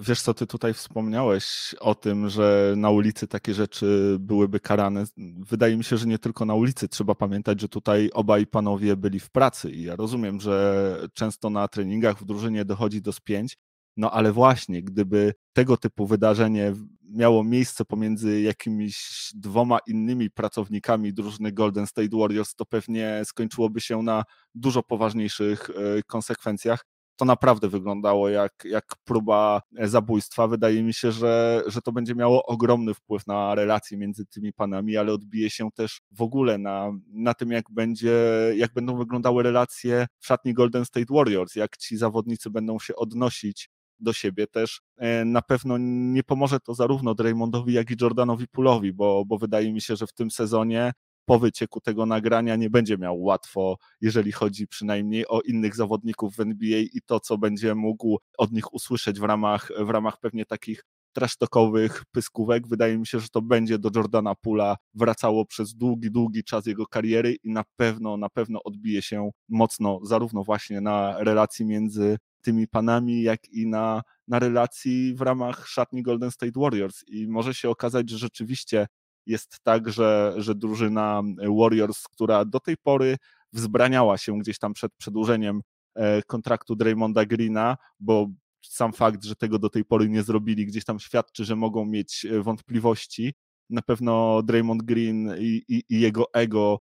Wiesz 0.06 0.22
co, 0.22 0.34
ty 0.34 0.46
tutaj 0.46 0.74
wspomniałeś 0.74 1.74
o 1.80 1.94
tym, 1.94 2.28
że 2.28 2.74
na 2.76 2.90
ulicy 2.90 3.28
takie 3.28 3.54
rzeczy 3.54 4.16
byłyby 4.20 4.60
karane. 4.60 5.04
Wydaje 5.48 5.76
mi 5.76 5.84
się, 5.84 5.96
że 5.96 6.06
nie 6.06 6.18
tylko 6.18 6.44
na 6.44 6.54
ulicy. 6.54 6.88
Trzeba 6.88 7.14
pamiętać, 7.14 7.60
że 7.60 7.68
tutaj 7.68 8.10
obaj 8.14 8.46
panowie 8.46 8.96
byli 8.96 9.20
w 9.20 9.30
pracy 9.30 9.70
i 9.70 9.82
ja 9.82 9.96
rozumiem, 9.96 10.40
że 10.40 11.08
często 11.14 11.50
na 11.50 11.68
treningach 11.68 12.18
w 12.18 12.24
drużynie 12.24 12.64
dochodzi 12.64 13.02
do 13.02 13.12
spięć, 13.12 13.56
no 13.96 14.10
ale 14.10 14.32
właśnie, 14.32 14.82
gdyby 14.82 15.34
tego 15.52 15.76
typu 15.76 16.06
wydarzenie 16.06 16.74
miało 17.02 17.44
miejsce 17.44 17.84
pomiędzy 17.84 18.40
jakimiś 18.40 19.28
dwoma 19.34 19.78
innymi 19.86 20.30
pracownikami 20.30 21.12
drużyny 21.12 21.52
Golden 21.52 21.86
State 21.86 22.16
Warriors, 22.18 22.54
to 22.54 22.66
pewnie 22.66 23.22
skończyłoby 23.24 23.80
się 23.80 24.02
na 24.02 24.24
dużo 24.54 24.82
poważniejszych 24.82 25.70
e, 25.70 26.02
konsekwencjach 26.02 26.84
to 27.22 27.26
naprawdę 27.26 27.68
wyglądało 27.68 28.28
jak, 28.28 28.52
jak 28.64 28.84
próba 29.04 29.62
e, 29.76 29.88
zabójstwa. 29.88 30.48
Wydaje 30.48 30.82
mi 30.82 30.94
się, 30.94 31.12
że, 31.12 31.62
że 31.66 31.82
to 31.82 31.92
będzie 31.92 32.14
miało 32.14 32.46
ogromny 32.46 32.94
wpływ 32.94 33.26
na 33.26 33.54
relacje 33.54 33.98
między 33.98 34.26
tymi 34.26 34.52
panami, 34.52 34.96
ale 34.96 35.12
odbije 35.12 35.50
się 35.50 35.68
też 35.74 36.00
w 36.10 36.22
ogóle 36.22 36.58
na, 36.58 36.92
na 37.06 37.34
tym, 37.34 37.50
jak, 37.50 37.64
będzie, 37.70 38.14
jak 38.56 38.72
będą 38.72 38.96
wyglądały 38.96 39.42
relacje 39.42 40.06
w 40.18 40.26
szatni 40.26 40.54
Golden 40.54 40.84
State 40.84 41.14
Warriors, 41.14 41.54
jak 41.54 41.76
ci 41.76 41.96
zawodnicy 41.96 42.50
będą 42.50 42.78
się 42.78 42.96
odnosić 42.96 43.70
do 44.00 44.12
siebie 44.12 44.46
też 44.46 44.80
e, 44.96 45.24
na 45.24 45.42
pewno 45.42 45.78
nie 45.78 46.22
pomoże 46.22 46.60
to 46.60 46.74
zarówno 46.74 47.14
Draymondowi, 47.14 47.72
jak 47.72 47.90
i 47.90 47.96
Jordanowi 48.00 48.48
Pulowi, 48.48 48.92
bo, 48.92 49.24
bo 49.24 49.38
wydaje 49.38 49.72
mi 49.72 49.80
się, 49.80 49.96
że 49.96 50.06
w 50.06 50.12
tym 50.12 50.30
sezonie 50.30 50.92
po 51.24 51.38
wycieku 51.38 51.80
tego 51.80 52.06
nagrania 52.06 52.56
nie 52.56 52.70
będzie 52.70 52.98
miał 52.98 53.22
łatwo, 53.22 53.76
jeżeli 54.00 54.32
chodzi 54.32 54.66
przynajmniej 54.66 55.28
o 55.28 55.40
innych 55.40 55.76
zawodników 55.76 56.36
w 56.36 56.40
NBA 56.40 56.78
i 56.78 57.00
to, 57.06 57.20
co 57.20 57.38
będzie 57.38 57.74
mógł 57.74 58.18
od 58.38 58.52
nich 58.52 58.74
usłyszeć 58.74 59.20
w 59.20 59.22
ramach, 59.22 59.70
w 59.78 59.90
ramach 59.90 60.20
pewnie 60.20 60.46
takich 60.46 60.84
trasztokowych 61.12 62.02
pyskówek. 62.12 62.68
Wydaje 62.68 62.98
mi 62.98 63.06
się, 63.06 63.20
że 63.20 63.28
to 63.28 63.42
będzie 63.42 63.78
do 63.78 63.90
Jordana 63.96 64.34
Pula 64.34 64.76
wracało 64.94 65.46
przez 65.46 65.74
długi, 65.74 66.10
długi 66.10 66.44
czas 66.44 66.66
jego 66.66 66.86
kariery 66.86 67.36
i 67.42 67.50
na 67.50 67.64
pewno, 67.76 68.16
na 68.16 68.28
pewno 68.28 68.62
odbije 68.62 69.02
się 69.02 69.30
mocno 69.48 70.00
zarówno 70.02 70.44
właśnie 70.44 70.80
na 70.80 71.16
relacji 71.18 71.66
między 71.66 72.18
tymi 72.42 72.68
panami, 72.68 73.22
jak 73.22 73.48
i 73.48 73.66
na, 73.66 74.02
na 74.28 74.38
relacji 74.38 75.14
w 75.14 75.20
ramach 75.20 75.68
szatni 75.68 76.02
Golden 76.02 76.30
State 76.30 76.60
Warriors. 76.60 77.04
I 77.08 77.28
może 77.28 77.54
się 77.54 77.70
okazać, 77.70 78.10
że 78.10 78.18
rzeczywiście 78.18 78.86
jest 79.26 79.60
tak, 79.62 79.88
że, 79.88 80.34
że 80.36 80.54
drużyna 80.54 81.22
Warriors, 81.58 82.02
która 82.08 82.44
do 82.44 82.60
tej 82.60 82.76
pory 82.76 83.16
wzbraniała 83.52 84.18
się 84.18 84.38
gdzieś 84.38 84.58
tam 84.58 84.74
przed 84.74 84.92
przedłużeniem 84.94 85.62
e, 85.94 86.22
kontraktu 86.22 86.76
Draymonda 86.76 87.26
Greena, 87.26 87.76
bo 88.00 88.28
sam 88.62 88.92
fakt, 88.92 89.24
że 89.24 89.36
tego 89.36 89.58
do 89.58 89.70
tej 89.70 89.84
pory 89.84 90.08
nie 90.08 90.22
zrobili, 90.22 90.66
gdzieś 90.66 90.84
tam 90.84 91.00
świadczy, 91.00 91.44
że 91.44 91.56
mogą 91.56 91.84
mieć 91.84 92.24
e, 92.24 92.42
wątpliwości. 92.42 93.34
Na 93.70 93.82
pewno 93.82 94.42
Draymond 94.42 94.82
Green 94.82 95.34
i, 95.38 95.62
i, 95.68 95.84
i 95.88 96.00
jego 96.00 96.24
ego 96.34 96.78
e, 96.78 96.91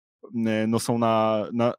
no, 0.69 0.81
są 0.81 0.99
na, 0.99 1.45
na 1.53 1.75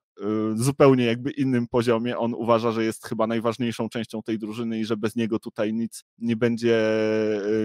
zupełnie 0.55 1.05
jakby 1.05 1.31
innym 1.31 1.67
poziomie. 1.67 2.17
On 2.17 2.33
uważa, 2.33 2.71
że 2.71 2.83
jest 2.83 3.05
chyba 3.05 3.27
najważniejszą 3.27 3.89
częścią 3.89 4.21
tej 4.21 4.39
drużyny 4.39 4.79
i 4.79 4.85
że 4.85 4.97
bez 4.97 5.15
niego 5.15 5.39
tutaj 5.39 5.73
nic 5.73 6.03
nie 6.17 6.35
będzie 6.35 6.89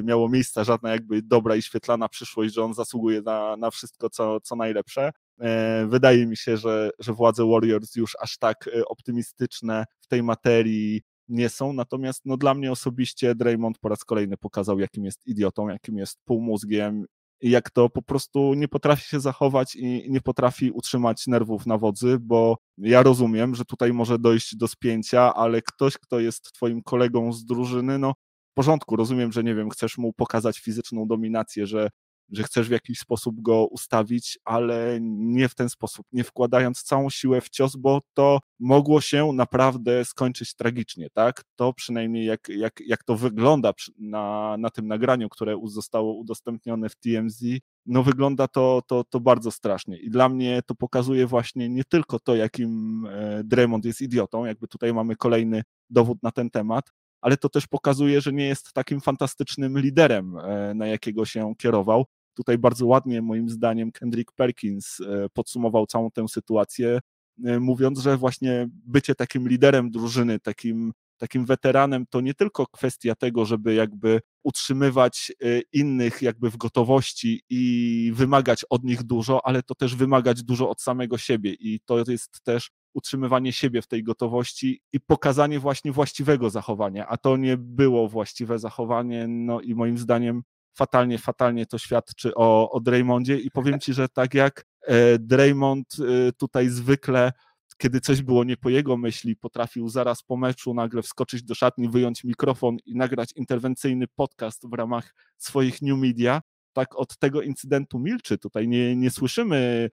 miało 0.05 0.29
miejsca, 0.29 0.65
żadna 0.65 0.91
jakby 0.91 1.23
dobra 1.23 1.57
i 1.57 1.63
świetlana 1.63 2.09
przyszłość, 2.09 2.55
że 2.55 2.65
on 2.65 2.75
zasługuje 2.75 3.23
na, 3.23 3.57
na 3.57 3.71
wszystko, 3.71 4.11
co, 4.11 4.41
co 4.41 4.57
najlepsze. 4.57 5.11
E, 5.41 5.87
wydaje 5.87 6.27
mi 6.27 6.37
się, 6.37 6.57
że, 6.57 6.91
że 6.99 7.13
władze 7.13 7.47
Warriors 7.47 7.97
już 7.97 8.17
aż 8.21 8.39
tak 8.39 8.69
e, 8.69 8.85
optymistyczne 8.85 9.85
w 10.01 10.07
tej 10.07 10.23
materii 10.23 11.03
nie 11.29 11.49
są, 11.49 11.73
natomiast 11.73 12.23
no, 12.25 12.37
dla 12.37 12.55
mnie 12.55 12.73
osobiście 12.73 13.35
Draymond 13.35 13.79
po 13.79 13.89
raz 13.89 14.05
kolejny 14.05 14.37
pokazał, 14.37 14.79
jakim 14.79 15.05
jest 15.05 15.27
idiotą, 15.27 15.69
jakim 15.69 15.99
jest 15.99 16.19
półmózgiem 16.25 17.05
jak 17.43 17.71
to 17.71 17.89
po 17.89 18.03
prostu 18.03 18.55
nie 18.55 18.69
potrafi 18.69 19.09
się 19.09 19.21
zachować 19.21 19.77
i 19.77 20.07
nie 20.11 20.21
potrafi 20.21 20.71
utrzymać 20.71 21.27
nerwów 21.27 21.67
na 21.67 21.79
wodzy, 21.79 22.19
bo 22.21 22.57
ja 22.79 23.03
rozumiem, 23.03 23.55
że 23.55 23.65
tutaj 23.65 23.93
może 23.93 24.19
dojść 24.19 24.57
do 24.57 24.69
spięcia, 24.69 25.35
ale 25.35 25.63
ktoś, 25.63 25.99
kto 25.99 26.21
jest 26.21 26.53
twoim 26.53 26.83
kolegą 26.83 27.33
z 27.33 27.45
drużyny, 27.45 27.99
no 27.99 28.15
w 28.51 28.55
porządku, 28.55 28.97
rozumiem, 28.97 29.33
że 29.33 29.45
nie 29.45 29.55
wiem, 29.55 29.71
chcesz 29.71 29.99
mu 29.99 30.13
pokazać 30.13 30.59
fizyczną 30.59 31.07
dominację, 31.07 31.67
że 31.67 31.91
że 32.33 32.43
chcesz 32.43 32.69
w 32.69 32.73
jakiś 32.73 32.99
sposób 32.99 33.41
go 33.41 33.67
ustawić, 33.67 34.39
ale 34.45 34.99
nie 35.03 35.49
w 35.49 35.55
ten 35.55 35.69
sposób, 35.69 36.07
nie 36.13 36.25
wkładając 36.25 36.83
całą 36.83 37.11
siłę 37.11 37.41
w 37.41 37.49
cios, 37.49 37.77
bo 37.77 38.01
to 38.15 38.41
mogło 38.61 39.01
się 39.01 39.33
naprawdę 39.33 40.05
skończyć 40.05 40.55
tragicznie, 40.55 41.11
tak? 41.11 41.45
To 41.57 41.73
przynajmniej 41.73 42.27
jak, 42.27 42.49
jak, 42.49 42.81
jak 42.87 43.05
to 43.05 43.17
wygląda 43.17 43.73
na, 43.99 44.57
na 44.59 44.71
tym 44.71 44.87
nagraniu, 44.87 45.29
które 45.29 45.61
zostało 45.65 46.15
udostępnione 46.15 46.89
w 46.89 46.97
TMZ, 46.97 47.45
no 47.87 48.03
wygląda 48.03 48.49
to, 48.49 48.83
to, 48.87 49.05
to 49.05 49.21
bardzo 49.21 49.51
strasznie. 49.51 49.99
I 49.99 50.11
dla 50.11 50.29
mnie 50.29 50.63
to 50.67 50.75
pokazuje 50.75 51.27
właśnie 51.27 51.69
nie 51.69 51.85
tylko 51.85 52.19
to, 52.19 52.37
jakim 52.37 53.07
e, 53.11 53.45
Draymond 53.45 53.85
jest 53.85 54.01
idiotą, 54.01 54.45
jakby 54.45 54.69
tutaj 54.69 54.95
mamy 54.95 55.17
kolejny 55.17 55.63
dowód 55.91 56.19
na 56.23 56.31
ten 56.31 56.51
temat, 56.51 56.91
ale 57.21 57.37
to 57.37 57.49
też 57.49 57.67
pokazuje, 57.67 58.21
że 58.21 58.33
nie 58.33 58.45
jest 58.47 58.73
takim 58.73 59.01
fantastycznym 59.01 59.79
liderem, 59.79 60.37
e, 60.39 60.75
na 60.75 60.87
jakiego 60.87 61.25
się 61.25 61.55
kierował. 61.59 62.07
Tutaj 62.41 62.59
bardzo 62.59 62.87
ładnie, 62.87 63.23
moim 63.23 63.49
zdaniem, 63.49 63.93
Kendrick 63.93 64.33
Perkins 64.33 65.01
e, 65.01 65.29
podsumował 65.33 65.87
całą 65.87 66.11
tę 66.11 66.29
sytuację, 66.29 66.99
e, 67.45 67.61
mówiąc, 67.61 67.99
że 67.99 68.17
właśnie 68.17 68.69
bycie 68.73 69.15
takim 69.15 69.49
liderem 69.49 69.91
drużyny, 69.91 70.41
takim, 70.41 70.93
takim 71.19 71.45
weteranem, 71.45 72.07
to 72.11 72.21
nie 72.21 72.35
tylko 72.35 72.67
kwestia 72.67 73.15
tego, 73.15 73.45
żeby 73.45 73.75
jakby 73.75 74.21
utrzymywać 74.43 75.33
e, 75.43 75.61
innych 75.73 76.23
jakby 76.23 76.51
w 76.51 76.57
gotowości 76.57 77.43
i 77.51 78.13
wymagać 78.15 78.65
od 78.71 78.85
nich 78.85 79.03
dużo, 79.03 79.47
ale 79.47 79.63
to 79.63 79.75
też 79.75 79.97
wymagać 79.97 80.43
dużo 80.43 80.71
od 80.71 80.81
samego 80.81 81.19
siebie. 81.19 81.53
I 81.53 81.81
to 81.85 82.11
jest 82.11 82.43
też 82.43 82.71
utrzymywanie 82.95 83.53
siebie 83.53 83.83
w 83.83 83.87
tej 83.87 84.03
gotowości 84.03 84.81
i 84.93 85.01
pokazanie 85.01 85.59
właśnie 85.61 85.93
właściwego 85.93 86.51
zachowania, 86.51 87.07
a 87.07 87.17
to 87.17 87.37
nie 87.37 87.57
było 87.57 88.09
właściwe 88.09 88.59
zachowanie, 88.59 89.27
no 89.29 89.61
i 89.61 89.75
moim 89.75 89.99
zdaniem 89.99 90.43
fatalnie, 90.75 91.19
fatalnie 91.19 91.67
to 91.67 91.79
świadczy 91.79 92.35
o, 92.35 92.71
o 92.71 92.81
Draymondzie 92.81 93.39
i 93.39 93.51
powiem 93.51 93.81
Ci, 93.81 93.95
że 93.95 94.09
tak 94.09 94.35
jak 94.35 94.65
e, 94.83 95.19
Draymond 95.19 95.97
e, 95.99 96.33
tutaj 96.33 96.69
zwykle 96.69 97.33
kiedy 97.81 98.01
coś 98.01 98.23
było 98.23 98.45
nie 98.45 98.57
po 98.57 98.71
jego 98.71 98.97
myśli, 98.97 99.37
potrafił 99.37 99.89
zaraz 99.89 100.23
po 100.23 100.37
meczu 100.37 100.75
nagle 100.75 101.03
wskoczyć 101.03 101.43
do 101.43 101.55
szatni, 101.55 101.89
wyjąć 101.89 102.25
mikrofon 102.25 102.77
i 102.87 102.97
nagrać 102.97 103.33
interwencyjny 103.37 104.07
podcast 104.15 104.69
w 104.71 104.73
ramach 104.73 105.15
swoich 105.39 105.83
new 105.83 105.99
media. 105.99 106.41
Tak 106.73 106.97
od 106.97 107.19
tego 107.19 107.43
incydentu 107.43 107.99
milczy. 107.99 108.39
Tutaj 108.39 108.69
nie, 108.69 108.97
nie 108.97 109.11
słyszymy 109.11 109.91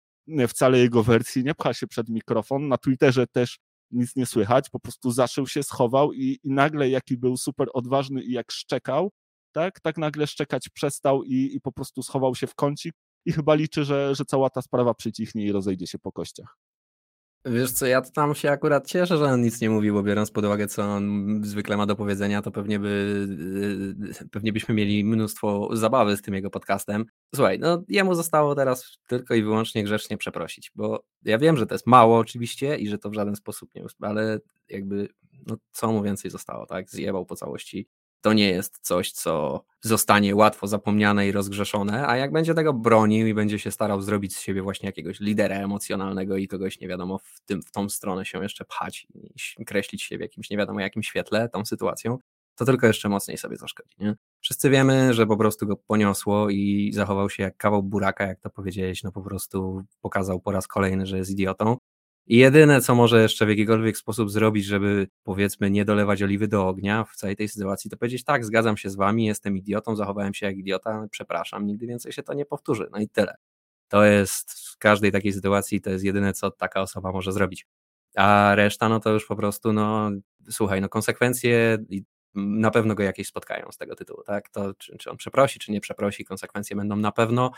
wcale 0.49 0.79
jego 0.79 1.03
wersji, 1.03 1.45
nie 1.45 1.55
pcha 1.55 1.75
się 1.75 1.87
przed 1.87 2.09
mikrofon. 2.09 2.69
Na 2.69 2.79
Twitterze 2.79 3.27
też 3.27 3.59
nic 3.91 4.17
nie 4.17 4.27
słychać, 4.27 4.71
po 4.71 4.81
prostu 4.81 5.11
zaszył 5.11 5.47
się, 5.47 5.63
schował 5.63 6.13
i, 6.13 6.39
i 6.43 6.51
nagle 6.51 6.89
jaki 6.89 7.17
był 7.17 7.37
super 7.37 7.69
odważny 7.73 8.23
i 8.23 8.33
jak 8.33 8.53
szczekał, 8.53 9.11
tak, 9.55 9.81
tak 9.81 9.99
nagle 9.99 10.27
szczekać 10.27 10.69
przestał 10.69 11.25
i, 11.25 11.57
i 11.57 11.61
po 11.61 11.73
prostu 11.73 12.03
schował 12.03 12.35
się 12.35 12.47
w 12.47 12.55
kącik 12.55 12.95
i 13.25 13.33
chyba 13.33 13.55
liczy, 13.55 13.85
że, 13.85 14.15
że 14.15 14.25
cała 14.25 14.51
ta 14.51 14.63
sprawa 14.63 14.95
przycichnie 14.95 15.45
i 15.45 15.53
rozejdzie 15.53 15.87
się 15.87 15.99
po 15.99 16.13
kościach. 16.13 16.57
Wiesz 17.47 17.73
co, 17.73 17.87
ja 17.87 18.03
tam 18.03 18.35
się 18.35 18.51
akurat 18.51 18.87
cieszę, 18.87 19.19
że 19.19 19.25
on 19.25 19.43
nic 19.43 19.61
nie 19.61 19.71
mówił, 19.71 19.95
bo 19.95 20.03
biorąc 20.03 20.31
pod 20.31 20.45
uwagę, 20.45 20.67
co 20.67 20.83
on 20.83 21.41
zwykle 21.45 21.77
ma 21.77 21.87
do 21.87 21.97
powiedzenia, 21.97 22.43
to 22.43 22.51
pewnie 22.51 22.79
by 22.79 23.27
yy, 24.21 24.29
pewnie 24.31 24.53
byśmy 24.53 24.75
mieli 24.75 25.05
mnóstwo 25.05 25.69
zabawy 25.73 26.17
z 26.17 26.23
tym 26.23 26.35
jego 26.35 26.51
podcastem. 26.51 27.05
Słuchaj, 27.35 27.59
no 27.59 27.85
jemu 27.89 28.15
zostało 28.15 28.55
teraz 28.55 28.99
tylko 29.07 29.35
i 29.35 29.43
wyłącznie 29.43 29.85
grzecznie 29.85 30.17
przeprosić, 30.17 30.71
bo 30.75 31.05
ja 31.23 31.39
wiem, 31.39 31.57
że 31.57 31.67
to 31.67 31.75
jest 31.75 31.87
mało 31.87 32.19
oczywiście 32.19 32.77
i 32.77 32.89
że 32.89 32.99
to 32.99 33.11
w 33.11 33.15
żaden 33.15 33.37
sposób 33.37 33.71
nie, 33.75 33.85
ale 34.01 34.39
jakby, 34.69 35.09
no 35.47 35.57
co 35.73 35.93
mu 35.93 36.03
więcej 36.03 36.31
zostało, 36.31 36.67
tak? 36.67 36.91
Zjebał 36.91 37.27
po 37.27 37.37
całości 37.37 37.89
to 38.25 38.33
nie 38.33 38.49
jest 38.51 38.79
coś, 38.83 39.13
co 39.13 39.65
zostanie 39.81 40.35
łatwo 40.35 40.67
zapomniane 40.67 41.29
i 41.29 41.33
rozgrzeszone, 41.33 42.09
a 42.09 42.17
jak 42.17 42.33
będzie 42.33 42.55
tego 42.55 42.73
bronił 42.73 43.27
i 43.27 43.35
będzie 43.35 43.59
się 43.59 43.71
starał 43.71 44.01
zrobić 44.01 44.37
z 44.37 44.41
siebie 44.41 44.63
właśnie 44.63 44.87
jakiegoś 44.87 45.21
lidera 45.21 45.57
emocjonalnego 45.57 46.37
i 46.37 46.49
kogoś 46.49 46.81
nie 46.81 46.89
wiadomo 46.89 47.19
w, 47.19 47.41
tym, 47.41 47.63
w 47.63 47.71
tą 47.71 47.89
stronę 47.89 48.25
się 48.25 48.43
jeszcze 48.43 48.65
pchać 48.65 49.07
i 49.59 49.65
kreślić 49.65 50.03
się 50.03 50.19
w 50.19 50.21
jakimś 50.21 50.51
nie 50.51 50.57
wiadomo 50.57 50.81
jakim 50.81 51.03
świetle 51.03 51.49
tą 51.49 51.65
sytuacją, 51.65 52.19
to 52.57 52.65
tylko 52.65 52.87
jeszcze 52.87 53.09
mocniej 53.09 53.39
sobie 53.39 53.57
zaszkodzi. 53.57 53.95
Nie? 53.99 54.15
Wszyscy 54.41 54.71
wiemy, 54.71 55.15
że 55.15 55.27
po 55.27 55.37
prostu 55.37 55.67
go 55.67 55.77
poniosło 55.77 56.51
i 56.51 56.91
zachował 56.95 57.31
się 57.31 57.43
jak 57.43 57.57
kawał 57.57 57.83
buraka, 57.83 58.27
jak 58.27 58.41
to 58.41 58.51
powiedziałeś, 58.51 59.03
no 59.03 59.13
po 59.13 59.23
prostu 59.23 59.85
pokazał 60.01 60.41
po 60.41 60.53
raz 60.53 60.67
kolejny, 60.67 61.07
że 61.07 61.19
jest 61.19 61.31
idiotą 61.31 61.77
i 62.27 62.37
jedyne, 62.37 62.81
co 62.81 62.95
może 62.95 63.23
jeszcze 63.23 63.47
w 63.47 63.49
jakikolwiek 63.49 63.97
sposób 63.97 64.31
zrobić, 64.31 64.65
żeby 64.65 65.09
powiedzmy 65.23 65.71
nie 65.71 65.85
dolewać 65.85 66.23
oliwy 66.23 66.49
do 66.49 66.69
ognia 66.69 67.05
w 67.05 67.17
całej 67.17 67.37
tej 67.37 67.49
sytuacji, 67.49 67.91
to 67.91 67.97
powiedzieć 67.97 68.25
tak, 68.25 68.45
zgadzam 68.45 68.77
się 68.77 68.91
z 68.91 68.97
wami, 68.97 69.27
jestem 69.27 69.57
idiotą, 69.57 69.97
zachowałem 69.97 70.35
się 70.35 70.47
jak 70.47 70.57
idiota, 70.57 71.07
przepraszam, 71.11 71.67
nigdy 71.67 71.87
więcej 71.87 72.13
się 72.13 72.23
to 72.23 72.35
nie 72.35 72.45
powtórzy. 72.45 72.89
No 72.93 72.99
i 72.99 73.09
tyle. 73.09 73.35
To 73.89 74.05
jest 74.05 74.53
w 74.53 74.79
każdej 74.79 75.13
takiej 75.13 75.33
sytuacji, 75.33 75.81
to 75.81 75.91
jest 75.91 76.05
jedyne, 76.05 76.33
co 76.33 76.51
taka 76.51 76.81
osoba 76.81 77.13
może 77.13 77.33
zrobić. 77.33 77.67
A 78.17 78.53
reszta, 78.55 78.89
no 78.89 79.01
to 79.01 79.11
już 79.11 79.27
po 79.27 79.37
prostu, 79.37 79.73
no 79.73 80.11
słuchaj, 80.51 80.81
no 80.81 80.89
konsekwencje 80.89 81.79
na 82.35 82.71
pewno 82.71 82.95
go 82.95 83.03
jakieś 83.03 83.29
spotkają 83.29 83.73
z 83.73 83.77
tego 83.77 83.95
tytułu, 83.97 84.23
tak? 84.23 84.49
To 84.49 84.75
czy, 84.75 84.97
czy 84.99 85.11
on 85.11 85.17
przeprosi, 85.17 85.59
czy 85.59 85.73
nie 85.73 85.81
przeprosi, 85.81 86.25
konsekwencje 86.25 86.77
będą 86.77 86.97
na 86.97 87.13
pewno, 87.13 87.51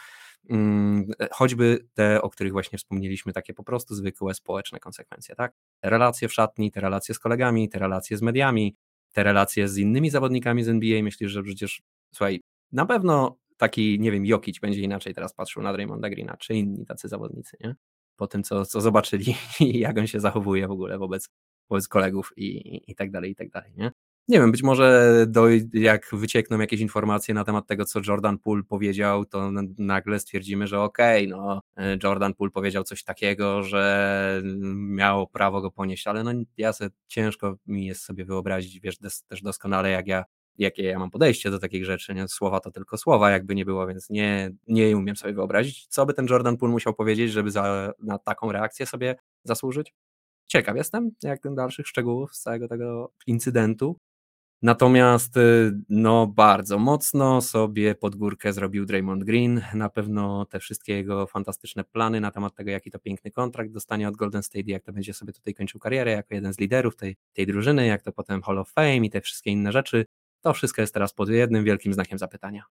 hmm, 0.49 1.07
choćby 1.33 1.89
te, 1.95 2.23
o 2.23 2.31
których 2.31 2.53
właśnie 2.53 2.79
wspomnieliśmy, 2.79 3.33
takie 3.33 3.55
po 3.55 3.65
prostu 3.65 3.95
zwykłe 3.95 4.35
społeczne 4.35 4.81
konsekwencje, 4.81 5.35
tak? 5.35 5.53
Te 5.81 5.91
relacje 5.91 6.29
w 6.29 6.33
szatni, 6.33 6.71
te 6.71 6.81
relacje 6.81 7.15
z 7.15 7.19
kolegami, 7.19 7.69
te 7.69 7.79
relacje 7.79 8.17
z 8.17 8.23
mediami, 8.23 8.77
te 9.13 9.23
relacje 9.23 9.69
z 9.69 9.79
innymi 9.79 10.11
zawodnikami 10.11 10.65
z 10.65 10.69
NBA, 10.69 11.03
myślisz, 11.03 11.33
że 11.33 11.43
przecież, 11.43 11.83
słuchaj, 12.13 12.41
na 12.73 12.87
pewno 12.87 13.39
taki, 13.57 14.01
nie 14.01 14.13
wiem, 14.13 14.27
Jokic 14.27 14.59
będzie 14.59 14.81
inaczej 14.81 15.15
teraz 15.15 15.35
patrzył 15.35 15.63
na 15.63 15.73
Draymonda 15.73 16.11
Greena, 16.11 16.37
czy 16.37 16.55
inni 16.55 16.87
tacy 16.87 17.09
zawodnicy, 17.09 17.57
nie? 17.61 17.75
Po 18.17 18.27
tym, 18.27 18.43
co, 18.43 18.67
co 18.67 18.81
zobaczyli 18.81 19.35
i 19.61 19.79
jak 19.79 19.99
on 19.99 20.07
się 20.07 20.21
zachowuje 20.21 20.69
w 20.69 20.71
ogóle 20.71 20.99
wobec, 20.99 21.29
wobec 21.71 21.89
kolegów 21.89 22.33
i, 22.37 22.47
i, 22.47 22.91
i 22.91 22.95
tak 22.95 23.11
dalej, 23.11 23.31
i 23.31 23.35
tak 23.35 23.51
dalej, 23.51 23.73
nie? 23.77 23.93
Nie 24.29 24.41
wiem, 24.41 24.53
być 24.53 24.63
może 24.63 25.17
do, 25.29 25.47
jak 25.73 26.07
wyciekną 26.13 26.61
jakieś 26.61 26.81
informacje 26.81 27.35
na 27.35 27.45
temat 27.45 27.67
tego, 27.67 27.85
co 27.85 28.01
Jordan 28.09 28.39
Poole 28.39 28.63
powiedział, 28.63 29.25
to 29.25 29.51
nagle 29.79 30.21
stwierdzimy, 30.21 30.67
że 30.67 30.81
okej, 30.81 31.33
okay, 31.33 31.39
no 31.39 31.63
e, 31.77 31.99
Jordan 32.03 32.35
Poole 32.35 32.51
powiedział 32.51 32.85
coś 32.85 33.05
takiego, 33.05 33.63
że 33.63 34.43
miał 34.75 35.27
prawo 35.27 35.61
go 35.61 35.71
ponieść, 35.71 36.07
ale 36.07 36.25
no 36.25 36.33
ja 36.57 36.73
ciężko 37.07 37.57
mi 37.67 37.87
jest 37.87 38.03
sobie 38.03 38.25
wyobrazić, 38.25 38.81
wiesz, 38.81 38.99
des, 38.99 39.25
też 39.25 39.43
doskonale 39.43 39.91
jak 39.91 40.07
ja 40.07 40.25
jakie 40.59 40.83
ja 40.83 40.99
mam 40.99 41.11
podejście 41.11 41.51
do 41.51 41.59
takich 41.59 41.85
rzeczy, 41.85 42.15
nie? 42.15 42.29
słowa 42.29 42.61
to 42.61 42.71
tylko 42.71 42.99
słowa, 42.99 43.31
jakby 43.31 43.55
nie 43.55 43.65
było, 43.65 43.87
więc 43.87 44.11
nie, 44.11 44.51
nie 44.69 44.97
umiem 44.97 45.17
sobie 45.17 45.35
wyobrazić, 45.35 45.87
co 45.87 46.07
by 46.07 46.15
ten 46.15 46.27
Jordan 46.31 46.57
Poole 46.57 46.73
musiał 46.73 46.95
powiedzieć, 46.95 47.33
żeby 47.33 47.51
za, 47.51 47.93
na 48.03 48.19
taką 48.19 48.53
reakcję 48.53 48.87
sobie 48.87 49.17
zasłużyć. 49.45 49.95
Ciekaw 50.47 50.77
jestem, 50.77 51.11
jak 51.23 51.41
ten 51.41 51.55
dalszych 51.55 51.87
szczegółów 51.87 52.35
z 52.35 52.41
całego 52.41 52.69
tego 52.69 53.13
incydentu. 53.27 53.97
Natomiast 54.63 55.37
y, 55.37 55.73
no 55.89 56.27
bardzo 56.27 56.79
mocno 56.79 57.43
sobie 57.43 57.95
pod 57.95 58.17
górkę 58.17 58.53
zrobił 58.53 58.87
Draymond 58.87 59.25
Green. 59.25 59.63
Na 59.75 59.89
pewno 59.89 60.45
te 60.47 60.61
wszystkie 60.61 60.93
jego 60.93 61.27
fantastyczne 61.27 61.85
plany 61.85 62.21
na 62.21 62.31
temat 62.31 62.55
tego, 62.55 62.71
jaki 62.71 62.91
to 62.91 62.99
piękny 62.99 63.31
kontrakt 63.31 63.73
dostanie 63.73 64.09
od 64.09 64.17
Golden 64.17 64.43
State, 64.43 64.65
jak 64.67 64.83
to 64.83 64.93
będzie 64.93 65.15
sobie 65.15 65.33
tutaj 65.33 65.55
kończył 65.55 65.81
karierę 65.81 66.11
jako 66.11 66.35
jeden 66.35 66.55
z 66.55 66.59
liderów 66.59 66.97
tej, 66.97 67.17
tej 67.33 67.47
drużyny, 67.47 67.87
jak 67.87 68.03
to 68.03 68.13
potem 68.13 68.43
Hall 68.43 68.59
of 68.59 68.71
Fame 68.71 68.97
i 68.97 69.11
te 69.11 69.21
wszystkie 69.21 69.51
inne 69.51 69.73
rzeczy. 69.73 70.07
To 70.41 70.53
wszystko 70.53 70.81
jest 70.81 70.95
teraz 70.95 71.13
pod 71.13 71.29
jednym 71.29 71.65
wielkim 71.65 71.93
znakiem 71.93 72.19
zapytania. 72.19 72.65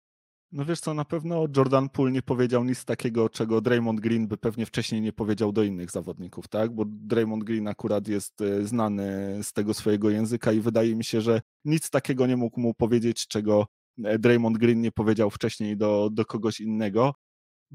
No 0.55 0.65
wiesz 0.65 0.79
co, 0.79 0.93
na 0.93 1.05
pewno 1.05 1.45
Jordan 1.57 1.89
Poole 1.89 2.11
nie 2.11 2.21
powiedział 2.21 2.63
nic 2.63 2.85
takiego, 2.85 3.29
czego 3.29 3.61
Draymond 3.61 3.99
Green 3.99 4.27
by 4.27 4.37
pewnie 4.37 4.65
wcześniej 4.65 5.01
nie 5.01 5.13
powiedział 5.13 5.51
do 5.51 5.63
innych 5.63 5.91
zawodników, 5.91 6.47
tak? 6.47 6.75
Bo 6.75 6.85
Draymond 6.87 7.43
Green 7.43 7.67
akurat 7.67 8.07
jest 8.07 8.41
e, 8.41 8.67
znany 8.67 9.39
z 9.43 9.53
tego 9.53 9.73
swojego 9.73 10.09
języka 10.09 10.51
i 10.51 10.59
wydaje 10.59 10.95
mi 10.95 11.03
się, 11.03 11.21
że 11.21 11.41
nic 11.65 11.89
takiego 11.89 12.27
nie 12.27 12.37
mógł 12.37 12.59
mu 12.59 12.73
powiedzieć, 12.73 13.27
czego 13.27 13.67
e, 14.03 14.19
Draymond 14.19 14.57
Green 14.57 14.81
nie 14.81 14.91
powiedział 14.91 15.29
wcześniej 15.29 15.77
do, 15.77 16.09
do 16.11 16.25
kogoś 16.25 16.59
innego. 16.59 17.13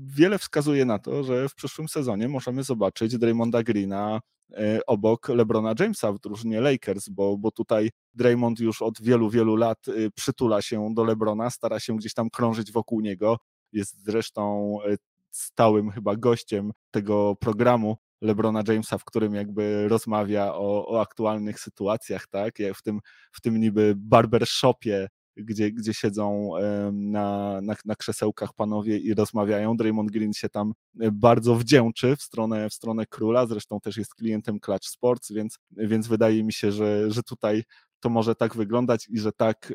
Wiele 0.07 0.39
wskazuje 0.39 0.85
na 0.85 0.99
to, 0.99 1.25
że 1.25 1.49
w 1.49 1.55
przyszłym 1.55 1.89
sezonie 1.89 2.29
możemy 2.29 2.63
zobaczyć 2.63 3.19
Draymonda 3.19 3.63
Greena 3.63 4.21
E, 4.57 4.81
obok 4.87 5.29
LeBrona 5.29 5.75
Jamesa 5.81 6.13
w 6.13 6.19
drużynie 6.19 6.61
Lakers, 6.61 7.09
bo, 7.09 7.39
bo 7.39 7.51
tutaj 7.51 7.91
Draymond 8.15 8.61
już 8.61 8.83
od 8.83 9.03
wielu, 9.03 9.31
wielu 9.31 9.57
lat 9.57 9.89
y, 9.89 10.11
przytula 10.15 10.63
się 10.63 10.95
do 10.95 11.05
LeBrona, 11.05 11.51
stara 11.51 11.81
się 11.81 11.97
gdzieś 11.97 12.15
tam 12.15 12.31
krążyć 12.31 12.73
wokół 12.73 13.01
niego. 13.01 13.39
Jest 13.73 14.05
zresztą 14.05 14.77
e, 14.87 14.97
stałym 15.31 15.91
chyba 15.91 16.17
gościem 16.17 16.73
tego 16.91 17.37
programu 17.37 17.97
LeBrona 18.21 18.63
Jamesa, 18.69 18.99
w 18.99 19.05
którym 19.05 19.35
jakby 19.35 19.89
rozmawia 19.89 20.55
o, 20.55 20.89
o 20.89 21.01
aktualnych 21.01 21.61
sytuacjach, 21.61 22.27
tak? 22.27 22.55
W 22.75 22.83
tym, 22.83 23.01
w 23.33 23.41
tym 23.41 23.61
niby 23.61 23.95
barbershopie 23.97 25.09
gdzie, 25.45 25.73
gdzie 25.73 25.95
siedzą 25.95 26.51
na, 26.93 27.61
na, 27.61 27.75
na 27.85 27.97
krzesełkach 27.97 28.53
panowie 28.55 28.99
i 28.99 29.15
rozmawiają. 29.15 29.77
Draymond 29.77 30.11
Green 30.11 30.33
się 30.33 30.49
tam 30.49 30.73
e, 31.01 31.11
bardzo 31.13 31.57
wdzięczy 31.57 32.17
w 32.17 32.23
stronę, 32.23 32.69
w 32.71 32.75
stronę 32.75 33.07
króla, 33.07 33.47
zresztą 33.47 33.81
też 33.81 33.97
jest 33.97 34.15
klientem 34.15 34.61
Clutch 34.61 34.89
Sports, 34.89 35.33
więc, 35.33 35.59
więc 35.71 36.09
wydaje 36.09 36.45
mi 36.45 36.53
się, 36.53 36.73
że, 36.73 37.11
że 37.11 37.23
tutaj 37.23 37.63
to 38.01 38.11
może 38.11 38.35
tak 38.35 38.57
wyglądać 38.57 39.09
i 39.09 39.19
że 39.19 39.33
tak 39.33 39.73
e, 39.73 39.75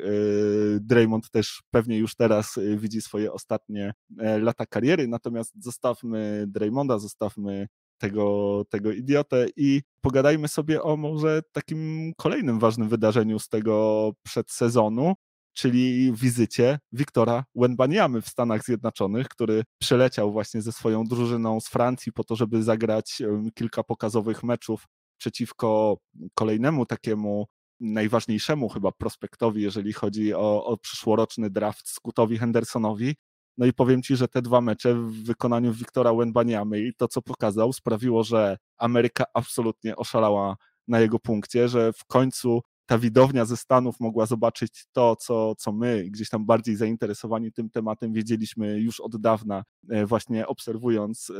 Draymond 0.80 1.30
też 1.30 1.62
pewnie 1.70 1.98
już 1.98 2.14
teraz 2.14 2.58
e, 2.58 2.76
widzi 2.76 3.00
swoje 3.00 3.32
ostatnie 3.32 3.92
lata 4.40 4.66
kariery, 4.66 5.08
natomiast 5.08 5.62
zostawmy 5.62 6.44
Draymonda, 6.48 6.98
zostawmy 6.98 7.68
tego, 7.98 8.62
tego 8.70 8.92
idiotę 8.92 9.46
i 9.56 9.82
pogadajmy 10.00 10.48
sobie 10.48 10.82
o 10.82 10.96
może 10.96 11.42
takim 11.52 12.12
kolejnym 12.16 12.58
ważnym 12.58 12.88
wydarzeniu 12.88 13.38
z 13.38 13.48
tego 13.48 14.12
przedsezonu, 14.22 15.14
czyli 15.56 16.12
wizycie 16.12 16.78
Wiktora 16.92 17.44
Wenbaniamy 17.54 18.22
w 18.22 18.28
Stanach 18.28 18.64
Zjednoczonych, 18.64 19.28
który 19.28 19.62
przyleciał 19.80 20.32
właśnie 20.32 20.62
ze 20.62 20.72
swoją 20.72 21.04
drużyną 21.04 21.60
z 21.60 21.68
Francji 21.68 22.12
po 22.12 22.24
to, 22.24 22.36
żeby 22.36 22.62
zagrać 22.62 23.22
kilka 23.54 23.82
pokazowych 23.82 24.42
meczów 24.42 24.86
przeciwko 25.18 25.98
kolejnemu 26.34 26.86
takiemu 26.86 27.46
najważniejszemu 27.80 28.68
chyba 28.68 28.92
prospektowi, 28.92 29.62
jeżeli 29.62 29.92
chodzi 29.92 30.34
o, 30.34 30.64
o 30.64 30.76
przyszłoroczny 30.76 31.50
draft 31.50 31.88
Scootowi 31.88 32.38
Hendersonowi. 32.38 33.14
No 33.58 33.66
i 33.66 33.72
powiem 33.72 34.02
Ci, 34.02 34.16
że 34.16 34.28
te 34.28 34.42
dwa 34.42 34.60
mecze 34.60 34.94
w 34.94 35.24
wykonaniu 35.24 35.72
Wiktora 35.72 36.14
Wenbaniamy 36.14 36.80
i 36.80 36.94
to, 36.94 37.08
co 37.08 37.22
pokazał, 37.22 37.72
sprawiło, 37.72 38.24
że 38.24 38.58
Ameryka 38.78 39.24
absolutnie 39.34 39.96
oszalała 39.96 40.56
na 40.88 41.00
jego 41.00 41.18
punkcie, 41.18 41.68
że 41.68 41.92
w 41.92 42.04
końcu 42.04 42.62
ta 42.86 42.98
widownia 42.98 43.44
ze 43.44 43.56
Stanów 43.56 44.00
mogła 44.00 44.26
zobaczyć 44.26 44.84
to, 44.92 45.16
co, 45.16 45.54
co 45.54 45.72
my, 45.72 46.04
gdzieś 46.10 46.28
tam 46.28 46.46
bardziej 46.46 46.76
zainteresowani 46.76 47.52
tym 47.52 47.70
tematem, 47.70 48.12
wiedzieliśmy 48.12 48.80
już 48.80 49.00
od 49.00 49.16
dawna, 49.16 49.64
e, 49.90 50.06
właśnie 50.06 50.46
obserwując 50.46 51.30
e, 51.30 51.34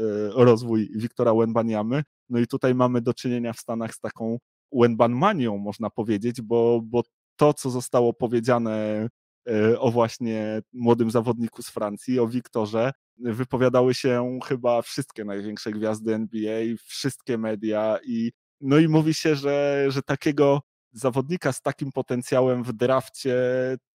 rozwój 0.44 0.90
Wiktora 0.96 1.32
Łębaniamy. 1.32 2.02
No 2.28 2.38
i 2.38 2.46
tutaj 2.46 2.74
mamy 2.74 3.00
do 3.00 3.14
czynienia 3.14 3.52
w 3.52 3.60
Stanach 3.60 3.94
z 3.94 4.00
taką 4.00 4.38
Wenbanmanią, 4.72 5.58
można 5.58 5.90
powiedzieć, 5.90 6.42
bo, 6.42 6.80
bo 6.84 7.02
to, 7.36 7.54
co 7.54 7.70
zostało 7.70 8.12
powiedziane 8.12 9.08
e, 9.48 9.80
o 9.80 9.90
właśnie 9.90 10.62
młodym 10.72 11.10
zawodniku 11.10 11.62
z 11.62 11.70
Francji, 11.70 12.18
o 12.18 12.28
Wiktorze, 12.28 12.92
wypowiadały 13.18 13.94
się 13.94 14.38
chyba 14.44 14.82
wszystkie 14.82 15.24
największe 15.24 15.70
gwiazdy 15.70 16.14
NBA, 16.14 16.60
wszystkie 16.86 17.38
media 17.38 17.98
i 18.04 18.32
no 18.60 18.78
i 18.78 18.88
mówi 18.88 19.14
się, 19.14 19.34
że, 19.34 19.86
że 19.88 20.02
takiego 20.02 20.60
zawodnika 20.92 21.52
z 21.52 21.62
takim 21.62 21.92
potencjałem 21.92 22.62
w 22.64 22.72
drafcie 22.72 23.36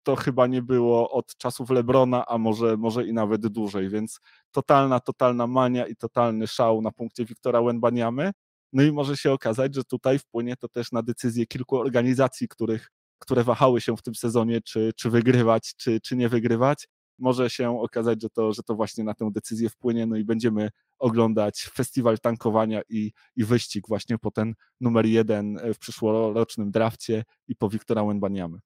to 0.04 0.16
chyba 0.16 0.48
nie 0.48 0.62
było 0.62 1.12
od 1.12 1.36
czasów 1.38 1.70
Lebrona, 1.70 2.26
a 2.26 2.38
może, 2.38 2.78
może 2.78 3.08
i 3.08 3.14
nawet 3.14 3.48
dłużej, 3.48 3.89
więc 3.89 4.20
totalna, 4.52 5.00
totalna 5.00 5.48
mania 5.48 5.88
i 5.88 5.96
totalny 5.96 6.48
szał 6.48 6.82
na 6.82 6.92
punkcie 6.92 7.26
Wiktora 7.26 7.62
Łębaniamy. 7.62 8.32
No 8.74 8.84
i 8.84 8.92
może 8.92 9.18
się 9.18 9.32
okazać, 9.32 9.76
że 9.76 9.84
tutaj 9.84 10.20
wpłynie 10.20 10.56
to 10.58 10.68
też 10.68 10.92
na 10.92 11.04
decyzje 11.04 11.46
kilku 11.46 11.78
organizacji, 11.78 12.48
których, 12.48 12.92
które 13.20 13.44
wahały 13.44 13.82
się 13.82 13.98
w 13.98 14.02
tym 14.02 14.16
sezonie, 14.16 14.62
czy, 14.62 14.92
czy 14.96 15.10
wygrywać, 15.10 15.74
czy, 15.78 16.02
czy 16.02 16.16
nie 16.16 16.30
wygrywać. 16.30 16.88
Może 17.20 17.50
się 17.50 17.82
okazać, 17.82 18.22
że 18.22 18.30
to, 18.30 18.54
że 18.54 18.64
to 18.64 18.76
właśnie 18.76 19.04
na 19.04 19.14
tę 19.14 19.30
decyzję 19.32 19.70
wpłynie, 19.70 20.06
no 20.06 20.16
i 20.16 20.24
będziemy 20.24 20.70
oglądać 21.02 21.70
festiwal 21.74 22.20
tankowania 22.20 22.82
i, 22.89 23.12
i 23.36 23.45
wyścig 23.45 23.88
właśnie 23.88 24.18
po 24.18 24.32
ten 24.32 24.54
numer 24.82 25.06
jeden 25.06 25.60
w 25.74 25.78
przyszłorocznym 25.80 26.72
drafcie 26.72 27.24
i 27.47 27.56
po 27.56 27.70
Wiktora 27.70 28.04
Łębaniamy. 28.04 28.60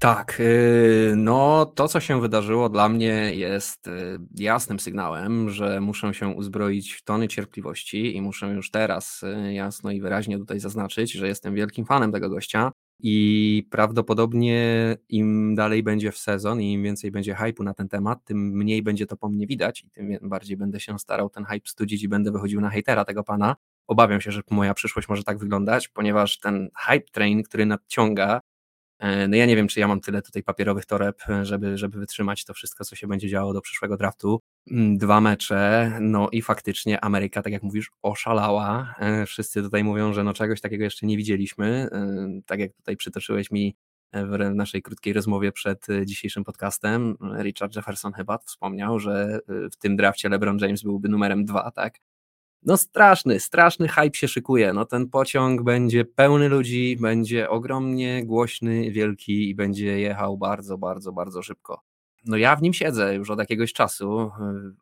Tak, 0.00 0.40
y, 0.40 1.14
no 1.16 1.66
to 1.66 1.88
co 1.88 2.00
się 2.00 2.20
wydarzyło 2.20 2.68
dla 2.68 2.88
mnie 2.88 3.34
jest 3.34 3.86
y, 3.86 4.18
jasnym 4.34 4.80
sygnałem, 4.80 5.50
że 5.50 5.80
muszę 5.80 6.14
się 6.14 6.28
uzbroić 6.28 6.92
w 6.92 7.04
tony 7.04 7.28
cierpliwości 7.28 8.16
i 8.16 8.22
muszę 8.22 8.46
już 8.46 8.70
teraz 8.70 9.22
y, 9.22 9.52
jasno 9.52 9.90
i 9.90 10.00
wyraźnie 10.00 10.38
tutaj 10.38 10.60
zaznaczyć, 10.60 11.12
że 11.12 11.28
jestem 11.28 11.54
wielkim 11.54 11.86
fanem 11.86 12.12
tego 12.12 12.30
gościa 12.30 12.72
i 13.00 13.66
prawdopodobnie 13.70 14.96
im 15.08 15.54
dalej 15.54 15.82
będzie 15.82 16.12
w 16.12 16.18
sezon 16.18 16.60
i 16.60 16.72
im 16.72 16.82
więcej 16.82 17.10
będzie 17.10 17.34
hypu 17.34 17.64
na 17.64 17.74
ten 17.74 17.88
temat, 17.88 18.24
tym 18.24 18.38
mniej 18.38 18.82
będzie 18.82 19.06
to 19.06 19.16
po 19.16 19.28
mnie 19.28 19.46
widać 19.46 19.84
i 19.84 19.90
tym 19.90 20.18
bardziej 20.22 20.56
będę 20.56 20.80
się 20.80 20.98
starał 20.98 21.30
ten 21.30 21.44
hype 21.44 21.68
studzić 21.68 22.02
i 22.02 22.08
będę 22.08 22.32
wychodził 22.32 22.60
na 22.60 22.70
hejtera 22.70 23.04
tego 23.04 23.24
pana. 23.24 23.56
Obawiam 23.86 24.20
się, 24.20 24.32
że 24.32 24.42
moja 24.50 24.74
przyszłość 24.74 25.08
może 25.08 25.24
tak 25.24 25.38
wyglądać, 25.38 25.88
ponieważ 25.88 26.38
ten 26.38 26.68
hype 26.76 27.10
train, 27.12 27.42
który 27.42 27.66
nadciąga, 27.66 28.40
no 29.00 29.36
ja 29.36 29.46
nie 29.46 29.56
wiem, 29.56 29.68
czy 29.68 29.80
ja 29.80 29.88
mam 29.88 30.00
tyle 30.00 30.22
tutaj 30.22 30.42
papierowych 30.42 30.86
toreb, 30.86 31.22
żeby, 31.42 31.78
żeby 31.78 31.98
wytrzymać 31.98 32.44
to 32.44 32.54
wszystko, 32.54 32.84
co 32.84 32.96
się 32.96 33.06
będzie 33.06 33.28
działo 33.28 33.52
do 33.52 33.60
przyszłego 33.60 33.96
draftu. 33.96 34.40
Mm, 34.70 34.98
dwa 34.98 35.20
mecze, 35.20 35.92
no 36.00 36.28
i 36.32 36.42
faktycznie 36.42 37.04
Ameryka, 37.04 37.42
tak 37.42 37.52
jak 37.52 37.62
mówisz, 37.62 37.90
oszalała. 38.02 38.94
E, 38.98 39.26
wszyscy 39.26 39.62
tutaj 39.62 39.84
mówią, 39.84 40.12
że 40.12 40.24
no 40.24 40.34
czegoś 40.34 40.60
takiego 40.60 40.84
jeszcze 40.84 41.06
nie 41.06 41.16
widzieliśmy. 41.16 41.88
E, 41.92 42.26
tak 42.46 42.60
jak 42.60 42.72
tutaj 42.72 42.96
przytoczyłeś 42.96 43.50
mi 43.50 43.76
w 44.12 44.54
naszej 44.54 44.82
krótkiej 44.82 45.12
rozmowie 45.12 45.52
przed 45.52 45.86
dzisiejszym 46.04 46.44
podcastem, 46.44 47.16
Richard 47.42 47.76
Jefferson 47.76 48.12
chyba 48.12 48.38
wspomniał, 48.38 48.98
że 48.98 49.38
w 49.72 49.76
tym 49.76 49.96
drafcie 49.96 50.28
LeBron 50.28 50.58
James 50.58 50.82
byłby 50.82 51.08
numerem 51.08 51.44
dwa, 51.44 51.70
tak? 51.70 51.98
No 52.62 52.76
straszny, 52.76 53.40
straszny 53.40 53.88
hype 53.88 54.14
się 54.14 54.28
szykuje. 54.28 54.72
No 54.72 54.84
ten 54.84 55.08
pociąg 55.08 55.62
będzie 55.62 56.04
pełny 56.04 56.48
ludzi, 56.48 56.96
będzie 57.00 57.50
ogromnie 57.50 58.26
głośny, 58.26 58.90
wielki 58.90 59.50
i 59.50 59.54
będzie 59.54 60.00
jechał 60.00 60.38
bardzo, 60.38 60.78
bardzo, 60.78 61.12
bardzo 61.12 61.42
szybko. 61.42 61.82
No 62.24 62.36
ja 62.36 62.56
w 62.56 62.62
nim 62.62 62.72
siedzę 62.72 63.14
już 63.14 63.30
od 63.30 63.38
jakiegoś 63.38 63.72
czasu. 63.72 64.30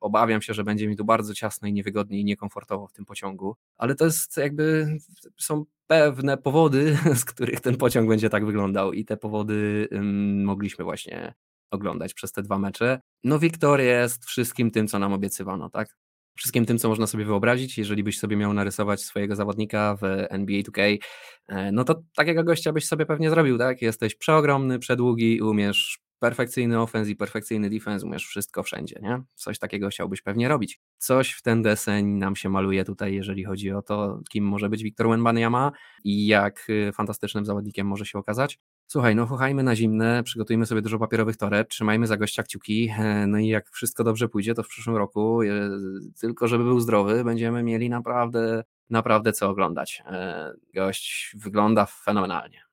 Obawiam 0.01 0.43
się, 0.43 0.55
że 0.55 0.65
będzie 0.65 0.89
mi 0.89 0.97
tu 0.97 1.05
bardzo 1.05 1.35
ciasno 1.35 1.69
i 1.69 1.73
niewygodnie 1.73 2.21
i 2.21 2.25
niekomfortowo 2.25 2.87
w 2.87 2.93
tym 2.93 3.05
pociągu, 3.05 3.57
ale 3.77 3.95
to 3.95 4.05
jest 4.05 4.37
jakby 4.37 4.99
są 5.39 5.65
pewne 5.87 6.37
powody, 6.37 6.99
z 7.15 7.25
których 7.25 7.61
ten 7.61 7.77
pociąg 7.77 8.09
będzie 8.09 8.31
tak 8.31 8.47
wyglądał 8.47 8.93
i 8.93 9.05
te 9.05 9.17
powody 9.17 9.89
um, 9.93 10.45
mogliśmy 10.45 10.85
właśnie 10.85 11.35
oglądać 11.71 12.15
przez 12.15 12.33
te 12.33 12.43
dwa 12.43 12.59
mecze. 12.59 13.01
No 13.25 13.39
Wiktor 13.39 13.81
jest 13.81 14.25
wszystkim 14.25 14.71
tym, 14.71 14.89
co 14.89 14.99
nam 14.99 15.13
obiecywano, 15.13 15.71
tak? 15.71 15.97
Wszystkim 16.37 16.67
tym, 16.67 16.79
co 16.79 16.89
można 16.89 17.07
sobie 17.07 17.25
wyobrazić. 17.25 17.79
Jeżeli 17.79 18.05
byś 18.05 18.19
sobie 18.19 18.37
miał 18.37 18.53
narysować 18.53 19.01
swojego 19.01 19.37
zawodnika 19.37 19.97
w 19.97 20.05
NBA 20.31 20.61
2K, 20.61 20.99
e, 21.49 21.73
no 21.73 21.85
to 21.85 22.03
takiego 22.17 22.45
gościa 22.45 22.73
byś 22.73 22.87
sobie 22.87 23.07
pewnie 23.07 23.31
zrobił, 23.31 23.59
tak? 23.59 23.83
Jesteś 23.83 24.15
przeogromny, 24.15 24.79
przedługi, 24.79 25.41
umiesz 25.41 26.06
perfekcyjny 26.19 26.81
offense 26.81 27.11
i 27.11 27.17
perfekcyjny 27.17 27.71
defense, 27.71 28.07
umiesz 28.07 28.27
wszystko 28.27 28.63
wszędzie, 28.63 29.01
nie? 29.03 29.23
Coś 29.35 29.59
takiego 29.59 29.89
chciałbyś 29.89 30.23
pewnie 30.23 30.49
robić. 30.49 30.81
Coś 30.99 31.33
w 31.33 31.43
ten 31.43 31.63
deseń 31.63 32.07
nam 32.07 32.37
się 32.37 32.49
maluje 32.49 32.85
tutaj, 32.85 33.15
jeżeli 33.15 33.45
chodzi 33.45 33.73
o 33.73 33.83
to, 33.83 34.21
kim 34.31 34.45
może 34.45 34.69
być 34.69 34.83
Wiktor 34.83 35.09
Wenbanyama 35.09 35.73
i 36.05 36.27
jak 36.27 36.71
y, 36.71 36.93
fantastycznym 36.93 37.45
zawodnikiem 37.45 37.87
może 37.87 38.07
się 38.07 38.19
okazać. 38.19 38.59
Słuchaj, 38.89 39.17
no 39.17 39.27
chuchajmy 39.27 39.63
na 39.63 39.77
zimne, 39.77 40.23
przygotujmy 40.23 40.67
sobie 40.67 40.83
dużo 40.83 40.99
papierowych 40.99 41.37
toreb, 41.37 41.69
trzymajmy 41.69 42.07
za 42.07 42.17
gościa 42.17 42.43
kciuki, 42.43 42.93
e, 42.99 43.27
no 43.27 43.39
i 43.39 43.47
jak 43.49 43.71
wszystko 43.71 44.05
dobrze 44.05 44.29
pójdzie, 44.29 44.55
to 44.55 44.63
w 44.63 44.69
przyszłym 44.69 44.97
roku, 44.97 45.43
e, 45.43 45.49
tylko 46.21 46.49
żeby 46.49 46.65
był 46.65 46.81
zdrowy, 46.81 47.25
będziemy 47.25 47.63
mieli 47.63 47.91
naprawdę, 47.91 48.65
naprawdę 48.91 49.33
co 49.33 49.49
oglądać. 49.49 50.03
E, 50.07 50.53
gość 50.75 51.37
wygląda 51.39 51.87
fenomenalnie. 51.87 52.66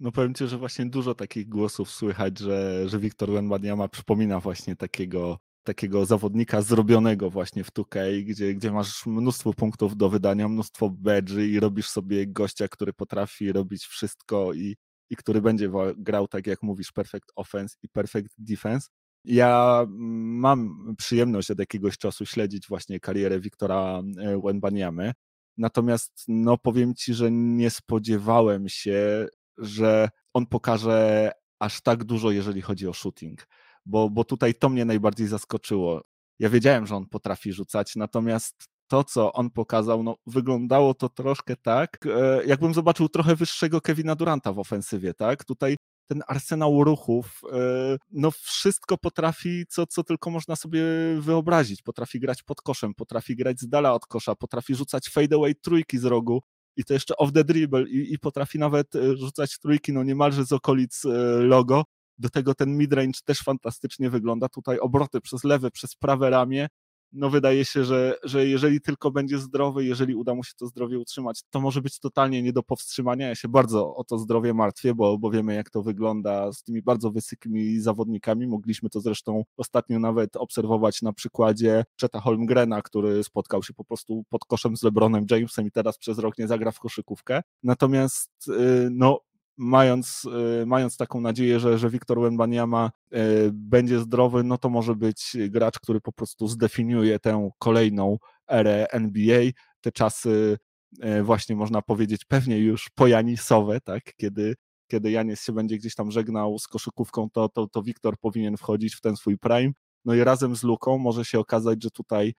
No 0.00 0.12
powiem 0.12 0.34
Ci, 0.34 0.46
że 0.46 0.58
właśnie 0.58 0.86
dużo 0.86 1.14
takich 1.14 1.48
głosów 1.48 1.90
słychać, 1.90 2.38
że, 2.38 2.88
że 2.88 2.98
Wiktor 2.98 3.30
Wenbaniama 3.30 3.88
przypomina 3.88 4.40
właśnie 4.40 4.76
takiego, 4.76 5.38
takiego 5.62 6.06
zawodnika 6.06 6.62
zrobionego 6.62 7.30
właśnie 7.30 7.64
w 7.64 7.72
2K, 7.72 8.24
gdzie, 8.24 8.54
gdzie 8.54 8.72
masz 8.72 9.06
mnóstwo 9.06 9.54
punktów 9.54 9.96
do 9.96 10.08
wydania, 10.08 10.48
mnóstwo 10.48 10.90
badży 10.90 11.48
i 11.48 11.60
robisz 11.60 11.88
sobie 11.88 12.26
gościa, 12.26 12.68
który 12.68 12.92
potrafi 12.92 13.52
robić 13.52 13.84
wszystko 13.84 14.52
i, 14.54 14.76
i 15.10 15.16
który 15.16 15.42
będzie 15.42 15.70
grał, 15.96 16.28
tak 16.28 16.46
jak 16.46 16.62
mówisz, 16.62 16.92
perfect 16.92 17.32
offense 17.36 17.76
i 17.82 17.88
perfect 17.88 18.34
defense. 18.38 18.88
Ja 19.24 19.86
mam 19.88 20.94
przyjemność 20.98 21.50
od 21.50 21.58
jakiegoś 21.58 21.98
czasu 21.98 22.26
śledzić 22.26 22.68
właśnie 22.68 23.00
karierę 23.00 23.40
Wiktora 23.40 24.02
e, 24.18 24.40
Wenbaniamy. 24.44 25.12
Natomiast 25.56 26.24
no 26.28 26.58
powiem 26.58 26.94
ci, 26.94 27.14
że 27.14 27.30
nie 27.30 27.70
spodziewałem 27.70 28.68
się, 28.68 29.26
że 29.58 30.08
on 30.34 30.46
pokaże 30.46 31.30
aż 31.58 31.80
tak 31.80 32.04
dużo, 32.04 32.30
jeżeli 32.30 32.62
chodzi 32.62 32.88
o 32.88 32.92
shooting, 32.92 33.48
bo, 33.86 34.10
bo 34.10 34.24
tutaj 34.24 34.54
to 34.54 34.68
mnie 34.68 34.84
najbardziej 34.84 35.26
zaskoczyło. 35.26 36.02
Ja 36.38 36.48
wiedziałem, 36.48 36.86
że 36.86 36.96
on 36.96 37.06
potrafi 37.06 37.52
rzucać, 37.52 37.96
natomiast 37.96 38.68
to, 38.88 39.04
co 39.04 39.32
on 39.32 39.50
pokazał, 39.50 40.02
no, 40.02 40.16
wyglądało 40.26 40.94
to 40.94 41.08
troszkę 41.08 41.56
tak, 41.56 42.06
e, 42.06 42.44
jakbym 42.46 42.74
zobaczył 42.74 43.08
trochę 43.08 43.36
wyższego 43.36 43.80
Kevina 43.80 44.14
Duranta 44.14 44.52
w 44.52 44.58
ofensywie, 44.58 45.14
tak? 45.14 45.44
Tutaj 45.44 45.76
ten 46.06 46.22
arsenał 46.28 46.84
ruchów, 46.84 47.40
e, 47.52 47.96
no 48.10 48.30
wszystko 48.30 48.98
potrafi, 48.98 49.64
co, 49.68 49.86
co 49.86 50.04
tylko 50.04 50.30
można 50.30 50.56
sobie 50.56 50.82
wyobrazić. 51.20 51.82
Potrafi 51.82 52.20
grać 52.20 52.42
pod 52.42 52.62
koszem, 52.62 52.94
potrafi 52.94 53.36
grać 53.36 53.60
z 53.60 53.68
dala 53.68 53.92
od 53.92 54.06
kosza, 54.06 54.34
potrafi 54.34 54.74
rzucać 54.74 55.08
fadeaway 55.08 55.54
trójki 55.54 55.98
z 55.98 56.04
rogu 56.04 56.42
i 56.78 56.84
to 56.84 56.94
jeszcze 56.94 57.16
off 57.16 57.32
the 57.32 57.44
dribble 57.44 57.88
i, 57.88 58.12
i 58.14 58.18
potrafi 58.18 58.58
nawet 58.58 58.96
e, 58.96 59.16
rzucać 59.16 59.58
trójki, 59.58 59.92
no 59.92 60.02
niemalże 60.02 60.44
z 60.44 60.52
okolic 60.52 61.02
logo. 61.38 61.84
Do 62.18 62.30
tego 62.30 62.54
ten 62.54 62.76
midrange 62.76 63.20
też 63.24 63.38
fantastycznie 63.38 64.10
wygląda. 64.10 64.48
Tutaj 64.48 64.78
obroty 64.78 65.20
przez 65.20 65.44
lewe, 65.44 65.70
przez 65.70 65.94
prawe 65.94 66.30
ramię 66.30 66.68
no 67.12 67.30
wydaje 67.30 67.64
się, 67.64 67.84
że, 67.84 68.14
że 68.24 68.46
jeżeli 68.46 68.80
tylko 68.80 69.10
będzie 69.10 69.38
zdrowy, 69.38 69.84
jeżeli 69.84 70.14
uda 70.14 70.34
mu 70.34 70.44
się 70.44 70.52
to 70.58 70.66
zdrowie 70.66 70.98
utrzymać, 70.98 71.42
to 71.50 71.60
może 71.60 71.82
być 71.82 72.00
totalnie 72.00 72.42
nie 72.42 72.52
do 72.52 72.62
powstrzymania. 72.62 73.28
Ja 73.28 73.34
się 73.34 73.48
bardzo 73.48 73.94
o 73.94 74.04
to 74.04 74.18
zdrowie 74.18 74.54
martwię, 74.54 74.94
bo, 74.94 75.18
bo 75.18 75.30
wiemy, 75.30 75.54
jak 75.54 75.70
to 75.70 75.82
wygląda 75.82 76.52
z 76.52 76.62
tymi 76.62 76.82
bardzo 76.82 77.10
wysokimi 77.10 77.80
zawodnikami. 77.80 78.46
Mogliśmy 78.46 78.90
to 78.90 79.00
zresztą 79.00 79.44
ostatnio 79.56 79.98
nawet 79.98 80.36
obserwować 80.36 81.02
na 81.02 81.12
przykładzie 81.12 81.84
Cheta 82.00 82.20
Holmgrena, 82.20 82.82
który 82.82 83.24
spotkał 83.24 83.62
się 83.62 83.74
po 83.74 83.84
prostu 83.84 84.24
pod 84.28 84.44
koszem 84.44 84.76
z 84.76 84.82
LeBronem 84.82 85.26
Jamesem 85.30 85.66
i 85.66 85.70
teraz 85.70 85.98
przez 85.98 86.18
rok 86.18 86.38
nie 86.38 86.48
zagra 86.48 86.70
w 86.70 86.78
koszykówkę. 86.78 87.42
Natomiast 87.62 88.48
y, 88.48 88.88
no, 88.90 89.20
mając, 89.58 90.24
y, 90.62 90.66
mając 90.66 90.96
taką 90.96 91.20
nadzieję, 91.20 91.60
że, 91.60 91.78
że 91.78 91.90
Wiktor 91.90 92.20
Wembaniama 92.20 92.90
y, 93.14 93.50
będzie 93.52 93.98
zdrowy, 93.98 94.44
no 94.44 94.58
to 94.58 94.68
może 94.68 94.94
być 94.94 95.36
gracz, 95.48 95.78
który 95.78 96.00
po 96.00 96.12
prostu 96.12 96.48
zdefiniuje 96.48 97.18
tę 97.18 97.50
kolejną 97.58 98.18
erę 98.48 98.86
NBA, 98.90 99.42
te 99.80 99.92
czasy 99.92 100.58
y, 101.04 101.22
właśnie 101.22 101.56
można 101.56 101.82
powiedzieć 101.82 102.24
pewnie 102.24 102.58
już 102.58 102.90
pojanisowe, 102.94 103.80
tak, 103.80 104.02
kiedy, 104.16 104.54
kiedy 104.90 105.10
Janis 105.10 105.44
się 105.44 105.52
będzie 105.52 105.78
gdzieś 105.78 105.94
tam 105.94 106.10
żegnał 106.10 106.58
z 106.58 106.68
koszykówką, 106.68 107.30
to, 107.30 107.48
to, 107.48 107.66
to 107.66 107.82
Wiktor 107.82 108.18
powinien 108.18 108.56
wchodzić 108.56 108.94
w 108.94 109.00
ten 109.00 109.16
swój 109.16 109.38
prime, 109.38 109.72
no 110.04 110.14
i 110.14 110.24
razem 110.24 110.56
z 110.56 110.62
Luką 110.62 110.98
może 110.98 111.24
się 111.24 111.38
okazać, 111.38 111.82
że 111.82 111.90
tutaj 111.90 112.34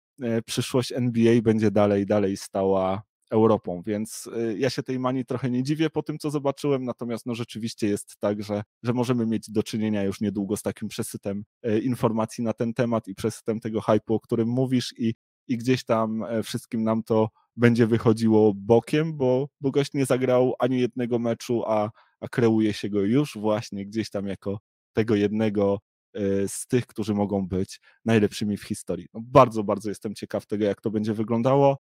przyszłość 0.46 0.92
NBA 0.92 1.42
będzie 1.42 1.70
dalej, 1.70 2.06
dalej 2.06 2.36
stała 2.36 3.02
Europą, 3.30 3.82
więc 3.86 4.26
y, 4.26 4.58
ja 4.58 4.70
się 4.70 4.82
tej 4.82 4.98
manii 4.98 5.24
trochę 5.24 5.50
nie 5.50 5.62
dziwię 5.62 5.90
po 5.90 6.02
tym, 6.02 6.18
co 6.18 6.30
zobaczyłem, 6.30 6.84
natomiast 6.84 7.26
no 7.26 7.34
rzeczywiście 7.34 7.88
jest 7.88 8.16
tak, 8.20 8.42
że, 8.42 8.62
że 8.82 8.92
możemy 8.92 9.26
mieć 9.26 9.50
do 9.50 9.62
czynienia 9.62 10.04
już 10.04 10.20
niedługo 10.20 10.56
z 10.56 10.62
takim 10.62 10.88
przesytem 10.88 11.44
y, 11.66 11.78
informacji 11.78 12.44
na 12.44 12.52
ten 12.52 12.74
temat 12.74 13.08
i 13.08 13.14
przesytem 13.14 13.60
tego 13.60 13.80
hypu, 13.80 14.14
o 14.14 14.20
którym 14.20 14.48
mówisz 14.48 14.94
i 14.98 15.14
i 15.48 15.56
gdzieś 15.56 15.84
tam 15.84 16.22
e, 16.22 16.42
wszystkim 16.42 16.84
nam 16.84 17.02
to 17.02 17.28
będzie 17.56 17.86
wychodziło 17.86 18.54
bokiem, 18.54 19.16
bo, 19.16 19.48
bo 19.60 19.70
gość 19.70 19.94
nie 19.94 20.06
zagrał 20.06 20.54
ani 20.58 20.80
jednego 20.80 21.18
meczu, 21.18 21.64
a, 21.66 21.90
a 22.20 22.28
kreuje 22.28 22.72
się 22.72 22.88
go 22.88 23.00
już 23.00 23.38
właśnie 23.38 23.86
gdzieś 23.86 24.10
tam 24.10 24.26
jako 24.26 24.58
tego 24.92 25.14
jednego 25.14 25.80
e, 26.14 26.48
z 26.48 26.66
tych, 26.66 26.86
którzy 26.86 27.14
mogą 27.14 27.48
być 27.48 27.80
najlepszymi 28.04 28.56
w 28.56 28.64
historii. 28.64 29.06
No 29.14 29.20
bardzo, 29.24 29.64
bardzo 29.64 29.88
jestem 29.88 30.14
ciekaw 30.14 30.46
tego, 30.46 30.64
jak 30.64 30.80
to 30.80 30.90
będzie 30.90 31.14
wyglądało. 31.14 31.78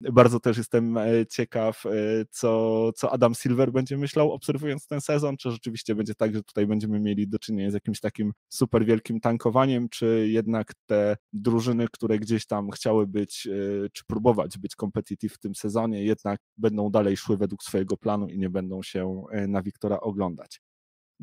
Bardzo 0.00 0.40
też 0.40 0.58
jestem 0.58 0.98
e, 0.98 1.26
ciekaw, 1.26 1.86
e, 1.86 1.90
co, 2.30 2.92
co 2.92 3.12
Adam 3.12 3.34
Silver 3.34 3.72
będzie 3.72 3.96
myślał, 3.96 4.32
obserwując 4.32 4.86
ten 4.86 5.00
sezon, 5.00 5.36
czy 5.36 5.50
rzeczywiście 5.50 5.94
będzie 5.94 6.14
tak, 6.14 6.34
że 6.34 6.42
tutaj 6.42 6.66
będziemy 6.66 7.00
mieli 7.00 7.28
do 7.28 7.38
czynienia 7.38 7.70
z 7.70 7.74
jakimś 7.74 8.00
takim 8.00 8.32
super 8.48 8.84
wielkim 8.84 9.20
tankowaniem, 9.20 9.88
czy 9.88 10.28
jednak 10.30 10.72
te 10.86 11.16
drużyny, 11.32 11.86
które 11.92 12.18
gdzieś 12.18 12.46
tam 12.46 12.70
chciały 12.70 13.06
być, 13.06 13.46
e, 13.46 13.88
czy 13.92 14.04
próbować 14.04 14.58
być 14.58 14.74
competitive 14.74 15.32
w 15.34 15.38
tym 15.38 15.54
sezonie, 15.54 16.04
jednak 16.04 16.40
będą 16.56 16.90
dalej 16.90 17.16
szły 17.16 17.36
według 17.36 17.62
swojego 17.62 17.96
planu 17.96 18.28
i 18.28 18.38
nie 18.38 18.50
będą 18.50 18.82
się 18.82 19.24
na 19.48 19.62
Wiktora 19.62 20.00
oglądać. 20.00 20.60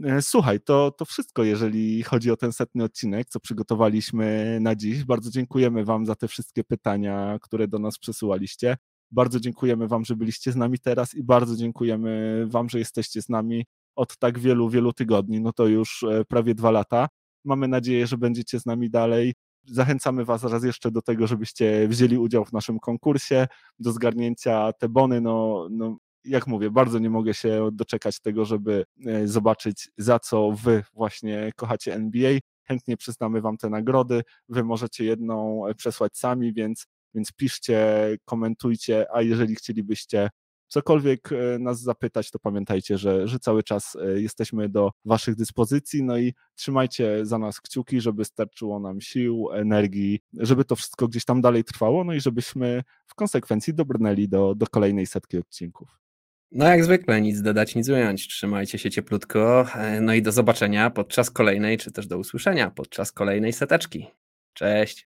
E, 0.04 0.22
słuchaj, 0.22 0.60
to, 0.62 0.92
to 0.92 1.06
wszystko, 1.06 1.44
jeżeli 1.44 2.04
chodzi 2.04 2.32
o 2.32 2.38
ten 2.38 2.54
setny 2.54 2.84
odcinek, 2.84 3.30
co 3.30 3.40
przygotowaliśmy 3.40 4.58
na 4.62 4.76
dziś. 4.76 5.04
Bardzo 5.04 5.30
dziękujemy 5.30 5.86
Wam 5.86 6.06
za 6.06 6.16
te 6.16 6.28
wszystkie 6.28 6.64
pytania, 6.64 7.38
które 7.42 7.68
do 7.68 7.80
nas 7.80 7.98
przesyłaliście. 7.98 8.78
Bardzo 9.12 9.40
dziękujemy 9.40 9.88
Wam, 9.88 10.06
że 10.06 10.16
byliście 10.16 10.52
z 10.52 10.56
nami 10.56 10.80
teraz 10.80 11.16
i 11.16 11.24
bardzo 11.24 11.56
dziękujemy 11.56 12.44
Wam, 12.48 12.70
że 12.70 12.80
jesteście 12.80 13.22
z 13.22 13.30
nami 13.30 13.66
od 13.96 14.18
tak 14.18 14.40
wielu, 14.40 14.70
wielu 14.70 14.94
tygodni. 14.94 15.42
No 15.42 15.54
to 15.54 15.68
już 15.68 16.04
e, 16.04 16.26
prawie 16.26 16.56
dwa 16.56 16.72
lata. 16.72 17.08
Mamy 17.46 17.68
nadzieję, 17.68 18.08
że 18.08 18.18
będziecie 18.18 18.60
z 18.60 18.66
nami 18.66 18.90
dalej. 18.90 19.34
Zachęcamy 19.66 20.26
Was 20.26 20.44
raz 20.44 20.64
jeszcze 20.64 20.92
do 20.92 21.02
tego, 21.02 21.28
żebyście 21.28 21.88
wzięli 21.88 22.18
udział 22.18 22.46
w 22.46 22.54
naszym 22.54 22.80
konkursie, 22.80 23.48
do 23.80 23.92
zgarnięcia 23.92 24.74
te 24.74 24.90
bony. 24.90 25.22
No, 25.22 25.68
no 25.72 25.98
jak 26.28 26.48
mówię, 26.48 26.72
bardzo 26.72 27.00
nie 27.00 27.10
mogę 27.10 27.34
się 27.34 27.70
doczekać 27.74 28.20
tego, 28.20 28.46
żeby 28.46 28.86
e, 29.06 29.28
zobaczyć, 29.28 29.90
za 29.98 30.20
co 30.20 30.52
wy 30.52 30.84
właśnie 30.94 31.52
kochacie 31.56 31.94
NBA. 31.94 32.40
Chętnie 32.68 32.98
przyznamy 32.98 33.42
wam 33.42 33.58
te 33.58 33.70
nagrody. 33.70 34.22
Wy 34.50 34.64
możecie 34.64 35.06
jedną 35.06 35.68
e, 35.68 35.76
przesłać 35.76 36.18
sami, 36.18 36.54
więc, 36.54 36.88
więc 37.14 37.32
piszcie, 37.32 38.10
komentujcie, 38.26 39.06
a 39.14 39.22
jeżeli 39.22 39.56
chcielibyście 39.56 40.30
cokolwiek 40.68 41.32
e, 41.32 41.60
nas 41.60 41.82
zapytać, 41.82 42.32
to 42.32 42.40
pamiętajcie, 42.40 42.98
że, 42.98 43.28
że 43.28 43.40
cały 43.40 43.64
czas 43.64 43.98
jesteśmy 44.16 44.70
do 44.70 44.92
Waszych 45.06 45.36
dyspozycji. 45.36 46.04
No 46.04 46.18
i 46.18 46.34
trzymajcie 46.56 47.26
za 47.26 47.38
nas 47.38 47.62
kciuki, 47.62 48.02
żeby 48.02 48.26
starczyło 48.26 48.80
nam 48.80 49.02
sił, 49.02 49.50
energii, 49.54 50.20
żeby 50.34 50.66
to 50.66 50.76
wszystko 50.76 51.08
gdzieś 51.08 51.26
tam 51.26 51.42
dalej 51.42 51.64
trwało, 51.64 52.04
no 52.04 52.14
i 52.14 52.20
żebyśmy 52.20 52.84
w 53.08 53.16
konsekwencji 53.16 53.74
dobrnęli 53.74 54.28
do, 54.28 54.56
do 54.56 54.68
kolejnej 54.68 55.06
setki 55.06 55.38
odcinków. 55.38 56.07
No 56.52 56.66
jak 56.66 56.84
zwykle, 56.84 57.22
nic 57.22 57.42
dodać, 57.42 57.76
nic 57.76 57.90
ująć. 57.90 58.28
Trzymajcie 58.28 58.78
się 58.80 58.92
cieplutko. 58.92 59.68
E, 59.76 60.02
no 60.02 60.14
i 60.14 60.22
do 60.22 60.32
zobaczenia 60.32 60.90
podczas 60.90 61.32
kolejnej, 61.32 61.78
czy 61.78 61.92
też 61.92 62.08
do 62.08 62.18
usłyszenia 62.18 62.72
podczas 62.72 63.12
kolejnej 63.12 63.54
seteczki. 63.54 64.08
Cześć. 64.54 65.08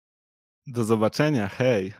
Do 0.66 0.84
zobaczenia, 0.84 1.48
hej. 1.48 1.94